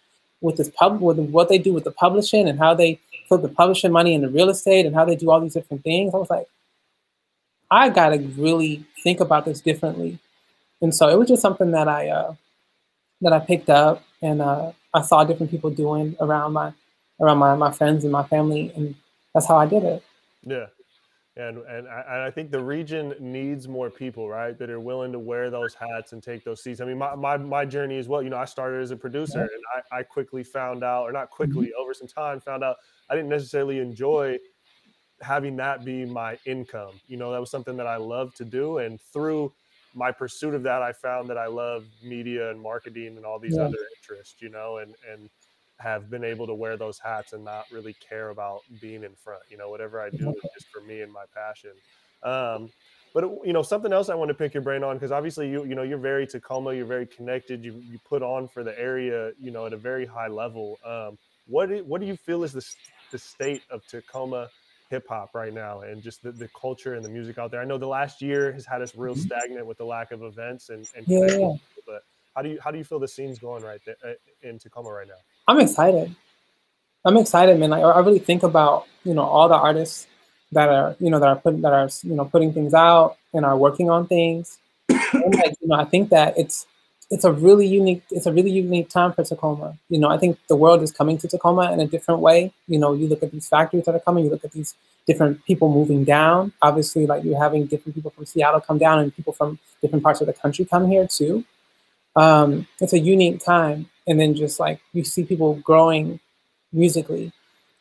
with 0.41 0.57
this 0.57 0.71
pub, 0.71 1.01
with 1.01 1.19
what 1.19 1.49
they 1.49 1.59
do 1.59 1.73
with 1.73 1.85
the 1.85 1.91
publishing 1.91 2.49
and 2.49 2.59
how 2.59 2.75
they 2.75 3.01
put 3.29 3.43
the 3.43 3.49
publishing 3.49 3.93
money 3.93 4.15
into 4.15 4.29
real 4.29 4.51
estate 4.51 4.87
and 4.87 4.95
how 4.95 5.05
they 5.05 5.17
do 5.17 5.31
all 5.31 5.41
these 5.41 5.55
different 5.55 5.83
things. 5.83 6.15
I 6.15 6.19
was 6.19 6.31
like, 6.31 6.47
I 7.71 7.89
got 7.89 8.11
to 8.11 8.19
really 8.19 8.85
think 9.03 9.21
about 9.21 9.45
this 9.45 9.61
differently, 9.61 10.19
and 10.81 10.95
so 10.95 11.09
it 11.09 11.19
was 11.19 11.29
just 11.29 11.43
something 11.43 11.71
that 11.73 11.89
I 11.89 12.09
uh, 12.09 12.35
that 13.23 13.33
I 13.33 13.41
picked 13.41 13.71
up 13.71 14.03
and 14.23 14.41
uh, 14.41 14.73
I 14.93 15.03
saw 15.03 15.25
different 15.25 15.51
people 15.51 15.71
doing 15.71 16.17
around 16.21 16.53
my 16.53 16.73
around 17.21 17.39
my 17.39 17.55
my 17.55 17.73
friends 17.73 18.05
and 18.05 18.13
my 18.13 18.25
family, 18.25 18.73
and 18.77 18.95
that's 19.33 19.47
how 19.47 19.57
I 19.57 19.67
did 19.67 19.83
it. 19.83 20.03
Yeah, 20.43 20.67
and 21.37 21.59
and 21.59 21.89
I, 21.89 22.01
and 22.01 22.23
I, 22.23 22.31
think 22.31 22.51
the 22.51 22.63
region 22.63 23.15
needs 23.19 23.67
more 23.67 23.91
people 23.91 24.29
right 24.29 24.57
that 24.59 24.71
are 24.71 24.81
willing 24.81 25.11
to 25.13 25.19
wear 25.19 25.51
those 25.51 25.75
hats 25.75 26.13
and 26.13 26.23
take 26.23 26.45
those 26.45 26.63
seats 26.63 26.81
i 26.81 26.85
mean 26.85 26.99
my, 26.99 27.15
my, 27.15 27.37
my 27.37 27.65
journey 27.65 27.99
as 27.99 28.09
well 28.09 28.23
you 28.23 28.31
know 28.31 28.37
i 28.37 28.45
started 28.45 28.83
as 28.83 28.93
a 28.93 28.97
producer 28.97 29.41
and 29.41 29.85
I, 29.93 29.99
I 29.99 30.03
quickly 30.05 30.45
found 30.45 30.85
out 30.85 31.03
or 31.03 31.13
not 31.13 31.31
quickly 31.31 31.67
mm-hmm. 31.67 31.83
over 31.83 31.93
some 31.93 32.07
time 32.07 32.41
found 32.41 32.63
out 32.63 32.77
i 33.11 33.15
didn't 33.15 33.31
necessarily 33.31 33.81
enjoy 33.81 34.39
having 35.23 35.57
that 35.57 35.85
be 35.85 36.05
my 36.05 36.39
income 36.47 36.93
you 37.09 37.17
know 37.17 37.33
that 37.33 37.41
was 37.41 37.51
something 37.51 37.77
that 37.77 37.87
i 37.87 37.97
loved 37.97 38.37
to 38.37 38.45
do 38.45 38.79
and 38.79 39.01
through 39.01 39.53
my 39.93 40.13
pursuit 40.13 40.55
of 40.55 40.63
that 40.63 40.83
i 40.83 40.93
found 40.93 41.29
that 41.29 41.39
i 41.39 41.47
love 41.47 41.85
media 42.03 42.51
and 42.51 42.61
marketing 42.61 43.17
and 43.17 43.25
all 43.25 43.41
these 43.41 43.57
yeah. 43.57 43.63
other 43.63 43.79
interests 43.97 44.41
you 44.41 44.51
know 44.51 44.79
and 44.79 44.95
and 45.13 45.29
have 45.81 46.11
been 46.11 46.25
able 46.25 46.47
to 46.47 46.55
wear 46.55 46.77
those 46.77 46.99
hats 46.99 47.33
and 47.33 47.45
not 47.45 47.67
really 47.73 47.95
care 48.09 48.31
about 48.31 48.61
being 48.81 49.03
in 49.05 49.15
front. 49.15 49.43
You 49.51 49.57
know, 49.57 49.69
whatever 49.69 50.01
I 50.01 50.11
do 50.11 50.31
is 50.31 50.51
just 50.55 50.67
for 50.73 50.81
me 50.81 51.01
and 51.01 51.13
my 51.13 51.25
passion. 51.35 51.73
Um, 52.23 52.71
but 53.13 53.25
you 53.45 53.53
know, 53.53 53.63
something 53.63 53.93
else 53.93 54.09
I 54.09 54.15
want 54.15 54.29
to 54.29 54.35
pick 54.35 54.55
your 54.55 54.63
brain 54.63 54.83
on 54.83 54.97
because 54.97 55.13
obviously 55.13 55.49
you 55.49 55.65
you 55.65 55.77
know 55.77 55.83
you're 55.83 55.99
very 55.99 56.27
Tacoma, 56.27 56.75
you're 56.75 56.85
very 56.85 57.07
connected. 57.07 57.65
You 57.65 57.81
you 57.89 57.99
put 58.09 58.23
on 58.23 58.49
for 58.49 58.65
the 58.65 58.79
area, 58.79 59.33
you 59.41 59.53
know, 59.53 59.67
at 59.67 59.73
a 59.73 59.77
very 59.77 60.05
high 60.05 60.29
level. 60.29 60.79
Um, 60.85 61.17
what 61.47 61.69
do, 61.69 61.85
what 61.85 62.01
do 62.01 62.07
you 62.07 62.17
feel 62.17 62.43
is 62.43 62.53
the 62.53 62.67
the 63.13 63.19
state 63.19 63.63
of 63.71 63.87
Tacoma 63.87 64.49
hip 64.91 65.07
hop 65.09 65.35
right 65.35 65.55
now 65.55 65.81
and 65.81 66.03
just 66.03 66.23
the, 66.23 66.33
the 66.33 66.49
culture 66.61 66.95
and 66.95 67.05
the 67.05 67.09
music 67.09 67.39
out 67.39 67.53
there? 67.53 67.61
I 67.61 67.65
know 67.65 67.79
the 67.79 67.87
last 67.87 68.21
year 68.21 68.53
has 68.53 68.67
had 68.67 68.83
us 68.83 68.97
real 68.97 69.15
mm-hmm. 69.15 69.23
stagnant 69.23 69.67
with 69.67 69.79
the 69.79 69.85
lack 69.85 70.11
of 70.11 70.23
events 70.23 70.71
and, 70.71 70.89
and 70.97 71.07
yeah, 71.07 71.53
but 71.87 72.03
how 72.35 72.43
do 72.43 72.49
you 72.49 72.59
how 72.61 72.73
do 72.73 72.79
you 72.79 72.85
feel 72.85 72.99
the 72.99 73.07
scene's 73.07 73.39
going 73.39 73.63
right 73.63 73.81
there 73.87 73.97
uh, 74.05 74.15
in 74.43 74.59
Tacoma 74.59 74.91
right 74.91 75.07
now? 75.07 75.15
I'm 75.47 75.61
excited. 75.61 76.15
I'm 77.05 77.17
excited, 77.17 77.59
man. 77.59 77.71
Like 77.71 77.85
I 77.85 78.01
really 78.01 78.19
think 78.19 78.43
about 78.43 78.87
you 79.05 79.15
know 79.15 79.23
all 79.23 79.49
the 79.49 79.57
artists 79.57 80.07
that 80.53 80.69
are 80.69 80.97
you 80.99 81.11
know 81.11 81.19
that 81.21 81.29
are 81.29 81.37
putting 81.37 81.61
that 81.61 81.73
are 81.73 81.89
you 82.03 82.15
know 82.15 82.25
putting 82.25 82.53
things 82.53 82.73
out 82.73 83.17
and 83.35 83.45
are 83.45 83.57
working 83.57 83.91
on 83.91 84.07
things. 84.07 84.59
and 84.89 85.35
like 85.35 85.55
you 85.61 85.69
know, 85.69 85.77
I 85.77 85.85
think 85.85 86.11
that 86.11 86.39
it's 86.39 86.67
it's 87.11 87.25
a 87.25 87.33
really 87.33 87.67
unique 87.67 88.03
it's 88.11 88.27
a 88.27 88.33
really 88.33 88.51
unique 88.51 88.89
time 88.89 89.13
for 89.13 89.23
Tacoma. 89.23 89.77
You 89.91 89.99
know, 89.99 90.09
I 90.09 90.17
think 90.17 90.39
the 90.49 90.57
world 90.57 90.83
is 90.83 90.93
coming 90.93 91.19
to 91.19 91.29
Tacoma 91.29 91.73
in 91.73 91.81
a 91.81 91.87
different 91.87 92.21
way. 92.21 92.53
You 92.67 92.79
know, 92.79 92.95
you 92.95 93.07
look 93.07 93.23
at 93.23 93.31
these 93.31 93.49
factories 93.49 93.85
that 93.85 93.95
are 93.95 94.01
coming, 94.01 94.25
you 94.25 94.31
look 94.31 94.45
at 94.45 94.53
these 94.53 94.75
different 95.07 95.45
people 95.45 95.69
moving 95.69 96.05
down. 96.05 96.53
Obviously, 96.63 97.07
like 97.07 97.23
you're 97.23 97.41
having 97.41 97.67
different 97.67 97.95
people 97.95 98.11
from 98.11 98.25
Seattle 98.25 98.61
come 98.61 98.79
down 98.79 99.01
and 99.01 99.15
people 99.15 99.35
from 99.35 99.59
different 99.83 100.03
parts 100.03 100.23
of 100.23 100.27
the 100.27 100.33
country 100.33 100.65
come 100.65 100.89
here 100.89 101.07
too. 101.07 101.45
Um, 102.17 102.67
it's 102.81 102.93
a 102.93 102.99
unique 102.99 103.45
time, 103.45 103.91
and 104.07 104.21
then 104.21 104.35
just 104.35 104.61
like 104.61 104.81
you 104.93 105.05
see 105.05 105.25
people 105.25 105.55
growing 105.57 106.21
musically. 106.73 107.33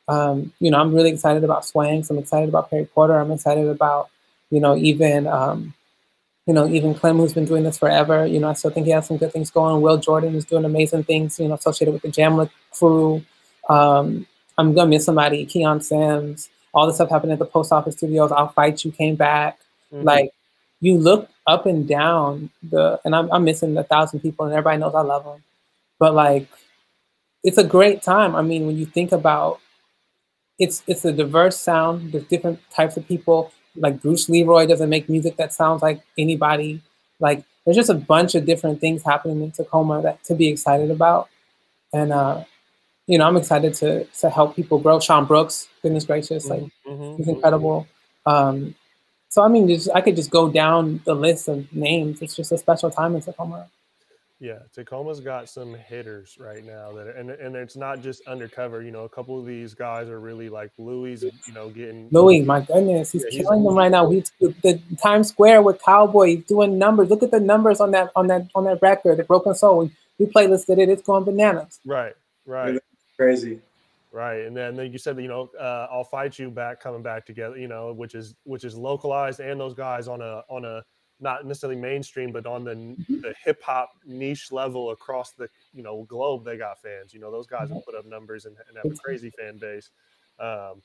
Um, 0.07 0.53
you 0.59 0.69
know, 0.71 0.79
I'm 0.79 0.93
really 0.93 1.11
excited 1.11 1.43
about 1.43 1.63
Swanks. 1.63 2.09
I'm 2.09 2.17
excited 2.17 2.49
about 2.49 2.69
Perry 2.69 2.85
Porter. 2.85 3.17
I'm 3.17 3.31
excited 3.31 3.67
about, 3.67 4.09
you 4.49 4.59
know, 4.59 4.75
even 4.75 5.27
um, 5.27 5.73
you 6.45 6.53
know, 6.53 6.67
even 6.67 6.93
Clem, 6.93 7.17
who's 7.17 7.33
been 7.33 7.45
doing 7.45 7.63
this 7.63 7.77
forever, 7.77 8.25
you 8.25 8.39
know, 8.39 8.49
I 8.49 8.53
still 8.53 8.71
think 8.71 8.85
he 8.85 8.91
has 8.91 9.07
some 9.07 9.17
good 9.17 9.31
things 9.31 9.49
going. 9.49 9.81
Will 9.81 9.97
Jordan 9.97 10.35
is 10.35 10.45
doing 10.45 10.65
amazing 10.65 11.05
things, 11.05 11.39
you 11.39 11.47
know, 11.47 11.53
associated 11.53 11.93
with 11.93 12.01
the 12.01 12.09
Jamla 12.09 12.49
crew. 12.71 13.23
Um, 13.69 14.27
I'm 14.57 14.73
gonna 14.73 14.89
miss 14.89 15.05
somebody, 15.05 15.45
Keon 15.45 15.81
Sims, 15.81 16.49
all 16.73 16.85
the 16.85 16.93
stuff 16.93 17.09
happened 17.09 17.31
at 17.31 17.39
the 17.39 17.45
post 17.45 17.71
office 17.71 17.95
studios. 17.95 18.31
I'll 18.31 18.49
fight 18.49 18.83
you 18.83 18.91
came 18.91 19.15
back. 19.15 19.59
Mm-hmm. 19.93 20.05
Like 20.05 20.33
you 20.83 20.97
look 20.97 21.29
up 21.47 21.65
and 21.65 21.87
down 21.87 22.49
the, 22.61 22.99
and 23.05 23.15
I'm, 23.15 23.31
I'm 23.31 23.43
missing 23.45 23.77
a 23.77 23.83
thousand 23.83 24.19
people, 24.19 24.45
and 24.45 24.53
everybody 24.53 24.79
knows 24.79 24.93
I 24.93 25.01
love 25.01 25.23
them. 25.23 25.43
But 25.97 26.13
like, 26.13 26.49
it's 27.43 27.57
a 27.57 27.63
great 27.63 28.01
time. 28.01 28.35
I 28.35 28.41
mean, 28.41 28.67
when 28.67 28.77
you 28.77 28.85
think 28.85 29.11
about, 29.11 29.59
it's 30.59 30.83
it's 30.85 31.05
a 31.05 31.11
diverse 31.11 31.57
sound. 31.57 32.11
There's 32.11 32.25
different 32.25 32.59
types 32.69 32.97
of 32.97 33.07
people 33.07 33.51
like 33.75 34.01
Bruce 34.01 34.29
Leroy 34.29 34.65
doesn't 34.67 34.89
make 34.89 35.09
music 35.09 35.37
that 35.37 35.53
sounds 35.53 35.81
like 35.81 36.01
anybody. 36.17 36.81
Like 37.19 37.43
there's 37.65 37.77
just 37.77 37.89
a 37.89 37.95
bunch 37.95 38.35
of 38.35 38.45
different 38.45 38.81
things 38.81 39.03
happening 39.03 39.41
in 39.41 39.51
Tacoma 39.51 40.01
that 40.01 40.23
to 40.25 40.35
be 40.35 40.47
excited 40.47 40.91
about. 40.91 41.29
And 41.93 42.11
uh, 42.11 42.43
you 43.07 43.17
know, 43.17 43.25
I'm 43.25 43.37
excited 43.37 43.73
to 43.75 44.05
to 44.05 44.29
help 44.29 44.55
people 44.55 44.79
grow. 44.79 44.99
Sean 44.99 45.25
Brooks, 45.25 45.67
goodness 45.81 46.05
gracious, 46.05 46.47
like 46.47 46.61
mm-hmm, 46.61 46.89
mm-hmm 46.89 47.17
he's 47.17 47.27
incredible. 47.27 47.87
Um, 48.25 48.75
so 49.33 49.41
I 49.41 49.47
mean, 49.47 49.67
just, 49.67 49.89
I 49.95 50.01
could 50.01 50.15
just 50.15 50.29
go 50.29 50.47
down 50.47 51.01
the 51.05 51.15
list 51.15 51.47
of 51.47 51.73
names. 51.73 52.21
It's 52.21 52.35
just 52.35 52.51
a 52.51 52.57
special 52.59 52.91
time 52.91 53.15
in 53.15 53.21
Tacoma. 53.21 53.67
Yeah, 54.39 54.59
Tacoma's 54.75 55.21
got 55.21 55.49
some 55.49 55.73
hitters 55.73 56.37
right 56.39 56.63
now 56.63 56.91
that, 56.91 57.07
are, 57.07 57.11
and 57.11 57.31
and 57.31 57.55
it's 57.55 57.75
not 57.75 58.03
just 58.03 58.27
undercover. 58.27 58.83
You 58.83 58.91
know, 58.91 59.05
a 59.05 59.09
couple 59.09 59.39
of 59.39 59.47
these 59.47 59.73
guys 59.73 60.07
are 60.07 60.19
really 60.19 60.49
like 60.49 60.69
Louis. 60.77 61.23
You 61.23 61.53
know, 61.53 61.69
getting 61.69 62.09
Louis. 62.11 62.43
My 62.43 62.61
goodness, 62.61 63.11
he's 63.11 63.25
yeah, 63.31 63.41
killing 63.41 63.61
he's, 63.61 63.67
them 63.67 63.75
right 63.75 63.89
now. 63.89 64.07
He's 64.07 64.31
the 64.39 64.79
Times 65.01 65.29
Square 65.29 65.63
with 65.63 65.81
Cowboy 65.81 66.43
doing 66.47 66.77
numbers. 66.77 67.09
Look 67.09 67.23
at 67.23 67.31
the 67.31 67.39
numbers 67.39 67.79
on 67.79 67.89
that 67.91 68.11
on 68.15 68.27
that 68.27 68.49
on 68.53 68.65
that 68.65 68.83
record, 68.83 69.17
the 69.17 69.23
Broken 69.23 69.55
Soul. 69.55 69.79
We, 69.79 69.91
we 70.19 70.25
playlisted 70.27 70.77
it. 70.77 70.89
It's 70.89 71.01
going 71.01 71.23
bananas. 71.23 71.79
Right, 71.85 72.13
right, 72.45 72.77
crazy. 73.17 73.61
Right, 74.15 74.45
and 74.45 74.55
then 74.55 74.75
then 74.75 74.91
you 74.91 74.99
said, 74.99 75.15
that 75.15 75.23
you 75.23 75.27
know, 75.27 75.49
uh, 75.59 75.87
I'll 75.91 76.03
fight 76.03 76.37
you 76.37 76.51
back, 76.51 76.79
coming 76.79 77.01
back 77.01 77.25
together. 77.25 77.57
You 77.57 77.67
know, 77.67 77.91
which 77.93 78.13
is 78.13 78.35
which 78.43 78.63
is 78.63 78.75
localized, 78.75 79.39
and 79.39 79.59
those 79.59 79.73
guys 79.73 80.07
on 80.07 80.21
a 80.21 80.43
on 80.49 80.65
a 80.65 80.83
not 81.19 81.47
necessarily 81.47 81.79
mainstream, 81.79 82.31
but 82.31 82.45
on 82.45 82.63
the, 82.63 82.75
mm-hmm. 82.75 83.21
the 83.21 83.33
hip 83.43 83.63
hop 83.63 83.89
niche 84.05 84.51
level 84.51 84.91
across 84.91 85.31
the 85.31 85.49
you 85.73 85.81
know 85.81 86.03
globe, 86.03 86.45
they 86.45 86.57
got 86.57 86.79
fans. 86.79 87.11
You 87.11 87.21
know, 87.21 87.31
those 87.31 87.47
guys 87.47 87.71
will 87.71 87.81
put 87.81 87.95
up 87.95 88.05
numbers 88.05 88.45
and, 88.45 88.55
and 88.67 88.77
have 88.77 88.93
a 88.93 89.01
crazy 89.03 89.31
fan 89.31 89.57
base. 89.57 89.89
Um, 90.39 90.83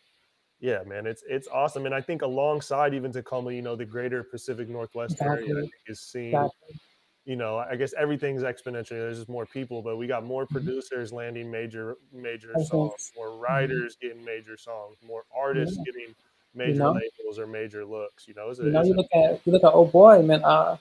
yeah, 0.59 0.79
man, 0.87 1.07
it's 1.07 1.23
it's 1.29 1.49
awesome, 1.49 1.85
and 1.85 1.95
I 1.95 2.01
think 2.01 2.23
alongside 2.23 2.95
even 2.95 3.13
Tacoma, 3.13 3.53
you 3.53 3.61
know, 3.63 3.77
the 3.77 3.85
greater 3.85 4.23
Pacific 4.25 4.71
Northwest 4.71 5.13
exactly. 5.13 5.51
area 5.51 5.69
is 5.87 6.01
seeing. 6.01 6.35
Exactly. 6.35 6.81
You 7.29 7.37
know, 7.37 7.59
I 7.59 7.77
guess 7.77 7.93
everything's 7.93 8.43
exponential. 8.43 8.89
There's 8.89 9.19
just 9.19 9.29
more 9.29 9.45
people, 9.45 9.83
but 9.83 9.99
we 9.99 10.07
got 10.07 10.25
more 10.25 10.47
mm-hmm. 10.47 10.55
producers 10.55 11.13
landing 11.13 11.51
major 11.51 11.99
major 12.11 12.55
songs, 12.65 13.13
more 13.15 13.27
mm-hmm. 13.29 13.43
writers 13.43 13.97
mm-hmm. 13.97 14.07
getting 14.09 14.25
major 14.25 14.57
songs, 14.57 14.97
more 15.07 15.25
artists 15.37 15.77
yeah. 15.77 15.85
getting 15.85 16.15
major 16.55 16.73
you 16.73 16.79
know? 16.79 16.93
labels 16.93 17.39
or 17.39 17.47
major 17.47 17.85
looks. 17.85 18.27
You 18.27 18.33
know, 18.33 18.49
is 18.49 18.61
it, 18.61 18.65
you 18.65 18.71
know, 18.71 18.83
you 18.83 18.95
look 18.95 19.09
at 19.15 19.43
you 19.45 19.53
look 19.53 19.63
at 19.63 19.73
oh 19.75 19.85
boy, 19.85 20.23
man. 20.23 20.43
Uh, 20.43 20.79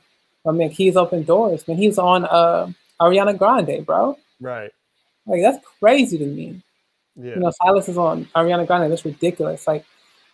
I 0.48 0.52
mean, 0.54 0.70
he's 0.70 0.96
open 0.96 1.24
doors. 1.24 1.68
Man, 1.68 1.76
he's 1.76 1.98
on 1.98 2.24
uh 2.24 2.72
Ariana 3.02 3.38
Grande, 3.38 3.86
bro. 3.86 4.18
Right. 4.40 4.72
Like 5.26 5.42
that's 5.42 5.58
crazy 5.82 6.18
to 6.18 6.26
me. 6.26 6.64
Yeah. 7.18 7.34
You 7.34 7.40
know, 7.42 7.52
Silas 7.62 7.90
is 7.90 7.98
on 7.98 8.24
Ariana 8.34 8.66
Grande. 8.66 8.90
That's 8.90 9.04
ridiculous. 9.04 9.68
Like, 9.68 9.84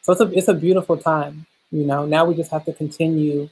so 0.04 0.12
it's 0.12 0.22
a 0.22 0.32
it's 0.38 0.48
a 0.48 0.54
beautiful 0.54 0.96
time. 0.96 1.48
You 1.72 1.88
know, 1.88 2.06
now 2.06 2.24
we 2.26 2.36
just 2.36 2.52
have 2.52 2.66
to 2.66 2.74
continue 2.74 3.50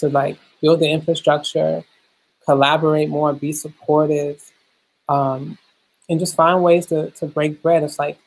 to 0.00 0.08
like 0.08 0.38
build 0.60 0.80
the 0.80 0.90
infrastructure, 0.90 1.84
collaborate 2.44 3.08
more, 3.08 3.32
be 3.32 3.52
supportive, 3.52 4.42
um, 5.08 5.58
and 6.08 6.20
just 6.20 6.36
find 6.36 6.62
ways 6.62 6.86
to 6.86 7.10
to 7.12 7.26
break 7.26 7.62
bread. 7.62 7.82
It's 7.82 7.98
like 7.98 8.18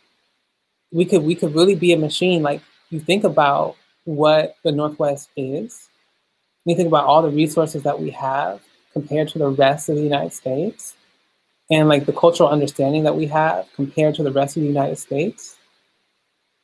we 0.91 1.05
could 1.05 1.23
we 1.23 1.35
could 1.35 1.55
really 1.55 1.75
be 1.75 1.93
a 1.93 1.97
machine. 1.97 2.43
Like 2.43 2.61
you 2.89 2.99
think 2.99 3.23
about 3.23 3.75
what 4.05 4.55
the 4.63 4.71
Northwest 4.71 5.29
is, 5.35 5.89
you 6.65 6.75
think 6.75 6.87
about 6.87 7.05
all 7.05 7.21
the 7.21 7.29
resources 7.29 7.83
that 7.83 7.99
we 7.99 8.09
have 8.11 8.61
compared 8.93 9.27
to 9.29 9.39
the 9.39 9.49
rest 9.49 9.89
of 9.89 9.95
the 9.95 10.01
United 10.01 10.33
States, 10.33 10.95
and 11.69 11.87
like 11.87 12.05
the 12.05 12.13
cultural 12.13 12.49
understanding 12.49 13.03
that 13.03 13.15
we 13.15 13.27
have 13.27 13.67
compared 13.75 14.15
to 14.15 14.23
the 14.23 14.31
rest 14.31 14.57
of 14.57 14.63
the 14.63 14.69
United 14.69 14.97
States. 14.97 15.55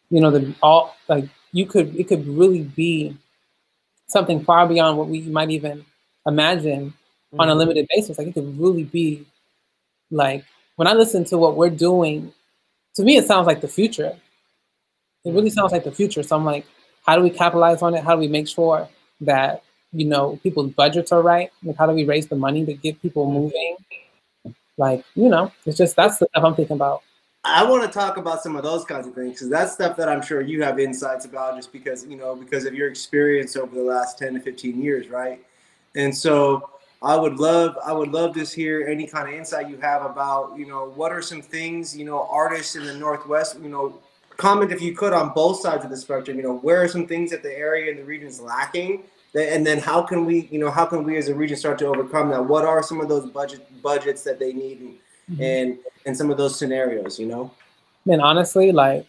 You 0.10 0.22
know, 0.22 0.32
the 0.32 0.54
all 0.62 0.96
like 1.08 1.26
you 1.52 1.66
could 1.66 1.96
it 1.96 2.08
could 2.08 2.28
really 2.28 2.64
be 2.64 3.16
something 4.08 4.44
far 4.44 4.68
beyond 4.68 4.98
what 4.98 5.08
we 5.08 5.22
might 5.22 5.50
even 5.50 5.86
imagine 6.26 6.88
mm-hmm. 6.90 7.40
on 7.40 7.50
a 7.50 7.52
mm-hmm. 7.52 7.60
limited 7.60 7.88
basis. 7.94 8.18
Like 8.18 8.28
it 8.28 8.34
could 8.34 8.60
really 8.60 8.84
be 8.84 9.26
like 10.12 10.44
when 10.76 10.88
I 10.88 10.94
listen 10.94 11.24
to 11.26 11.38
what 11.38 11.56
we're 11.56 11.70
doing, 11.70 12.34
to 12.96 13.04
me 13.04 13.18
it 13.18 13.26
sounds 13.26 13.48
like 13.48 13.62
the 13.62 13.68
future. 13.68 14.16
It 15.24 15.34
really 15.34 15.50
sounds 15.50 15.72
like 15.72 15.84
the 15.84 15.92
future. 15.92 16.22
So 16.22 16.36
I'm 16.36 16.46
like, 16.46 16.66
how 17.06 17.16
do 17.16 17.22
we 17.22 17.30
capitalize 17.30 17.82
on 17.82 17.96
it? 17.96 18.04
How 18.04 18.14
do 18.14 18.20
we 18.20 18.28
make 18.28 18.48
sure 18.48 18.88
that 19.22 19.64
you 19.92 20.06
know 20.06 20.40
people's 20.44 20.72
budgets 20.72 21.12
are 21.12 21.22
right? 21.22 21.50
Like, 21.64 21.78
how 21.78 21.88
do 21.88 21.94
we 21.94 22.06
raise 22.06 22.28
the 22.28 22.36
money 22.36 22.66
to 22.66 22.74
get 22.74 23.02
people 23.02 23.32
moving? 23.32 23.78
Like, 24.78 25.06
you 25.16 25.30
know, 25.30 25.52
it's 25.66 25.78
just 25.78 25.96
that's 25.96 26.18
the 26.18 26.28
stuff 26.28 26.44
I'm 26.44 26.56
thinking 26.56 26.76
about. 26.76 27.02
I 27.46 27.64
want 27.64 27.84
to 27.84 27.90
talk 27.90 28.18
about 28.18 28.42
some 28.42 28.56
of 28.56 28.64
those 28.64 28.84
kinds 28.86 29.08
of 29.08 29.14
things 29.14 29.34
because 29.34 29.50
that's 29.50 29.74
stuff 29.74 29.96
that 29.98 30.10
I'm 30.10 30.22
sure 30.22 30.42
you 30.42 30.64
have 30.64 30.80
insights 30.80 31.26
about, 31.26 31.56
just 31.56 31.72
because 31.72 32.06
you 32.06 32.18
know 32.18 32.36
because 32.36 32.66
of 32.66 32.74
your 32.74 32.90
experience 32.90 33.56
over 33.56 33.74
the 33.76 33.84
last 33.84 34.18
10 34.18 34.34
to 34.34 34.40
15 34.40 34.82
years, 34.82 35.10
right? 35.10 35.40
And 35.96 36.16
so 36.16 36.72
I 37.02 37.16
would 37.16 37.40
love 37.40 37.78
I 37.86 37.94
would 37.94 38.10
love 38.10 38.34
to 38.36 38.44
hear 38.44 38.88
any 38.88 39.06
kind 39.08 39.30
of 39.30 39.36
insight 39.36 39.70
you 39.70 39.78
have 39.78 40.04
about 40.04 40.58
you 40.58 40.66
know 40.66 40.92
what 40.96 41.12
are 41.12 41.22
some 41.22 41.42
things 41.42 41.96
you 41.96 42.04
know 42.04 42.28
artists 42.32 42.76
in 42.76 42.84
the 42.86 42.96
Northwest 42.96 43.60
you 43.62 43.70
know 43.70 44.02
comment 44.38 44.72
if 44.72 44.82
you 44.82 44.94
could 44.94 45.14
on 45.14 45.34
both 45.34 45.60
sides 45.60 45.84
of 45.84 45.90
the 45.90 45.98
spectrum. 45.98 46.38
You 46.38 46.44
know, 46.44 46.58
where 46.58 46.82
are 46.82 46.88
some 46.88 47.08
things 47.08 47.32
that 47.32 47.44
the 47.44 47.56
area 47.56 47.92
and 47.92 48.00
the 48.00 48.04
region 48.04 48.28
is 48.28 48.40
lacking, 48.40 49.04
and 49.34 49.66
then 49.66 49.80
how 49.80 50.02
can 50.02 50.26
we, 50.26 50.48
you 50.52 50.60
know, 50.60 50.72
how 50.72 50.86
can 50.86 51.04
we 51.04 51.18
as 51.18 51.30
a 51.30 51.36
region 51.36 51.58
start 51.58 51.80
to 51.80 51.88
overcome 51.88 52.30
that? 52.30 52.46
What 52.46 52.66
are 52.66 52.84
some 52.84 53.02
of 53.02 53.10
those 53.10 53.30
budget 53.30 53.82
budgets 53.82 54.24
that 54.24 54.40
they 54.40 54.54
need, 54.54 54.80
and 54.80 54.98
mm-hmm. 55.32 55.44
and, 55.44 55.78
and 56.06 56.16
some 56.16 56.32
of 56.32 56.38
those 56.38 56.58
scenarios? 56.58 57.20
You 57.20 57.28
know, 57.28 57.52
man, 58.06 58.22
honestly, 58.22 58.72
like, 58.72 59.06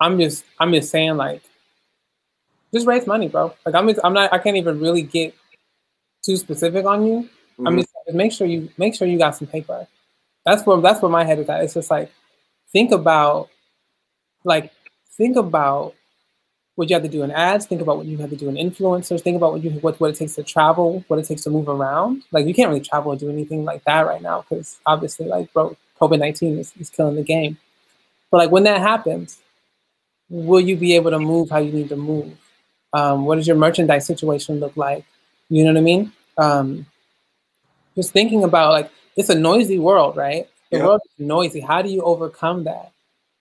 I'm 0.00 0.18
just 0.18 0.44
I'm 0.58 0.72
just 0.72 0.90
saying, 0.90 1.16
like, 1.16 1.42
just 2.72 2.86
raise 2.86 3.06
money, 3.06 3.28
bro. 3.28 3.54
Like, 3.64 3.74
I'm 3.74 3.88
I'm 4.04 4.12
not 4.12 4.32
I 4.32 4.38
can't 4.38 4.56
even 4.56 4.80
really 4.80 5.02
get 5.02 5.34
too 6.24 6.36
specific 6.36 6.86
on 6.86 7.06
you. 7.06 7.22
Mm-hmm. 7.22 7.66
I'm 7.66 7.76
just 7.78 7.88
make 8.12 8.32
sure 8.32 8.46
you 8.46 8.70
make 8.78 8.94
sure 8.94 9.06
you 9.06 9.18
got 9.18 9.36
some 9.36 9.48
paper. 9.48 9.86
That's 10.44 10.66
where 10.66 10.80
that's 10.80 11.02
where 11.02 11.10
my 11.10 11.24
head 11.24 11.38
is 11.38 11.48
at. 11.48 11.62
It's 11.62 11.74
just 11.74 11.90
like 11.90 12.10
think 12.72 12.92
about 12.92 13.48
like 14.44 14.72
think 15.16 15.36
about 15.36 15.94
what 16.74 16.88
you 16.88 16.94
have 16.94 17.02
to 17.02 17.08
do 17.08 17.22
in 17.22 17.30
ads, 17.30 17.66
think 17.66 17.82
about 17.82 17.98
what 17.98 18.06
you 18.06 18.16
have 18.16 18.30
to 18.30 18.36
do 18.36 18.48
in 18.48 18.54
influencers, 18.54 19.20
think 19.20 19.36
about 19.36 19.52
what 19.52 19.62
you 19.62 19.70
what, 19.80 20.00
what 20.00 20.10
it 20.10 20.16
takes 20.16 20.34
to 20.34 20.42
travel, 20.42 21.04
what 21.08 21.18
it 21.18 21.26
takes 21.26 21.42
to 21.42 21.50
move 21.50 21.68
around. 21.68 22.24
Like 22.32 22.46
you 22.46 22.54
can't 22.54 22.68
really 22.68 22.80
travel 22.80 23.12
or 23.12 23.16
do 23.16 23.30
anything 23.30 23.64
like 23.64 23.84
that 23.84 24.06
right 24.06 24.22
now 24.22 24.42
because 24.42 24.78
obviously 24.86 25.26
like 25.26 25.52
bro, 25.52 25.76
COVID 26.02 26.18
nineteen 26.18 26.58
is, 26.58 26.72
is 26.80 26.90
killing 26.90 27.14
the 27.14 27.22
game. 27.22 27.56
But 28.30 28.38
like 28.38 28.50
when 28.50 28.64
that 28.64 28.80
happens, 28.80 29.38
will 30.28 30.60
you 30.60 30.76
be 30.76 30.96
able 30.96 31.12
to 31.12 31.18
move 31.18 31.50
how 31.50 31.58
you 31.58 31.70
need 31.70 31.90
to 31.90 31.96
move? 31.96 32.32
Um, 32.92 33.24
what 33.24 33.36
does 33.36 33.46
your 33.46 33.56
merchandise 33.56 34.06
situation 34.06 34.58
look 34.58 34.76
like? 34.76 35.04
You 35.48 35.64
know 35.64 35.70
what 35.70 35.78
I 35.78 35.82
mean? 35.82 36.12
Um, 36.36 36.86
just 37.94 38.12
thinking 38.12 38.42
about 38.42 38.72
like 38.72 38.90
it's 39.16 39.28
a 39.28 39.38
noisy 39.38 39.78
world, 39.78 40.16
right? 40.16 40.48
The 40.70 40.78
yep. 40.78 40.86
world 40.86 41.00
is 41.04 41.26
noisy. 41.26 41.60
How 41.60 41.82
do 41.82 41.90
you 41.90 42.02
overcome 42.02 42.64
that? 42.64 42.92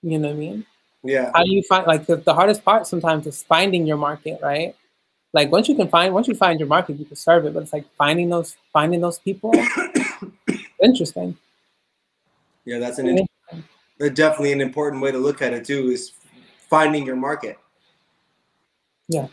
You 0.04 0.20
know 0.20 0.28
what 0.28 0.36
I 0.36 0.40
mean? 0.40 0.66
Yeah. 1.04 1.32
How 1.34 1.44
do 1.44 1.52
you 1.52 1.64
find 1.64 1.88
like 1.88 2.06
the, 2.06 2.18
the 2.18 2.34
hardest 2.34 2.64
part 2.64 2.86
sometimes 2.86 3.26
is 3.26 3.42
finding 3.44 3.88
your 3.88 3.98
market, 3.98 4.40
right? 4.42 4.76
Like 5.34 5.52
once 5.52 5.70
you 5.70 5.76
can 5.76 5.88
find 5.88 6.14
once 6.14 6.28
you 6.28 6.36
find 6.36 6.60
your 6.60 6.68
market, 6.68 7.00
you 7.00 7.06
can 7.06 7.16
serve 7.16 7.46
it. 7.46 7.54
But 7.54 7.64
it's 7.64 7.74
like 7.74 7.86
finding 7.98 8.30
those 8.30 8.58
finding 8.74 9.02
those 9.02 9.20
people. 9.20 9.54
interesting. 10.84 11.38
Yeah, 12.66 12.80
that's 12.80 13.00
an 13.00 13.08
in, 13.08 13.28
definitely 14.14 14.52
an 14.52 14.62
important 14.62 15.02
way 15.02 15.12
to 15.12 15.18
look 15.18 15.42
at 15.42 15.54
it 15.54 15.66
too. 15.66 15.90
Is 15.90 16.14
finding 16.70 17.06
your 17.06 17.16
market. 17.16 17.58
Yeah. 19.08 19.28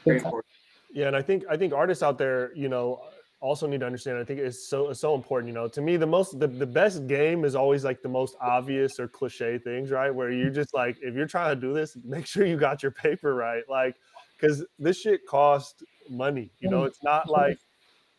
Yeah, 0.91 1.07
and 1.07 1.16
I 1.16 1.22
think 1.22 1.45
I 1.51 1.57
think 1.57 1.72
artists 1.72 2.03
out 2.03 2.18
there, 2.18 2.55
you 2.57 2.68
know, 2.68 3.03
also 3.41 3.66
need 3.66 3.81
to 3.81 3.87
understand. 3.87 4.18
I 4.18 4.24
think 4.24 4.41
it's 4.41 4.68
so 4.68 4.89
it's 4.89 5.01
so 5.01 5.14
important. 5.14 5.49
You 5.49 5.55
know, 5.55 5.68
to 5.68 5.81
me, 5.81 5.97
the 5.97 6.07
most 6.07 6.41
the, 6.41 6.47
the 6.47 6.66
best 6.66 7.07
game 7.07 7.45
is 7.45 7.55
always 7.55 7.85
like 7.85 8.03
the 8.03 8.09
most 8.09 8.37
obvious 8.41 8.99
or 8.99 9.07
cliche 9.07 9.59
things, 9.59 9.91
right? 9.91 10.12
Where 10.12 10.33
you 10.33 10.51
just 10.51 10.74
like 10.74 10.97
if 11.03 11.14
you're 11.14 11.26
trying 11.26 11.55
to 11.55 11.61
do 11.61 11.72
this, 11.72 11.97
make 12.05 12.26
sure 12.26 12.47
you 12.47 12.57
got 12.57 12.83
your 12.83 12.93
paper 12.93 13.35
right, 13.35 13.62
like 13.68 13.97
because 14.37 14.64
this 14.79 15.01
shit 15.01 15.26
costs 15.26 15.83
money. 16.09 16.51
You 16.59 16.70
know, 16.70 16.85
it's 16.85 17.03
not 17.03 17.29
like 17.29 17.59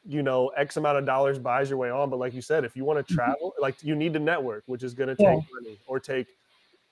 you 0.05 0.23
know 0.23 0.47
X 0.49 0.77
amount 0.77 0.97
of 0.97 1.05
dollars 1.05 1.39
buys 1.39 1.69
your 1.69 1.77
way 1.79 1.89
on, 1.89 2.09
but 2.09 2.17
like 2.19 2.33
you 2.33 2.41
said, 2.41 2.63
if 2.65 2.75
you 2.75 2.85
want 2.85 3.05
to 3.05 3.13
travel, 3.13 3.53
like 3.59 3.75
you 3.83 3.95
need 3.95 4.13
to 4.13 4.19
network, 4.19 4.63
which 4.67 4.83
is 4.83 4.93
going 4.93 5.09
to 5.09 5.15
take 5.15 5.25
Yeah. 5.25 5.41
money 5.63 5.79
or 5.85 5.99
take. 5.99 6.27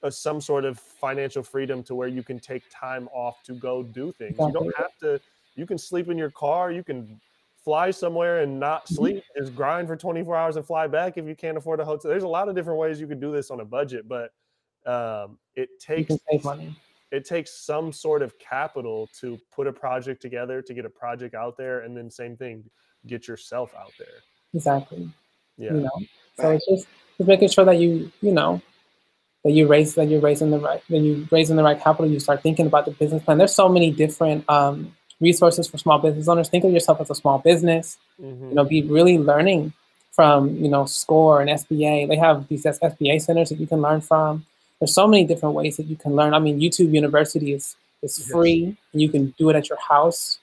A, 0.04 0.12
some 0.12 0.40
sort 0.40 0.64
of 0.64 0.78
financial 0.78 1.42
freedom 1.42 1.82
to 1.86 1.96
where 1.96 2.08
you 2.08 2.22
can 2.22 2.40
take 2.40 2.62
time 2.70 3.08
off 3.08 3.42
to 3.42 3.56
go 3.56 3.82
do 3.82 4.12
things. 4.20 4.38
You 4.38 4.52
don't 4.52 4.72
have 4.78 4.96
to. 5.00 5.20
You 5.56 5.66
can 5.66 5.80
sleep 5.80 6.08
in 6.10 6.20
your 6.20 6.30
car. 6.30 6.72
You 6.72 6.84
can 6.84 7.20
fly 7.56 7.90
somewhere 7.90 8.44
and 8.44 8.60
not 8.60 8.86
Mhm. 8.86 8.96
sleep, 8.96 9.24
just 9.36 9.56
grind 9.56 9.88
for 9.88 9.96
24 9.98 10.36
hours 10.36 10.56
and 10.56 10.64
fly 10.64 10.86
back 10.86 11.18
if 11.18 11.26
you 11.26 11.36
can't 11.36 11.58
afford 11.58 11.80
a 11.80 11.86
hotel. 11.86 12.12
There's 12.12 12.22
a 12.22 12.28
lot 12.28 12.48
of 12.48 12.54
different 12.54 12.78
ways 12.80 13.02
you 13.02 13.08
could 13.08 13.20
do 13.20 13.32
this 13.32 13.50
on 13.50 13.60
a 13.62 13.66
budget, 13.66 14.08
but 14.08 14.30
um, 14.86 15.40
it 15.56 15.80
takes 15.80 16.16
money. 16.44 16.76
it 17.12 17.26
takes 17.26 17.52
some 17.66 17.92
sort 17.92 18.22
of 18.22 18.38
capital 18.38 19.08
to 19.20 19.40
put 19.52 19.66
a 19.66 19.74
project 19.74 20.22
together, 20.22 20.62
to 20.62 20.76
get 20.76 20.86
a 20.86 20.90
project 20.92 21.34
out 21.34 21.58
there, 21.58 21.80
and 21.80 21.98
then 21.98 22.12
same 22.12 22.38
thing, 22.38 22.70
get 23.08 23.28
yourself 23.28 23.74
out 23.78 23.92
there. 23.98 24.08
Exactly. 24.54 25.10
Yeah, 25.58 25.74
You 25.74 25.80
know. 25.82 26.00
So 26.40 26.52
it's 26.52 26.66
just 26.68 26.88
just 27.18 27.28
making 27.28 27.50
sure 27.50 27.66
that 27.66 27.78
you 27.80 28.12
you 28.22 28.32
know 28.32 28.62
that 29.44 29.52
you 29.52 29.68
raise 29.68 29.96
that 29.96 30.08
you're 30.08 30.22
raising 30.22 30.52
the 30.52 30.60
right 30.60 30.82
that 30.90 31.00
you 31.00 31.28
raising 31.32 31.56
the 31.56 31.64
right 31.64 31.80
capital. 31.80 32.10
You 32.12 32.20
start 32.20 32.44
thinking 32.44 32.68
about 32.68 32.86
the 32.86 32.92
business 32.92 33.24
plan. 33.24 33.38
There's 33.40 33.56
so 33.56 33.68
many 33.70 33.92
different 33.92 34.48
um, 34.50 34.96
resources 35.20 35.68
for 35.68 35.78
small 35.78 35.98
business 36.00 36.28
owners. 36.28 36.50
Think 36.50 36.64
of 36.64 36.72
yourself 36.72 37.02
as 37.02 37.10
a 37.10 37.16
small 37.16 37.40
business. 37.40 37.98
Mhm. 38.22 38.50
you 38.50 38.56
know, 38.56 38.64
be 38.64 38.82
really 38.84 39.18
learning 39.20 39.74
from, 40.12 40.56
you 40.58 40.70
know, 40.70 40.86
SCORE 40.86 41.42
and 41.42 41.50
SBA. 41.52 42.08
They 42.08 42.16
have 42.16 42.48
these 42.48 42.64
SBA 42.66 43.20
centers 43.22 43.50
that 43.50 43.60
you 43.60 43.68
can 43.68 43.80
learn 43.82 44.02
from. 44.02 44.44
There's 44.80 44.94
so 44.94 45.08
many 45.08 45.24
different 45.24 45.54
ways 45.54 45.78
that 45.78 45.86
you 45.86 45.96
can 45.96 46.16
learn. 46.16 46.34
I 46.34 46.40
mean, 46.40 46.60
YouTube 46.60 46.92
University 46.92 47.54
is 47.54 47.76
is 48.02 48.18
Yes. 48.20 48.28
free, 48.30 48.76
and 48.94 49.02
you 49.02 49.10
can 49.10 49.34
do 49.40 49.50
it 49.52 49.56
at 49.56 49.70
your 49.70 49.78
house. 49.80 50.40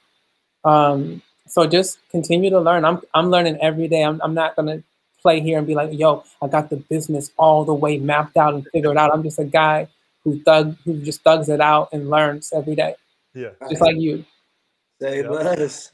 Um, 0.64 1.22
so 1.46 1.66
just 1.66 1.98
continue 2.10 2.50
to 2.50 2.60
learn. 2.60 2.84
I'm 2.84 3.00
I'm 3.14 3.30
learning 3.30 3.58
every 3.60 3.88
day. 3.88 4.02
I'm 4.02 4.20
I'm 4.22 4.34
not 4.34 4.56
gonna 4.56 4.82
play 5.22 5.40
here 5.40 5.58
and 5.58 5.66
be 5.66 5.74
like, 5.74 5.90
yo, 5.98 6.24
I 6.42 6.48
got 6.48 6.70
the 6.70 6.76
business 6.76 7.30
all 7.38 7.64
the 7.64 7.74
way 7.74 7.98
mapped 7.98 8.36
out 8.36 8.54
and 8.54 8.66
figured 8.72 8.96
out. 8.96 9.12
I'm 9.12 9.22
just 9.22 9.38
a 9.38 9.44
guy 9.44 9.88
who 10.22 10.40
thug 10.42 10.76
who 10.84 11.00
just 11.02 11.22
thugs 11.22 11.48
it 11.48 11.60
out 11.60 11.90
and 11.92 12.08
learns 12.10 12.52
every 12.52 12.74
day, 12.74 12.94
yeah, 13.34 13.50
just 13.68 13.80
like 13.82 13.96
you. 13.96 14.24
Say 15.00 15.22
Yeah. 15.22 15.28
less. 15.28 15.92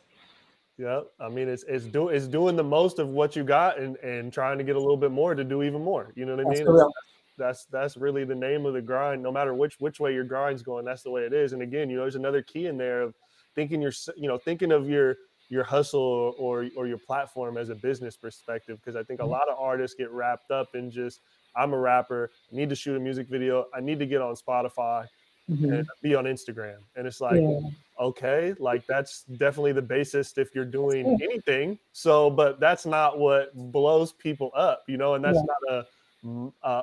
yeah. 0.78 1.00
I 1.18 1.28
mean, 1.28 1.48
it's 1.48 1.64
it's 1.64 1.84
do 1.86 2.08
it's 2.08 2.26
doing 2.28 2.54
the 2.56 2.62
most 2.64 2.98
of 2.98 3.08
what 3.08 3.34
you 3.34 3.44
got 3.44 3.78
and 3.78 3.96
and 3.98 4.32
trying 4.32 4.58
to 4.58 4.64
get 4.64 4.76
a 4.76 4.80
little 4.80 4.96
bit 4.96 5.10
more 5.10 5.34
to 5.34 5.42
do 5.44 5.62
even 5.62 5.82
more. 5.82 6.12
You 6.14 6.26
know 6.26 6.36
what 6.36 6.46
I 6.46 6.50
mean? 6.50 6.64
for 6.64 6.74
real. 6.74 6.92
that's 7.38 7.64
that's 7.66 7.96
really 7.96 8.24
the 8.24 8.34
name 8.34 8.66
of 8.66 8.74
the 8.74 8.82
grind 8.82 9.22
no 9.22 9.32
matter 9.32 9.54
which 9.54 9.76
which 9.80 9.98
way 9.98 10.12
your 10.12 10.24
grind's 10.24 10.62
going 10.62 10.84
that's 10.84 11.02
the 11.02 11.10
way 11.10 11.22
it 11.22 11.32
is 11.32 11.54
and 11.54 11.62
again 11.62 11.88
you 11.88 11.96
know 11.96 12.02
there's 12.02 12.14
another 12.16 12.42
key 12.42 12.66
in 12.66 12.76
there 12.76 13.00
of 13.00 13.14
thinking 13.54 13.80
your 13.80 13.92
you 14.16 14.28
know 14.28 14.36
thinking 14.36 14.70
of 14.72 14.88
your 14.90 15.16
your 15.50 15.64
hustle 15.64 16.34
or 16.38 16.68
or 16.76 16.86
your 16.86 16.96
platform 16.98 17.58
as 17.58 17.68
a 17.68 17.74
business 17.74 18.16
perspective 18.16 18.78
because 18.80 18.96
i 18.96 19.02
think 19.02 19.20
a 19.20 19.26
lot 19.26 19.48
of 19.50 19.58
artists 19.58 19.94
get 19.96 20.10
wrapped 20.10 20.50
up 20.50 20.74
in 20.74 20.90
just 20.90 21.20
i'm 21.56 21.72
a 21.74 21.78
rapper 21.78 22.30
I 22.52 22.56
need 22.56 22.68
to 22.70 22.74
shoot 22.76 22.96
a 22.96 23.00
music 23.00 23.28
video 23.28 23.66
i 23.74 23.80
need 23.80 23.98
to 23.98 24.06
get 24.06 24.22
on 24.22 24.34
spotify 24.34 25.06
Mhm. 25.50 25.78
and 25.78 25.88
be 26.00 26.14
on 26.14 26.26
instagram 26.26 26.76
and 26.94 27.08
it's 27.08 27.20
like 27.20 27.40
Yeah. 27.40 27.58
okay 27.98 28.54
like 28.60 28.86
that's 28.86 29.24
definitely 29.24 29.72
the 29.72 29.82
basis 29.82 30.38
if 30.38 30.54
you're 30.54 30.64
doing 30.64 31.18
anything 31.20 31.76
so 31.92 32.30
but 32.30 32.60
that's 32.60 32.86
not 32.86 33.18
what 33.18 33.52
blows 33.72 34.12
people 34.12 34.52
up 34.54 34.84
you 34.86 34.96
know 34.96 35.14
and 35.14 35.24
that's 35.24 35.38
Yeah. 35.38 35.54
not 35.72 35.86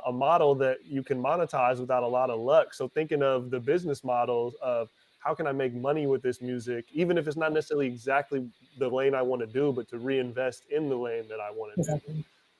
a 0.05 0.11
model 0.11 0.53
that 0.55 0.83
you 0.83 1.01
can 1.03 1.21
monetize 1.21 1.79
without 1.79 2.03
a 2.03 2.07
lot 2.07 2.29
of 2.29 2.41
luck 2.41 2.73
so 2.73 2.89
thinking 2.89 3.23
of 3.23 3.49
the 3.51 3.59
business 3.59 4.03
models 4.03 4.53
of 4.61 4.89
how 5.27 5.35
can 5.35 5.47
i 5.47 5.51
make 5.51 5.73
money 5.73 6.07
with 6.07 6.21
this 6.21 6.41
music 6.41 6.89
even 6.91 7.17
if 7.17 7.27
it's 7.27 7.37
not 7.37 7.53
necessarily 7.53 7.87
exactly 7.87 8.49
the 8.77 8.89
lane 8.89 9.15
i 9.15 9.21
want 9.21 9.41
to 9.41 9.47
do 9.47 9.73
but 9.73 9.87
to 9.87 9.99
reinvest 9.99 10.65
in 10.69 10.89
the 10.89 10.97
lane 10.97 11.27
that 11.27 11.39
i 11.39 11.51
want 11.51 11.71
to 11.73 11.77
do 11.93 11.99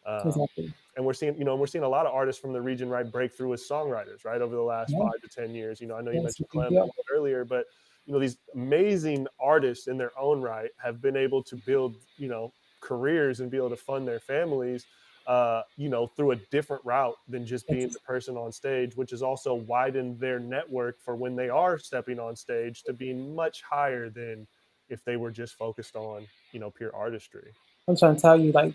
um, 0.06 0.40
Exactly. 0.40 0.74
and 0.96 1.06
we're 1.06 1.14
seeing, 1.14 1.38
you 1.38 1.46
know, 1.46 1.56
we're 1.56 1.68
seeing 1.68 1.84
a 1.84 1.90
lot 1.90 2.06
of 2.08 2.14
artists 2.14 2.42
from 2.42 2.54
the 2.54 2.62
region, 2.62 2.90
right, 2.90 3.10
break 3.12 3.36
through 3.36 3.54
as 3.54 3.68
songwriters, 3.68 4.26
right, 4.26 4.42
over 4.42 4.56
the 4.56 4.62
last 4.62 4.96
Yeah. 4.96 4.98
five 4.98 5.22
to 5.22 5.28
ten 5.30 5.54
years. 5.54 5.80
You 5.80 5.88
know, 5.88 5.96
I 5.96 6.02
know 6.02 6.12
you 6.12 6.22
Yeah, 6.22 6.24
a 6.24 6.24
mentioned 6.24 6.48
Clemm 6.50 6.70
deal. 6.70 6.78
a 6.78 6.86
little 6.86 6.94
bit 6.98 7.06
earlier, 7.14 7.46
but 7.46 7.68
you 8.06 8.14
know, 8.14 8.20
these 8.20 8.38
amazing 8.56 9.28
artists 9.40 9.88
in 9.88 9.98
their 9.98 10.18
own 10.18 10.42
right 10.42 10.72
have 10.80 11.02
been 11.02 11.18
able 11.18 11.44
to 11.44 11.56
build, 11.58 11.98
you 12.18 12.30
know, 12.30 12.54
careers 12.80 13.40
and 13.42 13.52
be 13.52 13.58
able 13.58 13.70
to 13.70 13.76
fund 13.78 14.08
their 14.08 14.20
families, 14.20 14.88
uh, 15.28 15.62
you 15.76 15.90
know, 15.90 16.08
through 16.08 16.32
a 16.32 16.36
different 16.52 16.84
route 16.86 17.18
than 17.28 17.46
just 17.46 17.68
being 17.68 17.90
the 17.90 18.00
person 18.00 18.38
on 18.38 18.52
stage, 18.52 18.96
which 18.96 19.12
has 19.12 19.22
also 19.22 19.54
widened 19.54 20.18
their 20.20 20.40
network 20.40 21.02
for 21.02 21.16
when 21.16 21.36
they 21.36 21.50
are 21.50 21.78
stepping 21.78 22.18
on 22.18 22.34
stage 22.36 22.84
to 22.84 22.94
being 22.94 23.36
much 23.36 23.62
higher 23.62 24.10
than 24.10 24.48
if 24.88 25.04
they 25.04 25.18
were 25.18 25.30
just 25.30 25.56
focused 25.56 25.98
on, 25.98 26.26
you 26.54 26.62
know, 26.62 26.72
pure 26.72 26.96
artistry. 26.96 27.52
I'm 27.90 27.98
trying 27.98 28.16
to 28.16 28.22
tell 28.22 28.40
you, 28.40 28.54
like, 28.54 28.74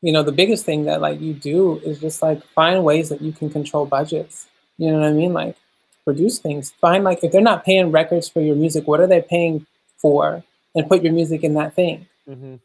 you 0.00 0.12
know, 0.12 0.22
the 0.22 0.32
biggest 0.32 0.64
thing 0.64 0.84
that 0.84 1.02
like 1.02 1.20
you 1.20 1.34
do 1.34 1.78
is 1.80 2.00
just 2.00 2.22
like 2.22 2.42
find 2.54 2.82
ways 2.82 3.10
that 3.10 3.20
you 3.20 3.32
can 3.32 3.50
control 3.50 3.84
budgets. 3.84 4.46
You 4.78 4.90
know 4.90 5.00
what 5.00 5.08
I 5.08 5.12
mean? 5.12 5.34
Like 5.34 5.56
produce 6.04 6.38
things. 6.38 6.70
Find 6.80 7.04
like 7.04 7.22
if 7.22 7.32
they're 7.32 7.42
not 7.42 7.66
paying 7.66 7.90
records 7.90 8.30
for 8.30 8.40
your 8.40 8.56
music, 8.56 8.86
what 8.86 9.00
are 9.00 9.06
they 9.06 9.20
paying 9.20 9.66
for? 9.98 10.42
And 10.74 10.88
put 10.88 11.02
your 11.02 11.12
music 11.12 11.42
in 11.42 11.54
that 11.54 11.74
thing. 11.74 12.06
Mm-hmm. 12.28 12.56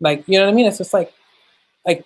Like, 0.00 0.24
you 0.26 0.38
know 0.38 0.46
what 0.46 0.52
I 0.52 0.54
mean? 0.54 0.66
It's 0.66 0.78
just 0.78 0.92
like 0.92 1.12
like 1.86 2.04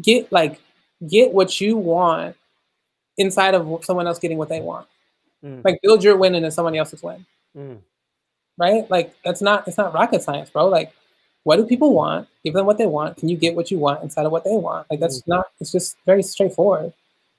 get 0.00 0.30
like 0.32 0.60
get 1.06 1.32
what 1.32 1.60
you 1.60 1.76
want 1.76 2.36
inside 3.16 3.54
of 3.54 3.84
someone 3.84 4.06
else 4.06 4.18
getting 4.18 4.38
what 4.38 4.48
they 4.48 4.60
want. 4.60 4.86
Mm. 5.44 5.64
Like 5.64 5.80
build 5.82 6.04
your 6.04 6.16
win 6.16 6.34
into 6.34 6.50
somebody 6.50 6.78
else's 6.78 7.02
win. 7.02 7.26
Mm. 7.56 7.78
right? 8.58 8.88
Like 8.90 9.14
that's 9.24 9.42
not 9.42 9.66
it's 9.66 9.78
not 9.78 9.92
rocket 9.94 10.22
science, 10.22 10.50
bro. 10.50 10.68
Like 10.68 10.92
what 11.42 11.56
do 11.56 11.64
people 11.64 11.94
want? 11.94 12.28
Give 12.44 12.54
them 12.54 12.66
what 12.66 12.78
they 12.78 12.86
want. 12.86 13.16
Can 13.16 13.28
you 13.28 13.36
get 13.36 13.56
what 13.56 13.70
you 13.70 13.78
want 13.78 14.02
inside 14.02 14.26
of 14.26 14.32
what 14.32 14.44
they 14.44 14.50
want? 14.52 14.86
Like 14.90 15.00
that's 15.00 15.26
not 15.26 15.46
it's 15.60 15.72
just 15.72 15.96
very 16.06 16.22
straightforward. 16.22 16.92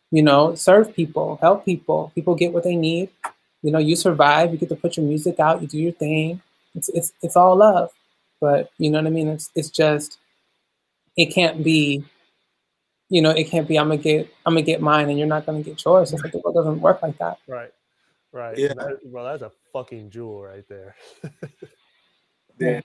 You 0.10 0.24
know, 0.24 0.56
serve 0.56 0.94
people, 0.94 1.38
help 1.42 1.64
people. 1.64 2.12
People 2.14 2.36
get 2.36 2.52
what 2.52 2.64
they 2.64 2.76
need. 2.76 3.10
You 3.62 3.72
know, 3.72 3.80
you 3.80 3.96
survive, 3.96 4.52
you 4.52 4.58
get 4.58 4.70
to 4.70 4.76
put 4.76 4.98
your 4.98 5.06
music 5.06 5.40
out, 5.40 5.62
you 5.62 5.68
do 5.68 5.78
your 5.78 5.94
thing. 5.94 6.42
It's 6.76 6.90
it's 6.90 7.14
it's 7.22 7.36
all 7.36 7.56
love. 7.56 7.92
But 8.40 8.72
you 8.78 8.90
know 8.90 8.98
what 8.98 9.08
I 9.08 9.12
mean? 9.12 9.28
It's 9.28 9.50
it's 9.56 9.70
just 9.70 10.18
it 11.16 11.28
can't 11.28 11.64
be 11.64 12.04
you 13.12 13.22
know, 13.22 13.30
it 13.32 13.44
can't 13.50 13.68
be 13.68 13.78
I'm 13.78 13.90
gonna 13.90 14.02
get 14.02 14.34
I'm 14.46 14.54
gonna 14.54 14.62
get 14.64 14.82
mine 14.82 15.10
and 15.10 15.20
you're 15.20 15.28
not 15.28 15.46
gonna 15.46 15.62
get 15.62 15.84
yours. 15.84 16.14
It's 16.14 16.24
like 16.24 16.32
the 16.32 16.40
world 16.40 16.56
doesn't 16.56 16.80
work 16.80 17.04
like 17.04 17.18
that. 17.18 17.40
Right. 17.48 17.72
Right. 18.32 18.58
Yeah. 18.58 18.74
That- 18.74 19.00
bro, 19.12 19.26
that's 19.26 19.44
a 19.44 19.52
fucking 19.74 20.10
jewel 20.10 20.42
right 20.42 20.68
there. 20.68 20.96
Yeah. 22.60 22.82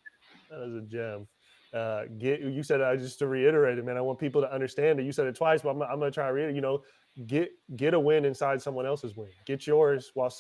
That 0.51 0.63
is 0.69 0.75
a 0.75 0.81
gem. 0.83 1.27
Uh, 1.75 2.05
get 2.19 2.41
you 2.41 2.63
said 2.63 2.81
uh, 2.81 2.97
just 2.97 3.19
to 3.19 3.27
reiterate 3.27 3.77
it, 3.77 3.85
man. 3.85 3.99
I 3.99 4.01
want 4.01 4.19
people 4.19 4.41
to 4.41 4.51
understand 4.51 4.99
it. 4.99 5.03
You 5.03 5.13
said 5.13 5.27
it 5.27 5.37
twice, 5.37 5.61
but 5.61 5.71
I'm, 5.71 5.83
I'm 5.83 5.99
gonna 5.99 6.11
try 6.11 6.27
to 6.29 6.33
read 6.33 6.49
it. 6.49 6.55
You 6.55 6.63
know, 6.63 6.83
get 7.27 7.51
get 7.77 7.93
a 7.93 8.01
win 8.01 8.25
inside 8.25 8.63
someone 8.63 8.87
else's 8.87 9.17
win. 9.17 9.29
Get 9.45 9.67
yours 9.67 10.13
while 10.15 10.33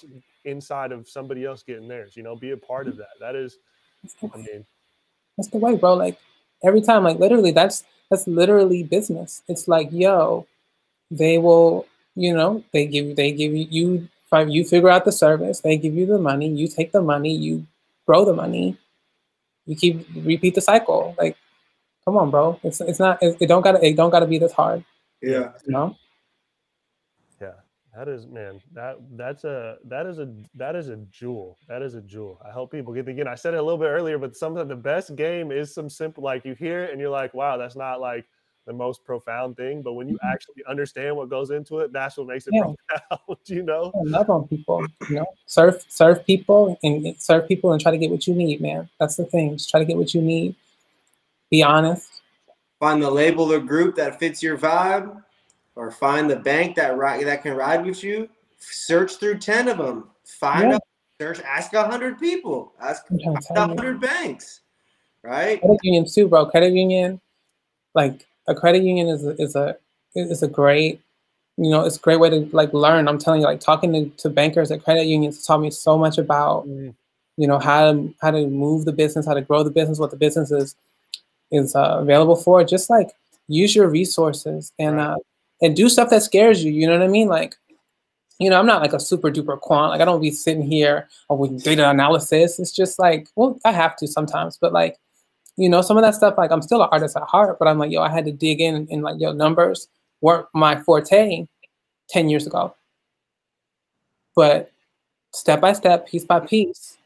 inside 0.45 0.93
of 0.93 1.07
somebody 1.09 1.45
else 1.45 1.62
getting 1.62 1.87
theirs. 1.89 2.16
You 2.16 2.22
know, 2.22 2.34
be 2.34 2.53
a 2.53 2.57
part 2.57 2.89
of 2.89 2.97
that. 2.97 3.09
That 3.20 3.34
is, 3.34 3.59
I 4.32 4.37
mean, 4.39 4.64
That's 5.37 5.49
the 5.51 5.59
way, 5.59 5.76
bro. 5.76 5.95
Like 5.95 6.18
every 6.65 6.81
time, 6.81 7.05
like 7.05 7.19
literally, 7.19 7.53
that's 7.53 7.85
that's 8.11 8.27
literally 8.27 8.83
business. 8.83 9.43
It's 9.49 9.69
like, 9.69 9.89
yo, 9.91 10.47
they 11.11 11.39
will, 11.39 11.87
you 12.15 12.35
know, 12.35 12.65
they 12.73 12.87
give 12.87 13.07
you 13.07 13.15
they 13.15 13.33
give 13.33 13.55
you 13.55 13.67
you 13.71 14.09
you 14.49 14.65
figure 14.65 14.91
out 14.91 15.05
the 15.05 15.13
service, 15.13 15.61
they 15.61 15.77
give 15.79 15.95
you 15.95 16.07
the 16.07 16.19
money, 16.19 16.49
you 16.49 16.69
take 16.69 16.93
the 16.93 17.01
money, 17.03 17.35
you 17.35 17.67
grow 18.07 18.25
the 18.25 18.35
money, 18.35 18.77
you 19.67 19.77
keep 19.77 20.07
repeat 20.15 20.55
the 20.55 20.61
cycle. 20.61 21.15
Like, 21.19 21.37
come 22.05 22.17
on, 22.17 22.31
bro. 22.31 22.59
It's 22.63 22.81
it's 22.81 22.99
not 22.99 23.23
it, 23.23 23.37
it 23.41 23.47
don't 23.47 23.63
gotta 23.63 23.85
it 23.85 23.97
don't 23.97 24.11
gotta 24.11 24.27
be 24.27 24.39
this 24.39 24.53
hard, 24.53 24.85
Yeah. 25.23 25.53
you 25.67 25.73
know. 25.73 25.97
Yeah, 27.97 28.05
that 28.05 28.11
is 28.11 28.27
man. 28.27 28.61
That 28.73 28.97
that's 29.13 29.45
a 29.45 29.77
that 29.85 30.07
is 30.07 30.19
a 30.19 30.33
that 30.55 30.77
is 30.77 30.89
a 30.89 30.97
jewel. 31.11 31.59
That 31.69 31.83
is 31.83 31.95
a 31.95 32.01
jewel. 32.01 32.41
I 32.47 32.51
hope 32.51 32.71
people 32.73 32.93
get 32.93 33.09
again. 33.09 33.29
I 33.29 33.35
said 33.35 33.55
it 33.55 33.59
a 33.59 33.63
little 33.63 33.79
bit 33.79 33.87
earlier, 33.87 34.19
but 34.19 34.37
sometimes 34.37 34.69
the 34.69 34.77
best 34.77 35.17
game 35.17 35.51
is 35.51 35.75
some 35.75 35.89
simple 35.89 36.23
like 36.23 36.45
you 36.45 36.55
hear 36.55 36.85
it 36.85 36.93
and 36.93 37.01
you're 37.01 37.11
like, 37.11 37.35
wow, 37.35 37.57
that's 37.57 37.77
not 37.77 38.01
like 38.01 38.27
the 38.67 38.73
most 38.73 39.05
profound 39.05 39.57
thing. 39.57 39.83
But 39.83 39.95
when 39.95 40.09
you 40.09 40.17
mm-hmm. 40.17 40.33
actually 40.33 40.63
understand 40.69 41.17
what 41.17 41.31
goes 41.31 41.51
into 41.51 41.79
it, 41.81 41.93
that's 41.93 42.17
what 42.17 42.27
makes 42.27 42.47
it 42.47 42.55
Yeah. 42.55 42.63
profound. 42.63 43.39
You 43.47 43.63
know? 43.63 43.93
Yeah, 43.95 44.19
love 44.19 44.31
on 44.31 44.49
people, 44.49 44.85
you 45.09 45.17
know. 45.17 45.27
Serve 45.47 45.85
serve 45.89 46.27
people 46.27 46.77
and 46.83 47.15
serve 47.19 47.47
people 47.47 47.73
and 47.73 47.81
try 47.81 47.93
to 47.93 47.99
get 47.99 48.11
what 48.11 48.27
you 48.27 48.35
need, 48.35 48.61
man. 48.61 48.89
That's 48.99 49.17
the 49.17 49.25
thing. 49.25 49.57
Just 49.57 49.71
try 49.71 49.79
to 49.81 49.87
get 49.87 49.97
what 49.97 50.13
you 50.15 50.21
need. 50.21 50.57
Be 51.49 51.63
honest. 51.63 52.09
Find 52.81 53.01
the 53.01 53.11
label 53.11 53.53
or 53.53 53.61
group 53.61 53.95
that 53.97 54.19
fits 54.19 54.43
your 54.43 54.59
vibe, 54.59 55.23
or 55.77 55.91
find 55.91 56.29
the 56.29 56.37
bank 56.37 56.74
that 56.77 56.97
ri- 56.99 57.22
that 57.24 57.43
can 57.43 57.55
ride 57.55 57.85
with 57.85 58.03
you. 58.03 58.29
Search 58.59 59.16
through 59.16 59.39
ten 59.39 59.68
of 59.68 59.79
them. 59.79 60.11
Find 60.24 60.70
Yeah. 60.70 60.77
a 60.77 61.22
search. 61.22 61.41
Ask 61.45 61.72
a 61.74 61.85
hundred 61.85 62.18
people. 62.18 62.72
Ask 62.81 63.05
I'm 63.11 63.18
trying 63.20 63.37
to 63.37 63.55
a 63.55 63.66
hundred 63.68 64.01
banks. 64.01 64.61
right? 65.22 65.61
Credit 65.61 65.81
union 65.83 66.07
too, 66.07 66.29
bro. 66.29 66.47
Credit 66.47 66.72
union, 66.72 67.20
like 67.95 68.27
a 68.49 68.55
credit 68.55 68.83
union 68.83 69.09
is 69.09 69.24
a, 69.24 69.31
is 69.43 69.57
a 69.57 69.77
is 70.14 70.43
a 70.43 70.49
great, 70.49 71.01
you 71.57 71.68
know, 71.70 71.85
it's 71.85 71.97
a 71.97 72.01
great 72.01 72.20
way 72.20 72.31
to 72.31 72.49
like 72.53 72.72
learn. 72.72 73.07
I'm 73.09 73.18
telling 73.18 73.41
you, 73.41 73.47
like 73.47 73.61
talking 73.61 73.93
to, 73.93 74.09
to 74.22 74.31
bankers 74.31 74.70
at 74.70 74.83
credit 74.85 75.07
unions 75.07 75.45
taught 75.45 75.61
me 75.61 75.70
so 75.70 75.99
much 75.99 76.16
about, 76.16 76.66
Mm. 76.66 76.95
you 77.37 77.47
know, 77.47 77.59
how 77.59 77.93
to 77.93 78.14
how 78.22 78.31
to 78.31 78.47
move 78.47 78.85
the 78.87 78.93
business, 78.93 79.27
how 79.27 79.35
to 79.35 79.43
grow 79.43 79.62
the 79.62 79.70
business, 79.70 79.99
what 79.99 80.11
the 80.11 80.16
business 80.16 80.51
is 80.51 80.74
is 81.51 81.74
uh, 81.77 81.99
available 82.01 82.37
for. 82.37 82.64
Just 82.64 82.89
like 82.89 83.11
use 83.49 83.74
your 83.77 83.89
resources 83.89 84.72
and 84.79 84.97
Right. 84.97 85.07
uh, 85.09 85.16
and 85.63 85.75
do 85.77 85.89
stuff 85.89 86.11
that 86.11 86.23
scares 86.23 86.65
you. 86.65 86.73
You 86.73 86.87
know 86.87 86.99
what 86.99 87.03
I 87.03 87.09
mean? 87.09 87.29
Like, 87.29 87.57
you 88.39 88.51
know, 88.51 88.59
I'm 88.59 88.67
not 88.67 88.83
like 88.83 88.93
a 88.93 89.01
super 89.01 89.31
duper 89.31 89.59
quant. 89.59 89.91
Like, 89.91 90.01
I 90.01 90.05
don't 90.05 90.21
be 90.21 90.31
sitting 90.31 90.63
here 90.63 91.09
or 91.29 91.39
with 91.39 91.63
data 91.63 91.89
analysis. 91.89 92.59
It's 92.59 92.73
just 92.73 92.99
like, 92.99 93.29
well, 93.35 93.59
I 93.65 93.73
have 93.73 93.97
to 93.97 94.07
sometimes, 94.07 94.59
but 94.59 94.73
like, 94.73 94.97
you 95.57 95.71
know, 95.71 95.81
some 95.81 95.97
of 95.97 96.03
that 96.03 96.15
stuff, 96.15 96.35
like, 96.37 96.51
I'm 96.51 96.61
still 96.61 96.83
an 96.83 96.89
artist 96.93 97.17
at 97.17 97.23
heart, 97.23 97.59
but 97.59 97.67
I'm 97.67 97.79
like, 97.79 97.91
yo, 97.91 98.03
I 98.03 98.11
had 98.11 98.27
to 98.27 98.33
dig 98.33 98.61
in 98.61 98.87
and 98.91 99.03
like, 99.03 99.19
yo, 99.19 99.33
numbers 99.33 99.89
weren't 100.21 100.47
my 100.53 100.79
forte 100.83 101.47
10 102.11 102.29
years 102.29 102.47
ago. 102.47 102.75
But 104.35 104.71
step 105.33 105.63
by 105.63 105.73
step, 105.73 106.07
piece 106.07 106.25
by 106.25 106.41
piece, 106.41 106.99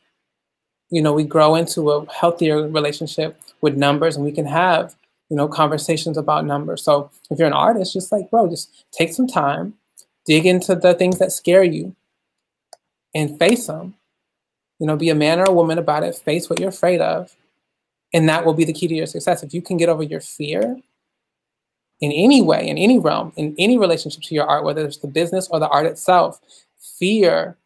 you 0.91 1.01
know, 1.01 1.13
we 1.13 1.23
grow 1.23 1.55
into 1.55 1.93
a 1.93 2.13
healthier 2.13 2.67
relationship 2.67 3.41
with 3.61 3.77
numbers 3.77 4.17
and 4.17 4.25
we 4.25 4.33
can 4.33 4.47
have, 4.47 4.97
you 5.31 5.37
know, 5.37 5.49
conversations 5.49 6.19
about 6.19 6.45
numbers. 6.45 6.83
So 6.83 7.11
if 7.31 7.39
you're 7.39 7.47
an 7.47 7.55
artist, 7.55 7.93
just 7.93 8.13
like, 8.13 8.31
bro, 8.31 8.49
just 8.49 8.85
take 8.91 9.15
some 9.15 9.29
time, 9.29 9.75
dig 10.27 10.45
into 10.45 10.75
the 10.75 10.93
things 10.95 11.19
that 11.19 11.33
scare 11.33 11.63
you 11.63 11.95
and 13.15 13.39
face 13.39 13.69
them. 13.69 13.95
You 14.81 14.87
know, 14.87 14.97
be 14.97 15.11
a 15.11 15.15
man 15.15 15.39
or 15.39 15.45
a 15.45 15.53
woman 15.53 15.79
about 15.79 16.03
it, 16.03 16.17
face 16.17 16.51
what 16.51 16.59
you're 16.59 16.71
afraid 16.71 17.01
of. 17.01 17.37
And 18.13 18.29
that 18.29 18.45
will 18.45 18.55
be 18.55 18.65
the 18.65 18.73
key 18.73 18.89
to 18.89 18.95
your 18.95 19.07
success. 19.07 19.43
If 19.43 19.55
you 19.55 19.63
can 19.63 19.77
get 19.77 19.89
over 19.89 20.03
your 20.03 20.21
fear 20.21 20.77
in 22.01 22.13
any 22.13 22.43
way, 22.43 22.67
in 22.67 22.77
any 22.77 22.99
realm, 22.99 23.33
in 23.37 23.55
any 23.59 23.79
relationship 23.79 24.23
to 24.25 24.35
your 24.35 24.47
art, 24.47 24.65
whether 24.65 24.85
it's 24.85 24.97
the 24.97 25.07
business 25.07 25.49
or 25.49 25.61
the 25.61 25.69
art 25.69 25.87
itself, 25.87 26.41
fear 26.99 27.57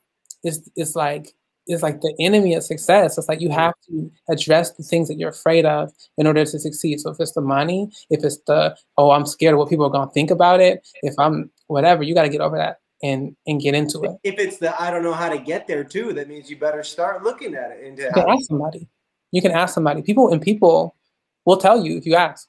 is 0.43 0.69
is 0.77 0.95
like 0.95 1.33
is 1.67 1.83
like 1.83 2.01
the 2.01 2.15
enemy 2.19 2.55
of 2.55 2.63
success. 2.63 3.19
It's 3.19 3.29
like 3.29 3.41
you 3.41 3.49
mm-hmm. 3.49 3.59
have 3.59 3.75
to 3.89 4.11
address 4.29 4.73
the 4.73 4.83
things 4.83 5.09
that 5.09 5.19
you're 5.19 5.31
afraid 5.31 5.65
of 5.65 5.93
in 6.19 6.27
order 6.27 6.45
to 6.45 6.59
succeed. 6.59 7.01
So 7.01 7.11
if 7.11 7.21
it's 7.21 7.33
the 7.33 7.41
money, 7.41 7.89
if 8.11 8.25
it's 8.25 8.39
the 8.47 8.77
oh 8.97 9.11
I'm 9.11 9.27
scared 9.27 9.55
of 9.55 9.59
what 9.59 9.69
people 9.69 9.87
are 9.87 9.91
gonna 9.91 10.11
think 10.11 10.31
about 10.31 10.61
it, 10.61 10.87
if 11.03 11.15
I'm 11.19 11.51
whatever, 11.67 12.03
you 12.03 12.15
got 12.15 12.23
to 12.23 12.29
get 12.29 12.41
over 12.41 12.57
that 12.57 12.79
and 13.03 13.37
and 13.47 13.61
get 13.61 13.75
into 13.75 14.03
it. 14.03 14.13
If 14.25 14.39
it's 14.39 14.59
the 14.59 14.81
I 14.81 14.91
don't 14.91 15.03
know 15.03 15.13
how 15.13 15.29
to 15.29 15.39
get 15.39 15.67
there 15.67 15.85
too, 15.85 16.13
that 16.15 16.29
means 16.29 16.51
you 16.51 16.57
better 16.57 16.83
start 16.83 17.23
looking 17.23 17.55
at 17.55 17.71
it. 17.73 17.97
Can 17.97 18.29
ask 18.29 18.47
somebody. 18.47 18.89
You 19.31 19.43
can 19.43 19.53
ask 19.53 19.75
somebody. 19.75 20.03
People 20.03 20.33
and 20.33 20.41
people 20.41 20.97
will 21.45 21.57
tell 21.57 21.85
you 21.85 21.97
if 21.97 22.07
you 22.07 22.15
ask. 22.15 22.49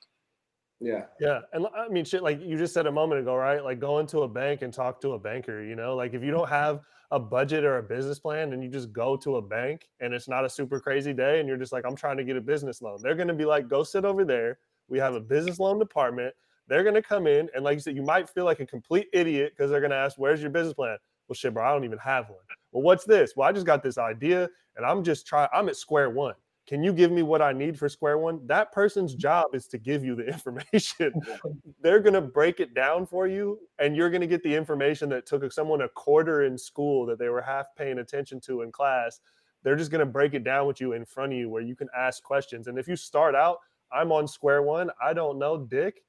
Yeah, 0.79 1.05
Yeah, 1.19 1.41
and 1.53 1.65
I 1.75 1.87
mean, 1.87 2.05
shit, 2.05 2.21
like 2.21 2.41
you 2.41 2.57
just 2.57 2.73
said 2.73 2.85
a 2.85 2.91
moment 2.91 3.21
ago, 3.21 3.35
right? 3.35 3.63
Like 3.63 3.79
go 3.79 3.99
into 3.99 4.19
a 4.19 4.27
bank 4.27 4.61
and 4.61 4.73
talk 4.73 4.99
to 5.01 5.13
a 5.13 5.19
banker. 5.19 5.63
You 5.63 5.75
know, 5.75 5.95
like 5.95 6.13
if 6.13 6.23
you 6.23 6.31
don't 6.31 6.49
have 6.49 6.81
a 7.11 7.19
budget 7.19 7.63
or 7.63 7.77
a 7.77 7.83
business 7.83 8.19
plan, 8.19 8.53
and 8.53 8.63
you 8.63 8.69
just 8.69 8.91
go 8.91 9.15
to 9.17 9.37
a 9.37 9.41
bank 9.41 9.87
and 9.99 10.13
it's 10.13 10.27
not 10.27 10.43
a 10.43 10.49
super 10.49 10.79
crazy 10.79 11.13
day, 11.13 11.39
and 11.39 11.47
you're 11.47 11.57
just 11.57 11.71
like, 11.71 11.85
I'm 11.85 11.95
trying 11.95 12.17
to 12.17 12.23
get 12.23 12.35
a 12.35 12.41
business 12.41 12.81
loan. 12.81 12.99
They're 13.01 13.15
gonna 13.15 13.33
be 13.33 13.45
like, 13.45 13.67
go 13.67 13.83
sit 13.83 14.05
over 14.05 14.25
there. 14.25 14.59
We 14.87 14.99
have 14.99 15.15
a 15.15 15.19
business 15.21 15.59
loan 15.59 15.79
department. 15.79 16.33
They're 16.67 16.83
gonna 16.83 17.01
come 17.01 17.27
in, 17.27 17.49
and 17.55 17.63
like 17.63 17.75
you 17.75 17.81
said, 17.81 17.95
you 17.95 18.03
might 18.03 18.27
feel 18.29 18.45
like 18.45 18.59
a 18.59 18.65
complete 18.65 19.07
idiot 19.13 19.53
because 19.55 19.71
they're 19.71 19.81
gonna 19.81 19.95
ask, 19.95 20.17
"Where's 20.17 20.41
your 20.41 20.49
business 20.49 20.73
plan?" 20.73 20.97
Well, 21.27 21.35
shit, 21.35 21.53
bro, 21.53 21.63
I 21.63 21.71
don't 21.71 21.85
even 21.85 21.99
have 21.99 22.29
one. 22.29 22.39
Well, 22.71 22.83
what's 22.83 23.05
this? 23.05 23.33
Well, 23.35 23.47
I 23.47 23.51
just 23.51 23.65
got 23.65 23.81
this 23.81 23.97
idea, 23.97 24.49
and 24.75 24.85
I'm 24.85 25.03
just 25.03 25.25
trying. 25.25 25.49
I'm 25.53 25.69
at 25.69 25.75
square 25.75 26.09
one. 26.09 26.35
Can 26.67 26.83
you 26.83 26.93
give 26.93 27.11
me 27.11 27.21
what 27.21 27.41
I 27.41 27.53
need 27.53 27.77
for 27.77 27.87
square 27.87 28.17
one? 28.17 28.45
That 28.47 28.71
person's 28.71 29.15
mm. 29.15 29.19
job 29.19 29.53
is 29.53 29.67
to 29.67 29.77
give 29.77 30.03
you 30.03 30.15
the 30.15 30.25
information. 30.33 31.13
They're 31.81 31.99
going 31.99 32.13
to 32.13 32.21
break 32.21 32.59
it 32.59 32.73
down 32.73 33.05
for 33.05 33.27
you 33.27 33.59
and 33.79 33.95
you're 33.95 34.09
going 34.09 34.21
to 34.21 34.27
get 34.27 34.43
the 34.43 34.53
information 34.53 35.09
that 35.09 35.25
took 35.25 35.51
someone 35.51 35.81
a 35.81 35.89
quarter 35.89 36.43
in 36.43 36.57
school 36.57 37.05
that 37.05 37.19
they 37.19 37.29
were 37.29 37.41
half 37.41 37.67
paying 37.77 37.99
attention 37.99 38.39
to 38.41 38.61
in 38.61 38.71
class. 38.71 39.19
They're 39.63 39.75
just 39.75 39.91
going 39.91 39.99
to 39.99 40.05
break 40.05 40.33
it 40.33 40.43
down 40.43 40.67
with 40.67 40.81
you 40.81 40.93
in 40.93 41.05
front 41.05 41.33
of 41.33 41.39
you 41.39 41.49
where 41.49 41.61
you 41.61 41.75
can 41.75 41.87
ask 41.95 42.23
questions. 42.23 42.67
And 42.67 42.77
if 42.77 42.87
you 42.87 42.95
start 42.95 43.35
out 43.35 43.59
i'm 43.91 44.11
on 44.11 44.27
square 44.27 44.63
one 44.63 44.89
i 44.99 45.13
don't 45.13 45.37
know 45.37 45.59
dick 45.59 46.01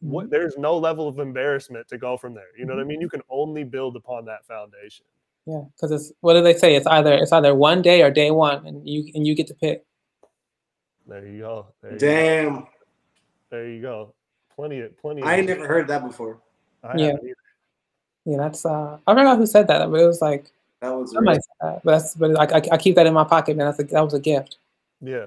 what 0.00 0.24
mm-hmm. 0.24 0.30
there's 0.30 0.56
no 0.56 0.76
level 0.76 1.08
of 1.08 1.18
embarrassment 1.18 1.86
to 1.88 1.98
go 1.98 2.16
from 2.16 2.34
there. 2.34 2.44
You 2.58 2.64
know 2.64 2.74
what 2.74 2.80
i 2.80 2.82
mm-hmm. 2.82 2.88
mean? 2.88 3.00
You 3.00 3.08
can 3.08 3.22
only 3.28 3.64
build 3.64 3.96
upon 3.96 4.24
that 4.26 4.46
foundation. 4.46 5.04
Yeah, 5.46 5.62
because 5.74 5.90
it's 5.90 6.12
what 6.20 6.34
do 6.34 6.42
they 6.42 6.54
say? 6.54 6.74
It's 6.74 6.86
either 6.86 7.12
it's 7.12 7.32
either 7.32 7.54
one 7.54 7.82
day 7.82 8.02
or 8.02 8.10
day 8.10 8.30
one, 8.30 8.66
and 8.66 8.86
you 8.88 9.10
and 9.14 9.26
you 9.26 9.34
get 9.34 9.46
to 9.48 9.54
pick. 9.54 9.84
There 11.10 11.26
you 11.26 11.40
go 11.40 11.66
there 11.82 11.92
you 11.92 11.98
go, 11.98 12.06
damn, 12.06 12.66
there 13.50 13.68
you 13.68 13.82
go 13.82 14.14
plenty 14.54 14.80
of 14.80 14.96
plenty 14.98 15.22
of 15.22 15.28
I 15.28 15.36
ain't 15.36 15.48
never 15.48 15.66
heard 15.66 15.88
that 15.88 16.04
before. 16.04 16.38
I 16.84 16.96
Yeah. 16.96 17.16
Yeah, 18.26 18.36
that's 18.36 18.64
uh, 18.64 18.98
I 19.06 19.14
forgot 19.14 19.38
who 19.38 19.46
said 19.46 19.66
that, 19.68 19.90
but 19.90 20.00
it 20.00 20.06
was 20.06 20.22
like 20.22 20.52
That 20.80 20.90
was 20.90 21.12
somebody 21.12 21.38
real. 21.38 21.42
said 21.42 21.56
that. 21.60 21.82
But 21.84 21.90
that's 21.92 22.14
but 22.14 22.38
I, 22.38 22.58
I, 22.58 22.62
I 22.74 22.78
keep 22.78 22.94
that 22.94 23.06
in 23.06 23.14
my 23.14 23.24
pocket, 23.24 23.56
man. 23.56 23.66
That's 23.66 23.80
a, 23.80 23.84
that 23.84 24.04
was 24.04 24.14
a 24.14 24.20
gift. 24.20 24.58
Yeah. 25.00 25.26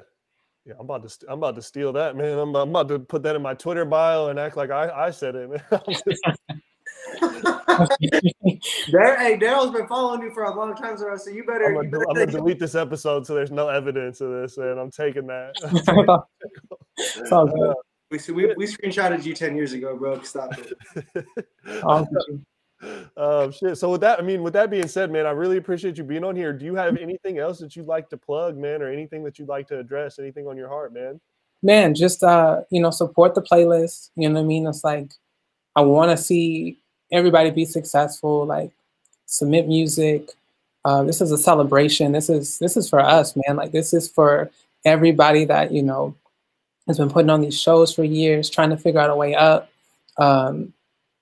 Yeah, 0.66 0.76
I'm 0.80 0.86
about 0.86 1.04
to 1.04 1.10
st- 1.10 1.30
I'm 1.30 1.40
about 1.40 1.56
to 1.56 1.62
steal 1.62 1.92
that, 1.94 2.16
man. 2.16 2.40
I'm, 2.40 2.56
I'm 2.56 2.70
about 2.70 2.88
to 2.88 3.00
put 3.00 3.24
that 3.24 3.36
in 3.36 3.42
my 3.42 3.54
Twitter 3.54 3.84
bio 3.84 4.30
and 4.30 4.40
act 4.40 4.56
like 4.56 4.70
I, 4.70 4.90
I 4.90 5.12
said 5.12 5.36
it, 5.36 5.50
man. 5.50 5.62
I'm 7.80 7.88
Dar- 8.92 9.18
hey, 9.18 9.38
Daryl's 9.38 9.72
been 9.72 9.88
following 9.88 10.22
you 10.22 10.32
for 10.32 10.44
a 10.44 10.56
long 10.56 10.76
time, 10.76 10.98
so 10.98 11.16
so 11.18 11.30
you 11.30 11.44
better. 11.44 11.66
I'm 11.66 11.72
you 11.72 11.78
gonna, 11.78 11.90
better 11.90 12.10
I'm 12.10 12.16
gonna 12.16 12.32
delete 12.32 12.60
this 12.60 12.76
episode 12.76 13.26
so 13.26 13.34
there's 13.36 13.52
no 13.52 13.70
evidence 13.70 14.22
of 14.22 14.32
this, 14.32 14.58
and 14.58 14.80
I'm 14.80 14.92
taking 14.92 15.28
that. 15.28 15.54
it's 16.98 17.32
all 17.32 17.48
good. 17.48 17.76
we, 18.12 18.34
we, 18.34 18.54
we 18.56 18.66
screenshotted 18.68 19.26
you 19.26 19.34
10 19.34 19.56
years 19.56 19.74
ago, 19.74 19.96
bro. 19.98 20.22
Stop 20.22 20.52
it. 20.58 21.26
All 21.84 22.06
good. 22.06 23.10
um, 23.18 23.52
shit. 23.52 23.78
So 23.78 23.90
with 23.90 24.02
that, 24.02 24.20
I 24.20 24.22
mean, 24.22 24.44
with 24.44 24.54
that 24.54 24.70
being 24.70 24.88
said, 24.88 25.12
man, 25.12 25.26
I 25.26 25.32
really 25.32 25.58
appreciate 25.58 25.98
you 25.98 26.04
being 26.04 26.24
on 26.24 26.36
here. 26.36 26.54
Do 26.54 26.66
you 26.66 26.76
have 26.76 26.98
anything 26.98 27.40
else 27.40 27.60
that 27.60 27.76
you'd 27.76 27.88
like 27.88 28.10
to 28.10 28.18
plug, 28.18 28.58
man, 28.58 28.82
or 28.82 28.92
anything 28.92 29.24
that 29.24 29.40
you'd 29.40 29.48
like 29.48 29.68
to 29.68 29.80
address? 29.80 30.20
Anything 30.20 30.48
on 30.48 30.58
your 30.58 30.68
heart, 30.68 30.94
man? 30.94 31.20
man, 31.64 31.96
just 31.96 32.24
uh, 32.24 32.62
you 32.70 32.82
know, 32.82 32.92
support 32.92 33.34
the 33.34 33.42
playlist. 33.42 34.12
You 34.16 34.30
know 34.30 34.36
what 34.36 34.42
I 34.42 34.48
mean? 34.48 34.68
It's 34.68 34.84
like 34.84 35.14
I 35.76 35.82
want 35.82 36.12
to 36.12 36.24
see 36.24 36.83
everybody 37.14 37.52
be 37.52 37.66
successful. 37.66 38.46
Like 38.46 38.72
submit 39.26 39.68
music. 39.68 40.30
Uh, 40.86 41.04
this 41.04 41.22
is 41.22 41.32
a 41.32 41.38
celebration. 41.38 42.12
This 42.12 42.30
is 42.30 42.60
this 42.60 42.76
is 42.76 42.90
for 42.90 43.00
us, 43.00 43.36
man. 43.36 43.56
Like 43.56 43.72
this 43.72 43.94
is 43.94 44.10
for 44.10 44.52
everybody 44.86 45.46
that 45.46 45.72
you 45.72 45.82
know 45.82 46.16
has 46.88 46.98
been 46.98 47.10
putting 47.10 47.30
on 47.30 47.42
these 47.42 47.60
shows 47.60 47.94
for 47.94 48.04
years, 48.04 48.50
trying 48.50 48.72
to 48.72 48.78
figure 48.78 49.00
out 49.00 49.10
a 49.10 49.16
way 49.16 49.34
up. 49.36 49.70
Um, 50.18 50.74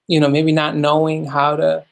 you 0.07 0.19
know, 0.19 0.27
maybe 0.27 0.51
not 0.51 0.75
knowing 0.75 1.25
how 1.25 1.55
to 1.55 1.85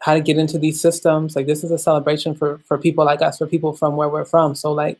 how 0.00 0.14
to 0.14 0.20
get 0.20 0.38
into 0.38 0.58
these 0.58 0.80
systems. 0.80 1.36
Like 1.36 1.46
this 1.46 1.62
is 1.62 1.70
a 1.70 1.78
celebration 1.78 2.34
for 2.34 2.58
for 2.66 2.78
people 2.78 3.04
like 3.04 3.22
us, 3.22 3.38
for 3.38 3.46
people 3.46 3.72
from 3.72 3.94
where 3.94 4.08
we're 4.08 4.24
from. 4.24 4.56
So 4.56 4.72
like, 4.72 4.98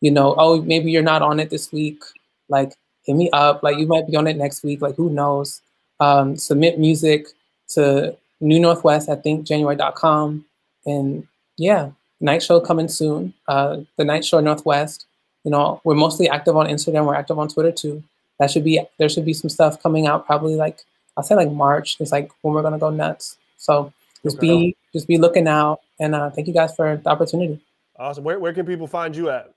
you 0.00 0.10
know, 0.10 0.34
oh, 0.36 0.60
maybe 0.62 0.90
you're 0.90 1.02
not 1.02 1.22
on 1.22 1.38
it 1.38 1.50
this 1.50 1.70
week 1.70 2.02
like 2.50 2.74
hit 3.04 3.16
me 3.16 3.30
up 3.30 3.62
like 3.62 3.78
you 3.78 3.86
might 3.86 4.06
be 4.06 4.16
on 4.16 4.26
it 4.26 4.36
next 4.36 4.62
week 4.62 4.82
like 4.82 4.96
who 4.96 5.08
knows 5.08 5.62
um, 6.00 6.36
submit 6.36 6.78
music 6.78 7.28
to 7.74 8.16
new 8.40 8.58
northwest 8.60 9.08
i 9.08 9.14
think 9.14 9.46
january.com 9.46 10.44
and 10.86 11.26
yeah 11.56 11.90
night 12.20 12.42
show 12.42 12.60
coming 12.60 12.88
soon 12.88 13.32
uh, 13.48 13.78
the 13.96 14.04
night 14.04 14.24
show 14.24 14.40
northwest 14.40 15.06
you 15.44 15.50
know 15.50 15.80
we're 15.84 15.94
mostly 15.94 16.28
active 16.28 16.56
on 16.56 16.66
instagram 16.66 17.06
we're 17.06 17.14
active 17.14 17.38
on 17.38 17.48
twitter 17.48 17.72
too 17.72 18.02
that 18.38 18.50
should 18.50 18.64
be 18.64 18.80
there 18.98 19.08
should 19.08 19.24
be 19.24 19.34
some 19.34 19.50
stuff 19.50 19.82
coming 19.82 20.06
out 20.06 20.26
probably 20.26 20.54
like 20.54 20.84
i'll 21.16 21.24
say 21.24 21.34
like 21.34 21.50
march 21.50 21.96
is 22.00 22.12
like 22.12 22.30
when 22.42 22.54
we're 22.54 22.62
gonna 22.62 22.78
go 22.78 22.90
nuts 22.90 23.36
so 23.56 23.92
just 24.22 24.36
Okay. 24.38 24.46
be 24.48 24.76
just 24.92 25.06
be 25.08 25.18
looking 25.18 25.48
out 25.48 25.80
and 25.98 26.14
uh, 26.14 26.30
thank 26.30 26.46
you 26.46 26.54
guys 26.54 26.74
for 26.74 26.96
the 26.96 27.08
opportunity 27.10 27.60
Awesome. 28.00 28.24
Where, 28.24 28.38
where 28.38 28.54
can 28.54 28.64
people 28.64 28.86
find 28.86 29.14
you 29.14 29.28
at? 29.28 29.52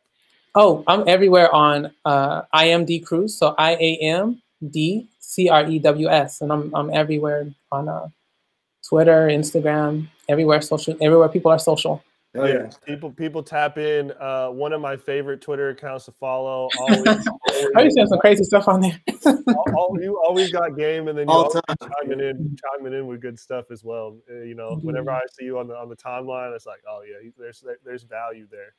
Oh, 0.54 0.84
I'm 0.86 1.08
everywhere 1.08 1.50
on 1.56 1.94
uh, 2.04 2.42
IMD 2.54 3.06
Crews. 3.06 3.38
So 3.38 3.56
I 3.58 3.72
A 3.80 3.98
M 4.02 4.42
D 4.70 5.08
C 5.20 5.48
R 5.48 5.66
E 5.66 5.80
W 5.80 6.10
S, 6.10 6.42
and 6.42 6.52
I'm 6.52 6.76
I'm 6.76 6.90
everywhere 6.92 7.48
on 7.74 7.90
uh, 7.90 8.08
Twitter, 8.88 9.28
Instagram, 9.28 10.08
everywhere 10.30 10.62
social, 10.62 10.96
everywhere 11.02 11.30
people 11.30 11.52
are 11.52 11.60
social. 11.60 12.04
Oh, 12.36 12.46
yeah. 12.46 12.68
People 12.88 13.12
people 13.12 13.44
tap 13.44 13.78
in. 13.78 14.12
Uh, 14.20 14.48
one 14.50 14.74
of 14.74 14.82
my 14.82 14.98
favorite 14.98 15.40
Twitter 15.40 15.70
accounts 15.70 16.06
to 16.06 16.12
follow. 16.14 16.68
Always, 16.80 17.06
I 17.76 17.82
used 17.84 17.96
to 17.96 18.02
have 18.02 18.10
some 18.10 18.18
crazy 18.20 18.44
stuff 18.44 18.68
on 18.68 18.82
there. 18.82 19.00
all, 19.28 19.66
all- 19.78 19.98
you 20.02 20.20
always 20.26 20.52
got 20.52 20.76
game, 20.76 21.08
and 21.10 21.16
then 21.18 21.28
you 21.28 21.32
All 21.32 21.44
always 21.46 21.54
time. 21.54 21.78
chiming 22.02 22.22
in, 22.22 22.56
chiming 22.76 22.94
in 22.98 23.06
with 23.06 23.22
good 23.22 23.38
stuff 23.38 23.66
as 23.70 23.84
well. 23.84 24.18
Uh, 24.28 24.42
you 24.42 24.56
know, 24.56 24.80
whenever 24.82 25.12
Mhm. 25.12 25.18
I 25.18 25.22
see 25.38 25.46
you 25.46 25.60
on 25.60 25.68
the 25.68 25.76
on 25.78 25.90
the 25.90 25.96
timeline, 25.96 26.56
it's 26.56 26.66
like, 26.66 26.82
oh 26.90 27.02
yeah, 27.08 27.30
there's 27.38 27.64
there's 27.86 28.02
value 28.04 28.48
there. 28.50 28.74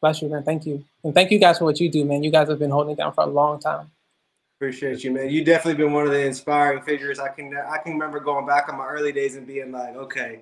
Bless 0.00 0.22
you, 0.22 0.28
man. 0.28 0.44
Thank 0.44 0.64
you, 0.64 0.84
and 1.02 1.12
thank 1.12 1.32
you 1.32 1.40
guys 1.40 1.58
for 1.58 1.64
what 1.64 1.80
you 1.80 1.90
do, 1.90 2.04
man. 2.04 2.22
You 2.22 2.30
guys 2.30 2.48
have 2.48 2.60
been 2.60 2.70
holding 2.70 2.92
it 2.92 2.98
down 2.98 3.12
for 3.12 3.24
a 3.24 3.26
long 3.26 3.58
time. 3.58 3.90
Appreciate 4.64 5.04
you, 5.04 5.10
man. 5.10 5.28
You 5.28 5.44
definitely 5.44 5.84
been 5.84 5.92
one 5.92 6.06
of 6.06 6.10
the 6.10 6.24
inspiring 6.24 6.82
figures. 6.84 7.18
I 7.18 7.28
can 7.28 7.54
I 7.54 7.76
can 7.76 7.92
remember 7.92 8.18
going 8.18 8.46
back 8.46 8.66
on 8.70 8.78
my 8.78 8.86
early 8.86 9.12
days 9.12 9.36
and 9.36 9.46
being 9.46 9.70
like, 9.70 9.94
okay, 9.94 10.40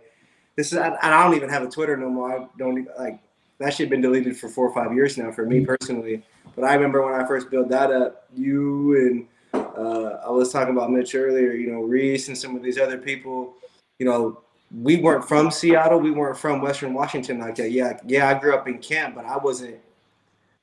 this 0.55 0.73
is 0.73 0.79
and 0.79 0.95
I 1.03 1.25
don't 1.25 1.35
even 1.35 1.49
have 1.49 1.65
a 1.65 1.69
Twitter 1.69 1.97
no 1.97 2.09
more. 2.09 2.33
I 2.33 2.47
don't 2.57 2.79
even, 2.79 2.93
like 2.97 3.19
that 3.59 3.75
shit 3.75 3.91
been 3.91 4.01
deleted 4.01 4.37
for 4.37 4.49
four 4.49 4.69
or 4.69 4.73
five 4.73 4.95
years 4.95 5.19
now 5.19 5.33
for 5.33 5.45
me 5.45 5.67
personally. 5.67 6.23
But 6.55 6.67
I 6.67 6.75
remember 6.75 7.05
when 7.05 7.21
I 7.21 7.27
first 7.27 7.51
built 7.51 7.69
that 7.71 7.91
up, 7.91 8.29
you 8.33 9.27
and 9.53 9.65
uh, 9.77 10.21
I 10.25 10.31
was 10.31 10.53
talking 10.53 10.73
about 10.73 10.93
Mitch 10.93 11.17
earlier. 11.17 11.51
You 11.55 11.73
know, 11.73 11.81
Reese 11.81 12.29
and 12.29 12.39
some 12.39 12.55
of 12.55 12.63
these 12.63 12.79
other 12.79 12.99
people. 12.99 13.55
You 13.99 14.07
know, 14.07 14.41
we 14.71 14.99
weren't 14.99 15.27
from 15.27 15.51
Seattle. 15.51 15.99
We 15.99 16.13
weren't 16.13 16.39
from 16.39 16.63
Western 16.63 16.95
Washington 16.95 17.41
like 17.41 17.57
that. 17.57 17.73
Yeah, 17.73 17.99
yeah, 18.07 18.29
I 18.29 18.39
grew 18.39 18.55
up 18.55 18.69
in 18.69 18.79
camp, 18.79 19.17
but 19.17 19.25
I 19.25 19.37
wasn't. 19.37 19.79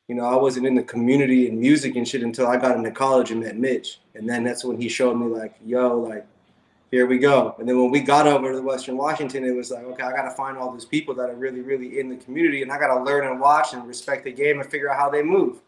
You 0.09 0.15
know, 0.15 0.25
I 0.25 0.35
wasn't 0.35 0.65
in 0.65 0.73
the 0.73 0.83
community 0.83 1.47
and 1.47 1.59
music 1.59 1.95
and 1.95 2.05
shit 2.05 2.23
until 2.23 2.47
I 2.47 2.57
got 2.57 2.75
into 2.75 2.89
college 2.89 3.29
and 3.29 3.41
met 3.41 3.57
Mitch, 3.57 4.01
and 4.15 4.27
then 4.27 4.43
that's 4.43 4.65
when 4.65 4.81
he 4.81 4.89
showed 4.89 5.13
me 5.13 5.27
like, 5.27 5.55
yo, 5.63 5.99
like 5.99 6.25
here 6.89 7.05
we 7.05 7.19
go. 7.19 7.55
And 7.59 7.69
then 7.69 7.79
when 7.79 7.91
we 7.91 7.99
got 7.99 8.25
over 8.25 8.51
to 8.51 8.61
Western 8.61 8.97
Washington, 8.97 9.43
it 9.43 9.51
was 9.51 9.69
like, 9.69 9.83
okay, 9.83 10.01
I 10.01 10.11
got 10.11 10.23
to 10.23 10.31
find 10.31 10.57
all 10.57 10.71
these 10.71 10.85
people 10.85 11.13
that 11.13 11.29
are 11.29 11.35
really, 11.35 11.61
really 11.61 11.99
in 11.99 12.09
the 12.09 12.15
community, 12.15 12.63
and 12.63 12.71
I 12.71 12.79
got 12.79 12.97
to 12.97 13.03
learn 13.03 13.27
and 13.27 13.39
watch 13.39 13.73
and 13.73 13.87
respect 13.87 14.23
the 14.23 14.31
game 14.31 14.59
and 14.59 14.69
figure 14.69 14.89
out 14.89 14.97
how 14.97 15.11
they 15.11 15.21
move. 15.21 15.59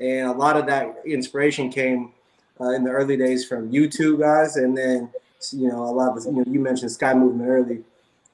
And 0.00 0.26
a 0.26 0.32
lot 0.32 0.56
of 0.56 0.66
that 0.66 1.02
inspiration 1.04 1.70
came 1.70 2.12
uh, 2.58 2.70
in 2.70 2.82
the 2.82 2.90
early 2.90 3.18
days 3.18 3.44
from 3.44 3.70
you 3.70 3.90
two 3.90 4.18
guys, 4.18 4.56
and 4.56 4.76
then 4.76 5.10
you 5.52 5.68
know 5.68 5.84
a 5.84 5.92
lot 5.92 6.16
of 6.16 6.24
you 6.24 6.32
know 6.32 6.44
you 6.46 6.60
mentioned 6.60 6.90
Sky 6.92 7.12
Movement 7.12 7.48
early. 7.48 7.84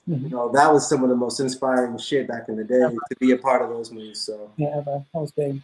Mm-hmm. 0.09 0.25
You 0.25 0.31
know 0.31 0.51
that 0.53 0.73
was 0.73 0.89
some 0.89 1.03
of 1.05 1.09
the 1.09 1.17
most 1.17 1.39
inspiring 1.39 1.97
shit 1.97 2.27
back 2.27 2.49
in 2.49 2.57
the 2.57 2.65
day 2.65 2.81
to 2.81 3.17
be 3.21 3.33
a 3.33 3.37
part 3.37 3.63
of 3.63 3.69
those 3.69 3.93
moves. 3.93 4.21
So 4.21 4.51
yeah, 4.57 4.81
that 4.85 5.05
was 5.13 5.31
big. 5.31 5.61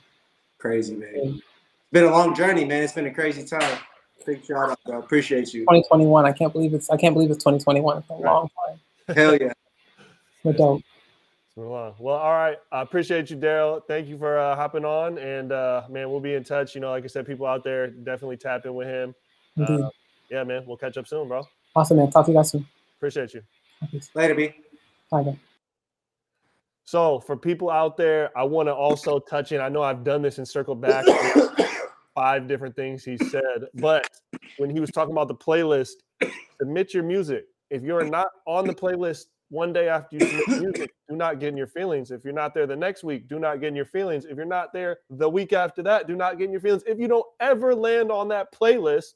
Crazy 0.59 0.95
man. 0.95 1.13
Big. 1.13 1.35
It's 1.35 1.43
been 1.93 2.05
a 2.05 2.11
long 2.11 2.35
journey, 2.35 2.65
man. 2.65 2.83
It's 2.83 2.93
been 2.93 3.07
a 3.07 3.15
crazy 3.15 3.45
time. 3.45 3.79
Big 4.25 4.45
shout 4.45 4.71
out, 4.71 4.79
bro. 4.85 4.99
Appreciate 4.99 5.53
you. 5.55 5.63
2021. 5.63 6.25
I 6.25 6.33
can't 6.33 6.53
believe 6.53 6.75
it's. 6.75 6.89
I 6.91 6.97
can't 6.97 7.15
believe 7.15 7.31
it's 7.31 7.43
2021. 7.43 7.99
It's 7.99 8.11
a 8.11 8.15
right. 8.15 8.23
long 8.23 8.49
time. 8.67 9.17
Hell 9.17 9.37
yeah. 9.37 9.53
But 10.45 10.57
dope. 10.57 10.83
Well, 11.57 11.97
all 12.07 12.33
right. 12.33 12.57
I 12.71 12.83
appreciate 12.83 13.31
you, 13.31 13.37
Daryl. 13.37 13.83
Thank 13.89 14.07
you 14.07 14.17
for 14.17 14.39
uh, 14.39 14.55
hopping 14.55 14.85
on. 14.85 15.19
And 15.19 15.51
uh, 15.51 15.83
man, 15.91 16.09
we'll 16.11 16.21
be 16.21 16.35
in 16.35 16.45
touch. 16.45 16.77
You 16.77 16.81
know, 16.81 16.91
like 16.91 17.03
I 17.03 17.09
said, 17.09 17.27
people 17.27 17.47
out 17.47 17.65
there 17.65 17.89
definitely 17.89 18.37
tap 18.37 18.65
in 18.67 18.75
with 18.75 18.87
him. 18.87 19.15
Uh, 19.61 19.89
yeah, 20.31 20.45
man. 20.45 20.63
We'll 20.67 20.77
catch 20.77 20.97
up 20.97 21.09
soon, 21.09 21.27
bro. 21.27 21.45
Awesome, 21.75 21.97
man. 21.97 22.11
Talk 22.11 22.27
to 22.27 22.33
you 22.33 22.39
guys 22.39 22.51
soon. 22.51 22.65
Appreciate 22.99 23.35
you. 23.35 23.43
Later, 24.15 24.35
B. 24.35 24.55
Bye. 25.11 25.39
So, 26.85 27.21
for 27.21 27.37
people 27.37 27.71
out 27.71 27.97
there, 27.97 28.31
I 28.37 28.45
want 28.45 28.69
to 28.69 28.75
also 28.75 29.19
touch 29.19 29.53
in. 29.53 29.61
I 29.61 29.69
know 29.69 29.83
I've 29.83 30.05
done 30.05 30.23
this 30.23 30.39
and 30.39 30.49
circled 30.49 30.81
back 30.81 31.05
five 32.15 32.49
different 32.49 32.75
things 32.77 33.05
he 33.05 33.19
said, 33.19 33.67
but 33.75 34.09
when 34.57 34.71
he 34.71 34.81
was 34.81 34.91
talking 34.91 35.13
about 35.13 35.29
the 35.29 35.35
playlist, 35.35 35.97
submit 36.59 36.95
your 36.95 37.03
music. 37.03 37.45
If 37.71 37.83
you're 37.83 38.05
not 38.05 38.29
on 38.47 38.67
the 38.67 38.75
playlist, 38.75 39.27
one 39.51 39.73
day 39.73 39.89
after 39.89 40.17
you 40.17 40.27
submit 40.27 40.63
music, 40.63 40.91
do 41.09 41.17
not 41.17 41.41
get 41.41 41.51
in 41.51 41.57
your 41.57 41.67
feelings. 41.67 42.11
If 42.11 42.25
you're 42.25 42.33
not 42.33 42.55
there 42.55 42.67
the 42.67 42.77
next 42.77 43.05
week, 43.05 43.29
do 43.29 43.39
not 43.39 43.61
get 43.61 43.69
in 43.69 43.77
your 43.77 43.85
feelings. 43.85 44.25
If 44.25 44.37
you're 44.37 44.47
not 44.47 44.73
there 44.73 44.99
the 45.11 45.29
week 45.29 45.53
after 45.53 45.83
that, 45.85 46.07
do 46.07 46.17
not 46.17 46.39
get 46.39 46.47
in 46.47 46.53
your 46.53 46.61
feelings. 46.61 46.83
If 46.87 46.99
you 46.99 47.09
don't 47.09 47.27
ever 47.41 47.75
land 47.75 48.11
on 48.11 48.29
that 48.29 48.53
playlist, 48.53 49.15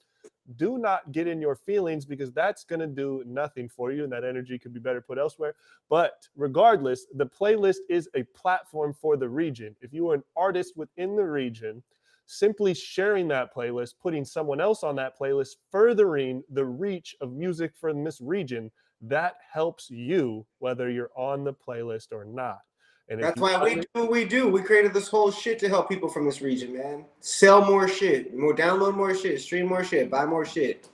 do 0.57 0.79
not 0.79 1.13
get 1.13 1.27
in 1.27 1.41
your 1.41 1.55
feelings 1.55 2.05
because 2.05 2.33
that's 2.33 2.65
going 2.65 2.81
to 2.81 2.87
do 2.87 3.23
nothing 3.27 3.69
for 3.69 3.93
you 3.93 4.05
and 4.05 4.13
that 4.13 4.25
energy 4.25 4.59
could 4.59 4.75
be 4.75 4.81
better 4.81 5.01
put 5.01 5.19
elsewhere. 5.19 5.55
But 5.89 6.27
regardless, 6.37 7.07
the 7.15 7.27
playlist 7.27 7.79
is 7.89 8.09
a 8.15 8.25
platform 8.25 8.93
for 8.93 9.17
the 9.17 9.29
region. 9.29 9.77
If 9.81 9.93
you 9.93 10.11
are 10.11 10.15
an 10.15 10.25
artist 10.37 10.77
within 10.77 11.17
the 11.17 11.25
region, 11.25 11.83
simply 12.27 12.75
sharing 12.75 13.29
that 13.29 13.55
playlist, 13.55 13.95
putting 14.01 14.25
someone 14.25 14.61
else 14.61 14.83
on 14.83 14.97
that 14.97 15.19
playlist, 15.19 15.57
furthering 15.71 16.43
the 16.51 16.65
reach 16.65 17.15
of 17.21 17.33
music 17.33 17.73
from 17.77 18.05
this 18.05 18.21
region 18.21 18.71
that 19.03 19.35
helps 19.53 19.91
you 19.91 20.47
whether 20.59 20.89
you're 20.89 21.11
on 21.17 21.45
the 21.45 21.53
playlist 21.53 22.13
or 22.13 22.25
not. 22.25 22.61
And 23.13 23.23
that's 23.23 23.39
why 23.39 23.63
we 23.63 23.75
do 23.75 23.87
what 23.93 24.11
we 24.11 24.25
do. 24.25 24.49
We 24.49 24.63
created 24.63 24.95
this 24.95 25.07
whole 25.07 25.31
shit 25.31 25.59
to 25.59 25.69
help 25.69 25.91
people 25.91 26.09
from 26.09 26.25
this 26.25 26.41
region, 26.41 26.73
man. 26.73 27.05
Sell 27.21 27.63
more 27.63 27.87
shit, 27.87 28.35
more 28.35 28.57
download 28.57 28.97
more 28.97 29.15
shit, 29.15 29.39
stream 29.41 29.67
more 29.67 29.85
shit, 29.85 30.11
buy 30.11 30.25
more 30.25 30.47
shit. 30.47 30.89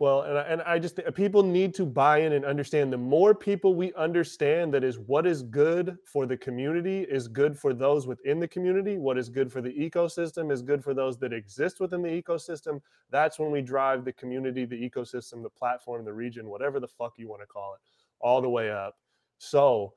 Well, 0.00 0.22
and 0.22 0.36
I, 0.36 0.42
and 0.42 0.62
I 0.62 0.78
just 0.80 0.98
uh, 0.98 1.10
people 1.12 1.44
need 1.44 1.74
to 1.74 1.86
buy 1.86 2.22
in 2.22 2.32
and 2.32 2.44
understand. 2.44 2.92
The 2.92 2.96
more 2.96 3.36
people 3.36 3.76
we 3.76 3.92
understand 3.94 4.74
that 4.74 4.82
is 4.82 4.98
what 4.98 5.26
is 5.26 5.42
good 5.42 5.96
for 6.06 6.26
the 6.26 6.36
community 6.36 7.02
is 7.02 7.28
good 7.28 7.56
for 7.56 7.72
those 7.72 8.06
within 8.06 8.40
the 8.40 8.48
community. 8.48 8.98
What 8.98 9.16
is 9.16 9.28
good 9.28 9.52
for 9.52 9.60
the 9.60 9.72
ecosystem 9.72 10.50
is 10.50 10.62
good 10.62 10.82
for 10.82 10.92
those 10.92 11.18
that 11.18 11.32
exist 11.32 11.78
within 11.78 12.02
the 12.02 12.08
ecosystem. 12.08 12.80
That's 13.10 13.38
when 13.38 13.52
we 13.52 13.60
drive 13.60 14.04
the 14.04 14.12
community, 14.14 14.64
the 14.64 14.90
ecosystem, 14.90 15.42
the 15.42 15.50
platform, 15.50 16.04
the 16.04 16.14
region, 16.14 16.48
whatever 16.48 16.80
the 16.80 16.88
fuck 16.88 17.12
you 17.16 17.28
want 17.28 17.42
to 17.42 17.46
call 17.46 17.74
it, 17.74 17.80
all 18.20 18.40
the 18.40 18.48
way 18.48 18.72
up. 18.72 18.96
So 19.38 19.92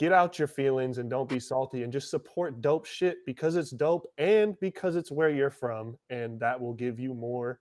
get 0.00 0.12
out 0.12 0.38
your 0.38 0.48
feelings 0.48 0.96
and 0.96 1.10
don't 1.10 1.28
be 1.28 1.38
salty 1.38 1.82
and 1.82 1.92
just 1.92 2.10
support 2.10 2.62
dope 2.62 2.86
shit 2.86 3.18
because 3.26 3.54
it's 3.54 3.70
dope 3.70 4.06
and 4.16 4.58
because 4.58 4.96
it's 4.96 5.10
where 5.10 5.28
you're 5.28 5.50
from, 5.50 5.94
and 6.08 6.40
that 6.40 6.58
will 6.58 6.72
give 6.72 6.98
you 6.98 7.12
more 7.12 7.60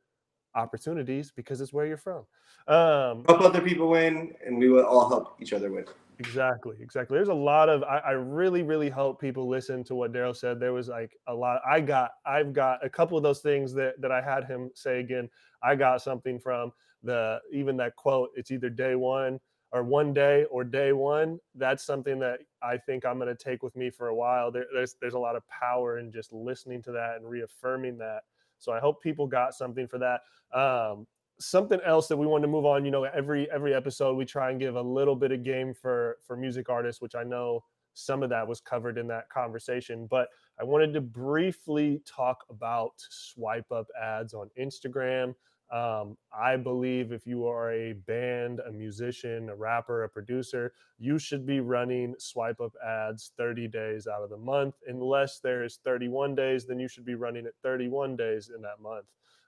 opportunities 0.56 1.34
because 1.36 1.60
it's 1.60 1.74
where 1.74 1.86
you're 1.86 1.98
from. 1.98 2.26
Um, 2.70 3.26
help 3.28 3.42
other 3.42 3.60
people 3.60 3.90
win, 3.90 4.34
and 4.46 4.58
we 4.58 4.70
will 4.70 4.86
all 4.86 5.10
help 5.10 5.36
each 5.42 5.52
other 5.52 5.70
win. 5.70 5.84
Exactly, 6.20 6.78
exactly. 6.80 7.18
There's 7.18 7.28
a 7.28 7.34
lot 7.34 7.68
of 7.68 7.84
I, 7.84 7.98
I 7.98 8.12
really, 8.12 8.64
really 8.64 8.90
hope 8.90 9.20
people 9.20 9.50
listen 9.50 9.84
to 9.86 9.96
what 9.96 10.14
Daryl 10.14 10.36
said. 10.36 10.62
There 10.62 10.74
was 10.74 10.88
like 10.88 11.12
a 11.28 11.34
lot. 11.34 11.62
I 11.70 11.82
got, 11.82 12.12
I've 12.26 12.54
got 12.54 12.84
a 12.86 12.90
couple 12.90 13.18
of 13.18 13.24
those 13.24 13.40
things 13.40 13.74
that 13.74 14.00
that 14.00 14.14
I 14.14 14.22
had 14.22 14.46
him 14.46 14.72
say 14.76 15.02
again. 15.02 15.30
I 15.62 15.76
got 15.76 16.02
something 16.02 16.40
from 16.40 16.72
the 17.04 17.40
even 17.52 17.76
that 17.78 17.98
quote. 17.98 18.30
It's 18.36 18.50
either 18.50 18.70
day 18.70 18.96
one 18.96 19.42
or 19.72 19.84
one 19.84 20.14
day 20.14 20.46
or 20.50 20.64
day 20.64 20.94
one. 20.94 21.40
That's 21.56 21.84
something 21.84 22.20
that 22.20 22.40
I 22.64 22.78
think 22.78 23.06
I'm 23.06 23.18
going 23.18 23.36
to 23.36 23.44
take 23.44 23.64
with 23.64 23.76
me 23.76 23.90
for 23.90 24.08
a 24.08 24.16
while. 24.16 24.52
There, 24.52 24.66
there's 24.74 24.96
there's 25.02 25.14
a 25.14 25.20
lot 25.20 25.36
of 25.36 25.44
power 25.48 26.00
in 26.00 26.12
just 26.12 26.34
listening 26.34 26.82
to 26.84 26.92
that 26.94 27.18
and 27.18 27.30
reaffirming 27.30 27.98
that 28.00 28.22
so 28.60 28.74
I 28.74 28.80
hope 28.80 29.02
people 29.02 29.26
got 29.26 29.56
something 29.56 29.88
for 29.88 29.98
that. 29.98 30.22
Um, 30.58 31.08
something 31.40 31.80
else 31.86 32.08
that 32.10 32.18
we 32.18 32.28
want 32.28 32.44
to 32.44 32.48
move 32.48 32.66
on. 32.66 32.86
You 32.86 32.92
know, 32.92 33.06
every 33.06 33.50
every 33.50 33.74
episode 33.74 34.16
we 34.16 34.26
try 34.26 34.52
and 34.52 34.60
give 34.60 34.76
a 34.76 34.82
little 34.82 35.16
bit 35.16 35.32
of 35.32 35.44
game 35.44 35.74
for 35.74 36.18
for 36.22 36.36
music 36.36 36.70
artists, 36.70 37.02
which 37.02 37.16
I 37.16 37.24
know 37.24 37.64
some 37.94 38.22
of 38.22 38.30
that 38.30 38.48
was 38.48 38.62
covered 38.62 38.98
in 38.98 39.08
that 39.08 39.30
conversation. 39.30 40.08
But 40.10 40.28
I 40.60 40.64
wanted 40.64 40.94
to 40.94 41.02
briefly 41.02 42.02
talk 42.06 42.46
about 42.50 42.92
swipe 42.98 43.72
up 43.72 43.88
ads 44.00 44.34
on 44.34 44.50
Instagram. 44.60 45.34
Um, 45.72 46.18
I 46.34 46.58
believe 46.58 47.12
if 47.12 47.28
you 47.28 47.46
are 47.46 47.72
a 47.72 47.94
band, 47.94 48.60
a 48.68 48.72
musician, 48.72 49.50
a 49.50 49.56
rapper, 49.56 50.04
a 50.04 50.10
producer, 50.10 50.74
you 50.98 51.20
should 51.20 51.46
be 51.46 51.60
running 51.60 52.16
swipe 52.18 52.60
up 52.60 52.74
ads 52.86 53.34
30 53.38 53.68
days 53.68 54.08
out 54.08 54.24
of 54.24 54.32
the 54.32 54.38
month. 54.38 54.76
Unless 54.88 55.42
there's 55.42 55.80
31 55.86 56.34
days, 56.34 56.66
then 56.66 56.80
you 56.80 56.88
should 56.88 57.06
be 57.06 57.16
running 57.16 57.46
it 57.46 57.54
31 57.62 58.16
days 58.16 58.50
in 58.54 58.64
that 58.64 58.82
month. 58.82 59.06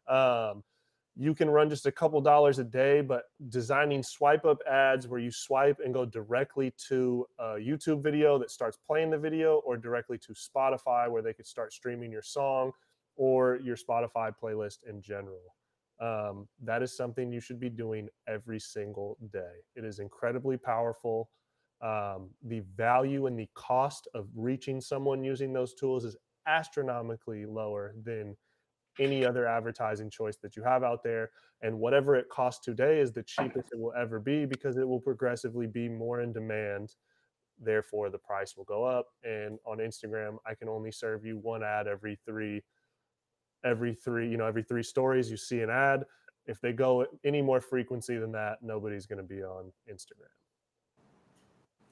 Um, 0.08 0.64
you 1.18 1.34
can 1.34 1.50
run 1.50 1.70
just 1.70 1.88
a 1.88 1.92
couple 1.92 2.22
dollars 2.22 2.60
a 2.60 2.64
day, 2.64 3.02
but 3.02 3.24
designing 3.50 4.02
swipe 4.04 4.46
up 4.46 4.60
ads 4.70 5.08
where 5.08 5.20
you 5.20 5.32
swipe 5.32 5.80
and 5.84 5.94
go 5.94 6.06
directly 6.06 6.72
to 6.88 7.26
a 7.40 7.44
YouTube 7.56 8.02
video 8.02 8.38
that 8.38 8.52
starts 8.52 8.78
playing 8.78 9.10
the 9.10 9.18
video 9.18 9.58
or 9.66 9.76
directly 9.76 10.18
to 10.20 10.34
Spotify 10.34 11.10
where 11.10 11.22
they 11.22 11.34
could 11.34 11.48
start 11.48 11.74
streaming 11.74 12.12
your 12.12 12.22
song 12.22 12.72
or 13.18 13.60
your 13.62 13.76
Spotify 13.76 14.32
playlist 14.42 14.78
in 14.88 15.02
general 15.02 15.56
um, 16.02 16.48
that 16.64 16.82
is 16.82 16.96
something 16.98 17.32
you 17.32 17.40
should 17.40 17.60
be 17.60 17.70
doing 17.70 18.10
every 18.28 18.60
single 18.60 19.18
day. 19.32 19.54
It 19.76 19.86
is 19.86 20.00
incredibly 20.00 20.58
powerful. 20.58 21.30
Um, 21.82 22.32
the 22.44 22.62
value 22.76 23.28
and 23.28 23.38
the 23.38 23.50
cost 23.54 24.08
of 24.14 24.28
reaching 24.36 24.82
someone 24.82 25.24
using 25.24 25.54
those 25.54 25.74
tools 25.74 26.04
is 26.04 26.18
astronomically 26.48 27.46
lower 27.46 27.94
than 28.04 28.36
any 29.00 29.26
other 29.26 29.48
advertising 29.48 30.10
choice 30.10 30.38
that 30.42 30.56
you 30.56 30.64
have 30.64 30.84
out 30.84 31.04
there. 31.04 31.30
And 31.62 31.80
whatever 31.80 32.16
it 32.16 32.30
costs 32.30 32.66
today 32.66 33.00
is 33.00 33.12
the 33.12 33.24
cheapest 33.24 33.70
it 33.72 33.80
will 33.80 33.94
ever 34.00 34.20
be 34.20 34.46
because 34.46 34.78
it 34.78 34.88
will 34.88 35.00
progressively 35.00 35.68
be 35.68 35.88
more 35.88 36.22
in 36.22 36.34
demand. 36.34 36.96
Therefore, 37.60 38.10
the 38.10 38.18
price 38.18 38.58
will 38.58 38.64
go 38.64 38.84
up. 38.84 39.08
And 39.24 39.60
on 39.66 39.78
Instagram, 39.78 40.38
I 40.48 40.56
can 40.56 40.68
only 40.68 40.92
serve 40.92 41.26
you 41.26 41.38
one 41.38 41.64
ad 41.64 41.88
every 41.88 42.20
three 42.26 42.64
every 43.64 43.94
three, 43.94 44.30
you 44.30 44.38
know, 44.38 44.46
every 44.46 44.64
three 44.64 44.84
stories 44.84 45.30
you 45.30 45.38
see 45.38 45.62
an 45.62 45.70
ad. 45.70 46.06
If 46.46 46.60
they 46.60 46.74
go 46.74 47.06
any 47.24 47.42
more 47.42 47.62
frequency 47.62 48.18
than 48.18 48.32
that, 48.34 48.58
nobody's 48.62 49.06
going 49.06 49.18
to 49.18 49.24
be 49.24 49.44
on 49.44 49.72
Instagram. 49.90 50.34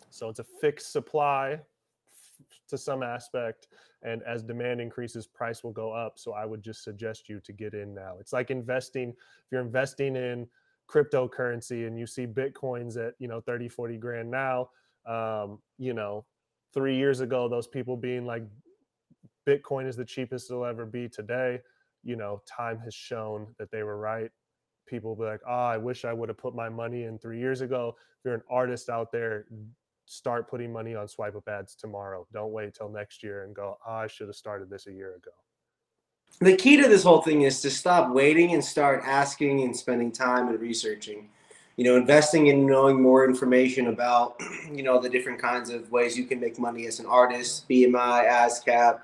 So 0.10 0.30
it's 0.30 0.40
a 0.40 0.46
fixed 0.60 0.92
supply 0.92 1.60
to 2.68 2.78
some 2.78 3.04
aspect 3.04 3.68
and 4.04 4.24
as 4.24 4.44
demand 4.44 4.80
increases 4.80 5.28
price 5.28 5.64
will 5.64 5.72
go 5.72 5.92
up 5.92 6.18
so 6.18 6.34
i 6.34 6.46
would 6.46 6.62
just 6.62 6.84
suggest 6.84 7.28
you 7.28 7.40
to 7.40 7.52
get 7.52 7.74
in 7.74 7.94
now 7.94 8.16
it's 8.20 8.32
like 8.32 8.52
investing 8.52 9.10
if 9.10 9.52
you're 9.52 9.62
investing 9.62 10.16
in 10.16 10.48
cryptocurrency 10.90 11.88
and 11.88 12.00
you 12.00 12.06
see 12.06 12.26
bitcoins 12.26 12.98
at 12.98 13.14
you 13.20 13.28
know 13.28 13.42
30 13.42 13.68
40 13.68 13.98
grand 13.98 14.30
now 14.30 14.70
um, 15.06 15.60
you 15.78 15.94
know 15.94 16.26
three 16.74 16.96
years 16.96 17.20
ago 17.20 17.48
those 17.48 17.68
people 17.68 17.98
being 17.98 18.26
like 18.26 18.44
Bitcoin 19.50 19.88
is 19.88 19.96
the 19.96 20.06
cheapest 20.06 20.52
it'll 20.52 20.66
ever 20.66 20.86
be 20.86 21.10
today. 21.10 21.60
You 22.04 22.16
know, 22.16 22.42
time 22.46 22.80
has 22.86 22.94
shown 22.94 23.48
that 23.58 23.72
they 23.72 23.84
were 23.84 23.98
right. 23.98 24.30
People 24.88 25.16
be 25.16 25.24
like, 25.24 25.42
oh, 25.48 25.52
I 25.52 25.78
wish 25.78 26.06
I 26.06 26.14
would 26.14 26.30
have 26.30 26.38
put 26.38 26.56
my 26.56 26.70
money 26.70 27.04
in 27.04 27.18
three 27.18 27.40
years 27.40 27.62
ago. 27.62 27.96
If 27.98 28.26
you're 28.26 28.36
an 28.36 28.44
artist 28.50 28.90
out 28.90 29.12
there, 29.12 29.46
start 30.06 30.50
putting 30.50 30.72
money 30.72 30.96
on 30.96 31.08
swipe 31.08 31.36
up 31.36 31.48
ads 31.48 31.76
tomorrow. 31.76 32.28
Don't 32.32 32.52
wait 32.52 32.74
till 32.74 32.90
next 32.90 33.24
year 33.24 33.44
and 33.44 33.56
go, 33.56 33.78
oh, 33.88 33.94
I 33.94 34.08
should 34.08 34.28
have 34.28 34.36
started 34.36 34.70
this 34.70 34.88
a 34.88 34.92
year 34.92 35.16
ago. 35.16 35.32
The 36.42 36.56
key 36.56 36.78
to 36.78 36.88
this 36.88 37.04
whole 37.04 37.22
thing 37.22 37.42
is 37.42 37.62
to 37.62 37.70
stop 37.70 38.12
waiting 38.12 38.54
and 38.54 38.64
start 38.64 39.02
asking 39.06 39.62
and 39.62 39.76
spending 39.76 40.12
time 40.12 40.48
and 40.48 40.60
researching. 40.60 41.30
You 41.76 41.86
know, 41.86 41.96
investing 41.96 42.48
in 42.48 42.66
knowing 42.66 43.02
more 43.02 43.26
information 43.26 43.88
about, 43.88 44.40
you 44.72 44.84
know, 44.84 45.00
the 45.00 45.10
different 45.10 45.40
kinds 45.40 45.70
of 45.70 45.92
ways 45.92 46.18
you 46.18 46.26
can 46.26 46.40
make 46.40 46.60
money 46.60 46.88
as 46.88 47.00
an 47.00 47.06
artist, 47.06 47.68
BMI, 47.70 48.28
ASCAP, 48.30 49.02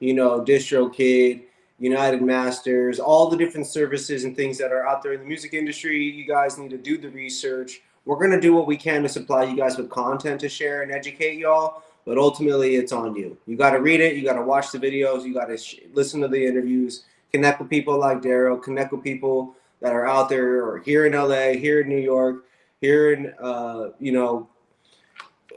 you 0.00 0.14
know, 0.14 0.40
DistroKid, 0.42 1.42
United 1.78 2.22
Masters, 2.22 2.98
all 2.98 3.28
the 3.28 3.36
different 3.36 3.66
services 3.66 4.24
and 4.24 4.34
things 4.34 4.58
that 4.58 4.72
are 4.72 4.86
out 4.86 5.02
there 5.02 5.12
in 5.12 5.20
the 5.20 5.26
music 5.26 5.52
industry. 5.52 6.02
You 6.02 6.26
guys 6.26 6.58
need 6.58 6.70
to 6.70 6.78
do 6.78 6.96
the 6.98 7.10
research. 7.10 7.82
We're 8.04 8.16
going 8.16 8.30
to 8.30 8.40
do 8.40 8.54
what 8.54 8.66
we 8.66 8.76
can 8.76 9.02
to 9.02 9.08
supply 9.08 9.44
you 9.44 9.56
guys 9.56 9.76
with 9.76 9.90
content 9.90 10.40
to 10.40 10.48
share 10.48 10.82
and 10.82 10.92
educate 10.92 11.38
y'all, 11.38 11.82
but 12.04 12.18
ultimately 12.18 12.76
it's 12.76 12.92
on 12.92 13.14
you. 13.16 13.36
You 13.46 13.56
got 13.56 13.70
to 13.70 13.80
read 13.80 14.00
it, 14.00 14.16
you 14.16 14.22
got 14.22 14.34
to 14.34 14.42
watch 14.42 14.70
the 14.70 14.78
videos, 14.78 15.24
you 15.24 15.34
got 15.34 15.46
to 15.46 15.58
sh- 15.58 15.80
listen 15.92 16.20
to 16.20 16.28
the 16.28 16.46
interviews, 16.46 17.04
connect 17.32 17.60
with 17.60 17.68
people 17.68 17.98
like 17.98 18.22
Daryl, 18.22 18.62
connect 18.62 18.92
with 18.92 19.02
people 19.02 19.54
that 19.80 19.92
are 19.92 20.06
out 20.06 20.28
there 20.28 20.64
or 20.64 20.78
here 20.78 21.06
in 21.06 21.12
LA, 21.12 21.58
here 21.58 21.80
in 21.80 21.88
New 21.88 21.98
York, 21.98 22.44
here 22.80 23.12
in 23.12 23.34
uh, 23.40 23.90
you 23.98 24.12
know 24.12 24.48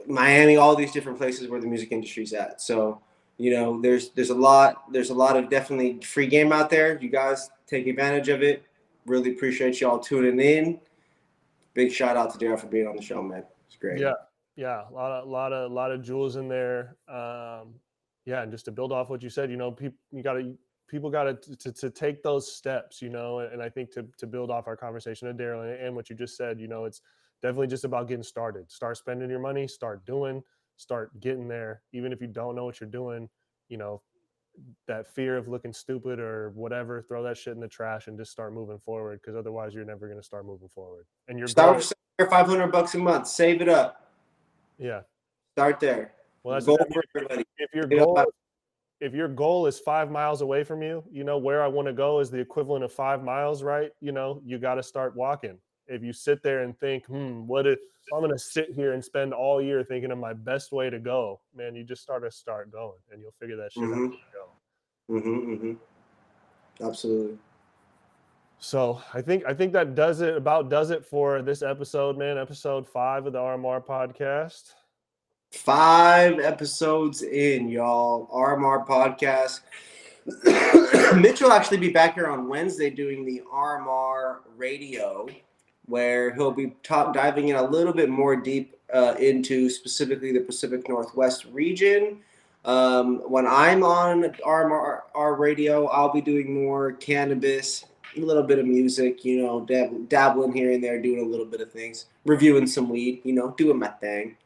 Miami, 0.06 0.56
all 0.56 0.74
these 0.74 0.92
different 0.92 1.18
places 1.18 1.48
where 1.48 1.60
the 1.60 1.66
music 1.66 1.92
industry's 1.92 2.32
at. 2.32 2.60
So 2.60 3.00
you 3.40 3.50
know 3.50 3.80
there's 3.80 4.10
there's 4.10 4.28
a 4.28 4.34
lot 4.34 4.92
there's 4.92 5.08
a 5.08 5.14
lot 5.14 5.34
of 5.36 5.48
definitely 5.48 5.98
free 6.02 6.26
game 6.26 6.52
out 6.52 6.68
there. 6.68 7.00
You 7.00 7.08
guys 7.08 7.50
take 7.66 7.86
advantage 7.86 8.28
of 8.28 8.42
it. 8.42 8.62
Really 9.06 9.32
appreciate 9.32 9.80
y'all 9.80 9.98
tuning 9.98 10.38
in. 10.38 10.78
Big 11.72 11.90
shout 11.90 12.16
out 12.18 12.32
to 12.32 12.38
Daryl 12.38 12.58
for 12.58 12.66
being 12.66 12.86
on 12.86 12.96
the 12.96 13.02
show 13.02 13.22
man. 13.22 13.44
It's 13.66 13.76
great. 13.76 13.98
Yeah, 13.98 14.12
yeah, 14.56 14.82
a 14.90 14.92
lot 14.92 15.10
of, 15.12 15.28
lot 15.28 15.52
of, 15.54 15.72
lot 15.72 15.90
of 15.90 16.02
jewels 16.02 16.36
in 16.36 16.48
there. 16.48 16.96
Um, 17.08 17.74
yeah, 18.26 18.42
and 18.42 18.52
just 18.52 18.66
to 18.66 18.72
build 18.72 18.92
off 18.92 19.08
what 19.08 19.22
you 19.22 19.30
said, 19.30 19.50
you 19.50 19.56
know, 19.56 19.70
people, 19.70 19.96
you 20.12 20.22
got 20.22 20.34
to, 20.34 20.54
people 20.86 21.08
got 21.08 21.24
to, 21.24 21.56
to, 21.56 21.72
to 21.72 21.88
take 21.88 22.22
those 22.22 22.52
steps, 22.52 23.00
you 23.00 23.08
know, 23.08 23.38
and, 23.38 23.62
I 23.62 23.70
think 23.70 23.90
to, 23.92 24.06
to 24.18 24.26
build 24.26 24.50
off 24.50 24.66
our 24.66 24.76
conversation 24.76 25.28
with 25.28 25.38
Daryl 25.38 25.82
and 25.82 25.96
what 25.96 26.10
you 26.10 26.16
just 26.16 26.36
said, 26.36 26.60
you 26.60 26.68
know, 26.68 26.84
it's 26.84 27.00
definitely 27.40 27.68
just 27.68 27.84
about 27.84 28.08
getting 28.08 28.22
started. 28.22 28.70
Start 28.70 28.98
spending 28.98 29.30
your 29.30 29.38
money, 29.38 29.66
start 29.66 30.04
doing, 30.04 30.42
start 30.80 31.18
getting 31.20 31.48
there. 31.48 31.82
Even 31.92 32.12
if 32.12 32.20
you 32.20 32.26
don't 32.26 32.56
know 32.56 32.64
what 32.64 32.80
you're 32.80 32.90
doing, 32.90 33.28
you 33.68 33.76
know, 33.76 34.02
that 34.88 35.06
fear 35.14 35.36
of 35.36 35.48
looking 35.48 35.72
stupid 35.72 36.18
or 36.18 36.50
whatever, 36.54 37.02
throw 37.02 37.22
that 37.22 37.36
shit 37.36 37.54
in 37.54 37.60
the 37.60 37.68
trash 37.68 38.08
and 38.08 38.18
just 38.18 38.30
start 38.30 38.52
moving 38.52 38.78
forward. 38.78 39.20
Because 39.22 39.36
otherwise, 39.36 39.74
you're 39.74 39.84
never 39.84 40.06
going 40.06 40.18
to 40.18 40.24
start 40.24 40.46
moving 40.46 40.68
forward. 40.68 41.06
And 41.28 41.38
you're 41.38 41.48
start 41.48 41.76
with 41.76 41.92
500 42.28 42.68
bucks 42.68 42.94
a 42.94 42.98
month 42.98 43.26
save 43.26 43.62
it 43.62 43.68
up 43.68 44.10
yeah. 44.78 45.00
start 45.54 45.80
there 45.80 46.12
Well, 46.42 46.54
that's 46.54 46.66
Goal 46.66 46.78
for 46.92 47.02
everybody. 47.16 47.44
if 47.58 47.74
your 47.74 47.86
goal 47.86 48.24
if 49.00 49.14
your 49.14 49.28
goal 49.28 49.66
is 49.66 49.78
five 49.78 50.10
miles 50.10 50.42
away 50.42 50.62
from 50.62 50.82
you, 50.82 51.02
you 51.10 51.24
know 51.24 51.38
where 51.38 51.62
I 51.62 51.66
want 51.66 51.88
to 51.88 51.94
go 51.94 52.20
is 52.20 52.30
the 52.30 52.38
equivalent 52.38 52.84
of 52.84 52.92
five 52.92 53.24
miles, 53.24 53.62
right? 53.62 53.90
You 54.02 54.12
know, 54.12 54.42
you 54.44 54.58
got 54.58 54.74
to 54.74 54.82
start 54.82 55.16
walking. 55.16 55.56
If 55.90 56.02
you 56.04 56.12
sit 56.12 56.42
there 56.42 56.62
and 56.62 56.78
think, 56.78 57.04
hmm, 57.06 57.46
what 57.46 57.66
if 57.66 57.80
I'm 58.14 58.20
going 58.20 58.32
to 58.32 58.38
sit 58.38 58.70
here 58.72 58.92
and 58.92 59.04
spend 59.04 59.34
all 59.34 59.60
year 59.60 59.82
thinking 59.82 60.12
of 60.12 60.18
my 60.18 60.32
best 60.32 60.72
way 60.72 60.88
to 60.88 60.98
go, 60.98 61.40
man, 61.54 61.74
you 61.74 61.84
just 61.84 62.00
start 62.00 62.22
to 62.22 62.30
start 62.30 62.70
going, 62.70 62.98
and 63.12 63.20
you'll 63.20 63.34
figure 63.40 63.56
that 63.56 63.72
shit 63.72 63.82
out. 63.82 63.90
Mhm. 63.90 64.06
as 64.06 64.12
you 64.12 64.18
go. 64.32 65.14
mm-hmm, 65.14 65.52
mm-hmm. 65.52 66.86
absolutely 66.86 67.38
So 68.60 69.02
I 69.12 69.20
think 69.20 69.44
I 69.46 69.54
think 69.54 69.72
that 69.72 69.94
does 69.94 70.20
it 70.20 70.36
about 70.36 70.68
does 70.70 70.90
it 70.90 71.04
for 71.04 71.42
this 71.42 71.62
episode, 71.62 72.16
man. 72.16 72.38
Episode 72.38 72.86
five 72.86 73.26
of 73.26 73.32
the 73.32 73.38
RMR 73.40 73.84
podcast. 73.84 74.74
Five 75.50 76.38
episodes 76.38 77.22
in, 77.22 77.68
y'all. 77.68 78.28
RMR 78.28 78.86
podcast. 78.86 79.62
Mitch 81.20 81.40
will 81.40 81.52
actually 81.52 81.78
be 81.78 81.90
back 81.90 82.14
here 82.14 82.28
on 82.28 82.48
Wednesday 82.48 82.90
doing 82.90 83.24
the 83.24 83.42
RMR 83.52 84.40
radio, 84.56 85.26
where 85.90 86.32
he'll 86.32 86.52
be 86.52 86.74
talk, 86.82 87.12
diving 87.12 87.48
in 87.48 87.56
a 87.56 87.62
little 87.62 87.92
bit 87.92 88.08
more 88.08 88.36
deep 88.36 88.76
uh, 88.94 89.14
into 89.18 89.68
specifically 89.68 90.32
the 90.32 90.40
Pacific 90.40 90.88
Northwest 90.88 91.44
region. 91.46 92.20
Um, 92.64 93.18
when 93.28 93.46
I'm 93.46 93.82
on 93.82 94.22
RMR 94.46 95.00
our 95.14 95.34
radio, 95.34 95.86
I'll 95.86 96.12
be 96.12 96.20
doing 96.20 96.52
more 96.54 96.92
cannabis, 96.92 97.84
a 98.16 98.20
little 98.20 98.42
bit 98.42 98.58
of 98.58 98.66
music, 98.66 99.24
you 99.24 99.42
know, 99.42 99.60
dab- 99.60 100.08
dabbling 100.08 100.52
here 100.52 100.72
and 100.72 100.82
there, 100.82 101.00
doing 101.00 101.24
a 101.24 101.28
little 101.28 101.46
bit 101.46 101.60
of 101.60 101.72
things, 101.72 102.06
reviewing 102.24 102.66
some 102.66 102.88
weed, 102.88 103.20
you 103.24 103.32
know, 103.32 103.54
doing 103.56 103.78
my 103.78 103.88
thing. 103.88 104.36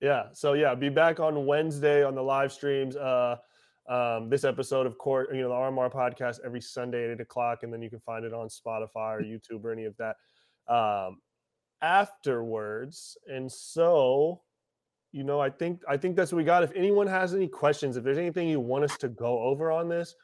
Yeah. 0.00 0.26
So 0.32 0.52
yeah, 0.52 0.74
be 0.74 0.90
back 0.90 1.20
on 1.20 1.46
Wednesday 1.46 2.04
on 2.04 2.14
the 2.14 2.22
live 2.22 2.52
streams. 2.52 2.96
Uh, 2.96 3.36
um, 3.88 4.28
this 4.28 4.44
episode, 4.44 4.86
of 4.86 4.98
course, 4.98 5.28
you 5.32 5.40
know, 5.40 5.48
the 5.48 5.54
RMR 5.54 5.92
podcast 5.92 6.38
every 6.44 6.60
Sunday 6.60 7.04
at 7.04 7.10
eight 7.10 7.20
o'clock, 7.20 7.62
and 7.62 7.72
then 7.72 7.80
you 7.80 7.88
can 7.88 8.00
find 8.00 8.24
it 8.24 8.34
on 8.34 8.48
Spotify 8.48 9.16
or 9.16 9.22
YouTube 9.22 9.64
or 9.64 9.72
any 9.72 9.86
of 9.86 9.96
that 9.96 10.16
um, 10.72 11.18
afterwards. 11.80 13.16
And 13.26 13.50
so, 13.50 14.42
you 15.12 15.24
know, 15.24 15.40
I 15.40 15.48
think 15.48 15.80
I 15.88 15.96
think 15.96 16.16
that's 16.16 16.32
what 16.32 16.36
we 16.36 16.44
got. 16.44 16.62
If 16.62 16.72
anyone 16.74 17.06
has 17.06 17.34
any 17.34 17.48
questions, 17.48 17.96
if 17.96 18.04
there's 18.04 18.18
anything 18.18 18.48
you 18.48 18.60
want 18.60 18.84
us 18.84 18.98
to 18.98 19.08
go 19.08 19.40
over 19.40 19.70
on 19.70 19.88
this, 19.88 20.14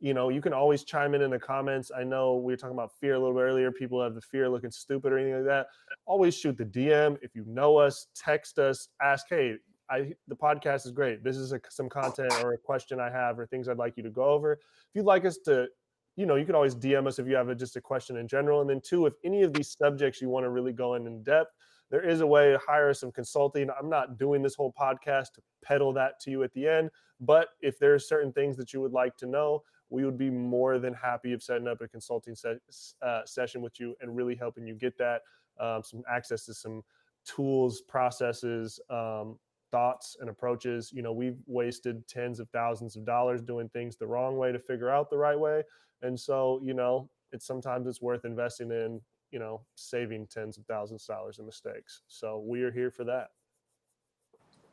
you 0.00 0.14
know, 0.14 0.30
you 0.30 0.40
can 0.40 0.54
always 0.54 0.84
chime 0.84 1.14
in 1.14 1.20
in 1.20 1.30
the 1.30 1.38
comments. 1.38 1.90
I 1.94 2.04
know 2.04 2.36
we 2.36 2.52
were 2.52 2.56
talking 2.56 2.76
about 2.76 2.92
fear 3.00 3.14
a 3.14 3.18
little 3.18 3.34
bit 3.34 3.42
earlier. 3.42 3.70
People 3.70 4.02
have 4.02 4.14
the 4.14 4.20
fear 4.22 4.46
of 4.46 4.52
looking 4.52 4.70
stupid 4.70 5.12
or 5.12 5.18
anything 5.18 5.36
like 5.36 5.46
that. 5.46 5.66
Always 6.06 6.34
shoot 6.34 6.56
the 6.56 6.64
DM. 6.64 7.18
If 7.20 7.34
you 7.34 7.44
know 7.46 7.76
us, 7.76 8.06
text 8.14 8.58
us, 8.58 8.88
ask, 9.02 9.26
hey, 9.28 9.56
I 9.90 10.12
the 10.28 10.36
podcast 10.36 10.86
is 10.86 10.92
great. 10.92 11.22
This 11.22 11.36
is 11.36 11.52
a, 11.52 11.60
some 11.68 11.88
content 11.88 12.32
or 12.42 12.52
a 12.54 12.58
question 12.58 13.00
I 13.00 13.10
have 13.10 13.38
or 13.38 13.46
things 13.46 13.68
I'd 13.68 13.78
like 13.78 13.96
you 13.96 14.02
to 14.02 14.10
go 14.10 14.24
over. 14.24 14.52
If 14.52 14.60
you'd 14.94 15.06
like 15.06 15.24
us 15.24 15.38
to, 15.44 15.68
you 16.16 16.26
know, 16.26 16.36
you 16.36 16.46
can 16.46 16.54
always 16.54 16.74
DM 16.74 17.06
us 17.06 17.18
if 17.18 17.26
you 17.26 17.34
have 17.36 17.48
a, 17.48 17.54
just 17.54 17.76
a 17.76 17.80
question 17.80 18.16
in 18.16 18.28
general. 18.28 18.60
And 18.60 18.70
then 18.70 18.80
two, 18.82 19.06
if 19.06 19.14
any 19.24 19.42
of 19.42 19.52
these 19.52 19.76
subjects 19.78 20.22
you 20.22 20.28
want 20.28 20.44
to 20.44 20.50
really 20.50 20.72
go 20.72 20.94
in 20.94 21.06
in 21.06 21.22
depth, 21.22 21.52
there 21.90 22.02
is 22.02 22.20
a 22.20 22.26
way 22.26 22.52
to 22.52 22.58
hire 22.58 22.94
some 22.94 23.12
consulting. 23.12 23.68
I'm 23.78 23.90
not 23.90 24.18
doing 24.18 24.42
this 24.42 24.54
whole 24.54 24.72
podcast 24.78 25.32
to 25.34 25.42
peddle 25.62 25.92
that 25.94 26.18
to 26.20 26.30
you 26.30 26.42
at 26.42 26.52
the 26.54 26.66
end, 26.66 26.90
but 27.20 27.48
if 27.60 27.78
there 27.78 27.94
are 27.94 27.98
certain 27.98 28.32
things 28.32 28.56
that 28.56 28.72
you 28.72 28.80
would 28.80 28.92
like 28.92 29.16
to 29.18 29.26
know, 29.26 29.62
we 29.90 30.04
would 30.04 30.18
be 30.18 30.30
more 30.30 30.78
than 30.78 30.94
happy 30.94 31.32
of 31.32 31.42
setting 31.42 31.68
up 31.68 31.80
a 31.80 31.88
consulting 31.88 32.34
se- 32.34 32.58
uh, 33.02 33.20
session 33.26 33.60
with 33.60 33.78
you 33.78 33.94
and 34.00 34.16
really 34.16 34.34
helping 34.34 34.66
you 34.66 34.74
get 34.74 34.96
that 34.98 35.22
um, 35.60 35.82
some 35.82 36.02
access 36.10 36.46
to 36.46 36.54
some 36.54 36.82
tools, 37.24 37.80
processes, 37.82 38.80
um, 38.90 39.38
thoughts, 39.74 40.16
and 40.20 40.30
approaches. 40.30 40.92
You 40.92 41.02
know, 41.02 41.12
we've 41.12 41.38
wasted 41.46 42.06
tens 42.06 42.38
of 42.38 42.48
thousands 42.50 42.94
of 42.94 43.04
dollars 43.04 43.42
doing 43.42 43.68
things 43.70 43.96
the 43.96 44.06
wrong 44.06 44.36
way 44.36 44.52
to 44.52 44.58
figure 44.60 44.88
out 44.88 45.10
the 45.10 45.18
right 45.18 45.38
way, 45.38 45.64
and 46.02 46.18
so 46.18 46.60
you 46.62 46.74
know, 46.74 47.10
it's 47.32 47.44
sometimes 47.44 47.88
it's 47.88 48.00
worth 48.00 48.24
investing 48.24 48.70
in. 48.70 49.00
You 49.32 49.40
know, 49.40 49.62
saving 49.74 50.28
tens 50.28 50.58
of 50.58 50.64
thousands 50.66 51.08
of 51.08 51.16
dollars 51.16 51.40
in 51.40 51.46
mistakes. 51.46 52.02
So 52.06 52.44
we 52.46 52.62
are 52.62 52.70
here 52.70 52.92
for 52.92 53.02
that. 53.02 53.30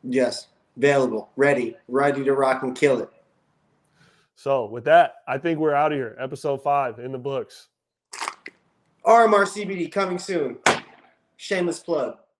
Yes, 0.04 0.50
available, 0.78 1.32
ready, 1.36 1.76
ready 1.88 2.24
to 2.24 2.34
rock 2.34 2.62
and 2.62 2.76
kill 2.76 3.00
it. 3.00 3.10
So 4.36 4.66
with 4.66 4.84
that, 4.84 5.16
I 5.28 5.40
think 5.40 5.58
we're 5.58 5.74
out 5.74 5.92
of 5.92 5.98
here. 5.98 6.16
Episode 6.20 6.62
five 6.62 7.00
in 7.00 7.12
the 7.12 7.18
books. 7.18 7.70
RMR 9.04 9.48
CBD 9.48 9.92
coming 9.92 10.20
soon. 10.20 10.60
Shameless 11.38 11.80
plug. 11.80 12.18